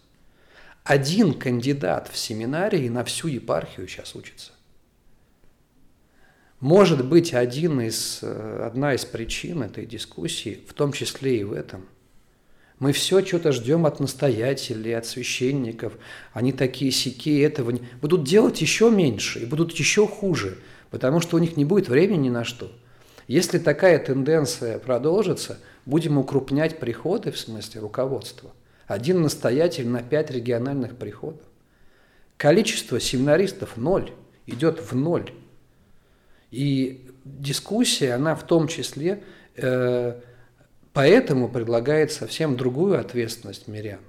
Один 0.89 1.35
кандидат 1.35 2.09
в 2.11 2.17
семинарии 2.17 2.89
на 2.89 3.03
всю 3.03 3.27
епархию 3.27 3.87
сейчас 3.87 4.15
учится. 4.15 4.53
Может 6.59 7.07
быть, 7.07 7.35
один 7.35 7.79
из, 7.79 8.21
э, 8.23 8.63
одна 8.65 8.95
из 8.95 9.05
причин 9.05 9.61
этой 9.61 9.85
дискуссии, 9.85 10.65
в 10.67 10.73
том 10.73 10.91
числе 10.91 11.41
и 11.41 11.43
в 11.43 11.53
этом. 11.53 11.85
Мы 12.79 12.91
все 12.93 13.23
что-то 13.23 13.51
ждем 13.51 13.85
от 13.85 13.99
настоятелей, 13.99 14.93
от 14.93 15.05
священников. 15.05 15.93
Они 16.33 16.51
такие 16.53 16.89
сики 16.89 17.39
этого 17.39 17.71
будут 18.01 18.23
делать 18.23 18.59
еще 18.59 18.89
меньше 18.89 19.41
и 19.41 19.45
будут 19.45 19.71
еще 19.73 20.07
хуже, 20.07 20.57
потому 20.89 21.19
что 21.19 21.37
у 21.37 21.39
них 21.39 21.55
не 21.55 21.65
будет 21.65 21.87
времени 21.87 22.29
ни 22.29 22.29
на 22.31 22.43
что. 22.43 22.71
Если 23.27 23.59
такая 23.59 23.99
тенденция 23.99 24.79
продолжится, 24.79 25.59
будем 25.85 26.17
укрупнять 26.17 26.79
приходы, 26.79 27.31
в 27.31 27.37
смысле 27.37 27.81
руководства. 27.81 28.49
Один 28.89 29.21
настоятель 29.21 29.87
на 29.87 30.03
пять 30.03 30.31
региональных 30.31 30.97
приходов. 30.97 31.45
Количество 32.35 32.99
семинаристов 32.99 33.77
ноль, 33.77 34.11
идет 34.45 34.79
в 34.79 34.95
ноль. 34.95 35.31
И 36.51 37.09
дискуссия, 37.23 38.13
она 38.13 38.35
в 38.35 38.45
том 38.45 38.67
числе 38.67 39.23
э, 39.55 40.19
Поэтому 40.93 41.49
предлагает 41.49 42.11
совсем 42.11 42.57
другую 42.57 42.99
ответственность 42.99 43.67
мирян. 43.67 44.01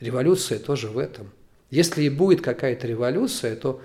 Революция 0.00 0.58
тоже 0.58 0.88
в 0.88 0.98
этом. 0.98 1.32
Если 1.70 2.04
и 2.04 2.10
будет 2.10 2.42
какая-то 2.42 2.86
революция, 2.86 3.56
то, 3.56 3.80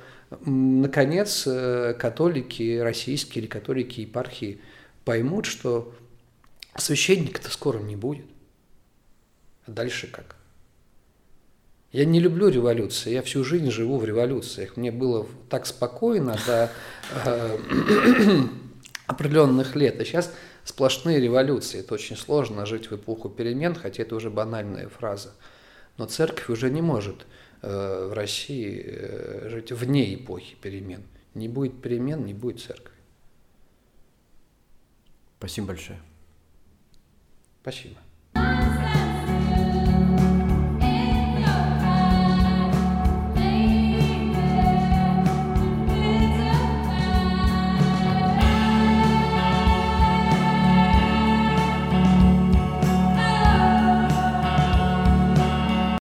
наконец, 0.45 1.45
э, 1.47 1.95
католики 1.97 2.77
российские 2.77 3.43
или 3.43 3.49
католики 3.49 4.01
епархии 4.01 4.61
поймут, 5.05 5.45
что 5.45 5.95
священника-то 6.75 7.49
скоро 7.49 7.79
не 7.79 7.95
будет. 7.95 8.25
А 9.65 9.71
дальше 9.71 10.07
как? 10.07 10.35
Я 11.91 12.05
не 12.05 12.21
люблю 12.21 12.47
революции, 12.47 13.11
я 13.11 13.21
всю 13.21 13.43
жизнь 13.43 13.69
живу 13.69 13.97
в 13.97 14.05
революциях. 14.05 14.77
Мне 14.77 14.91
было 14.91 15.27
так 15.49 15.65
спокойно 15.65 16.37
до 16.47 16.71
э, 17.25 17.57
определенных 19.07 19.75
лет. 19.75 19.99
А 19.99 20.05
сейчас 20.05 20.33
сплошные 20.63 21.19
революции. 21.19 21.81
Это 21.81 21.93
очень 21.95 22.15
сложно 22.15 22.65
жить 22.65 22.89
в 22.89 22.95
эпоху 22.95 23.29
перемен, 23.29 23.75
хотя 23.75 24.03
это 24.03 24.15
уже 24.15 24.29
банальная 24.29 24.87
фраза. 24.87 25.33
Но 25.97 26.05
церковь 26.05 26.49
уже 26.49 26.69
не 26.69 26.81
может 26.81 27.25
э, 27.61 28.07
в 28.09 28.13
России 28.13 28.81
э, 28.85 29.49
жить 29.49 29.73
вне 29.73 30.15
эпохи 30.15 30.55
перемен. 30.61 31.03
Не 31.33 31.49
будет 31.49 31.81
перемен, 31.81 32.23
не 32.25 32.33
будет 32.33 32.61
церкви. 32.61 32.95
Спасибо 35.39 35.67
большое. 35.67 35.99
Спасибо. 37.61 37.97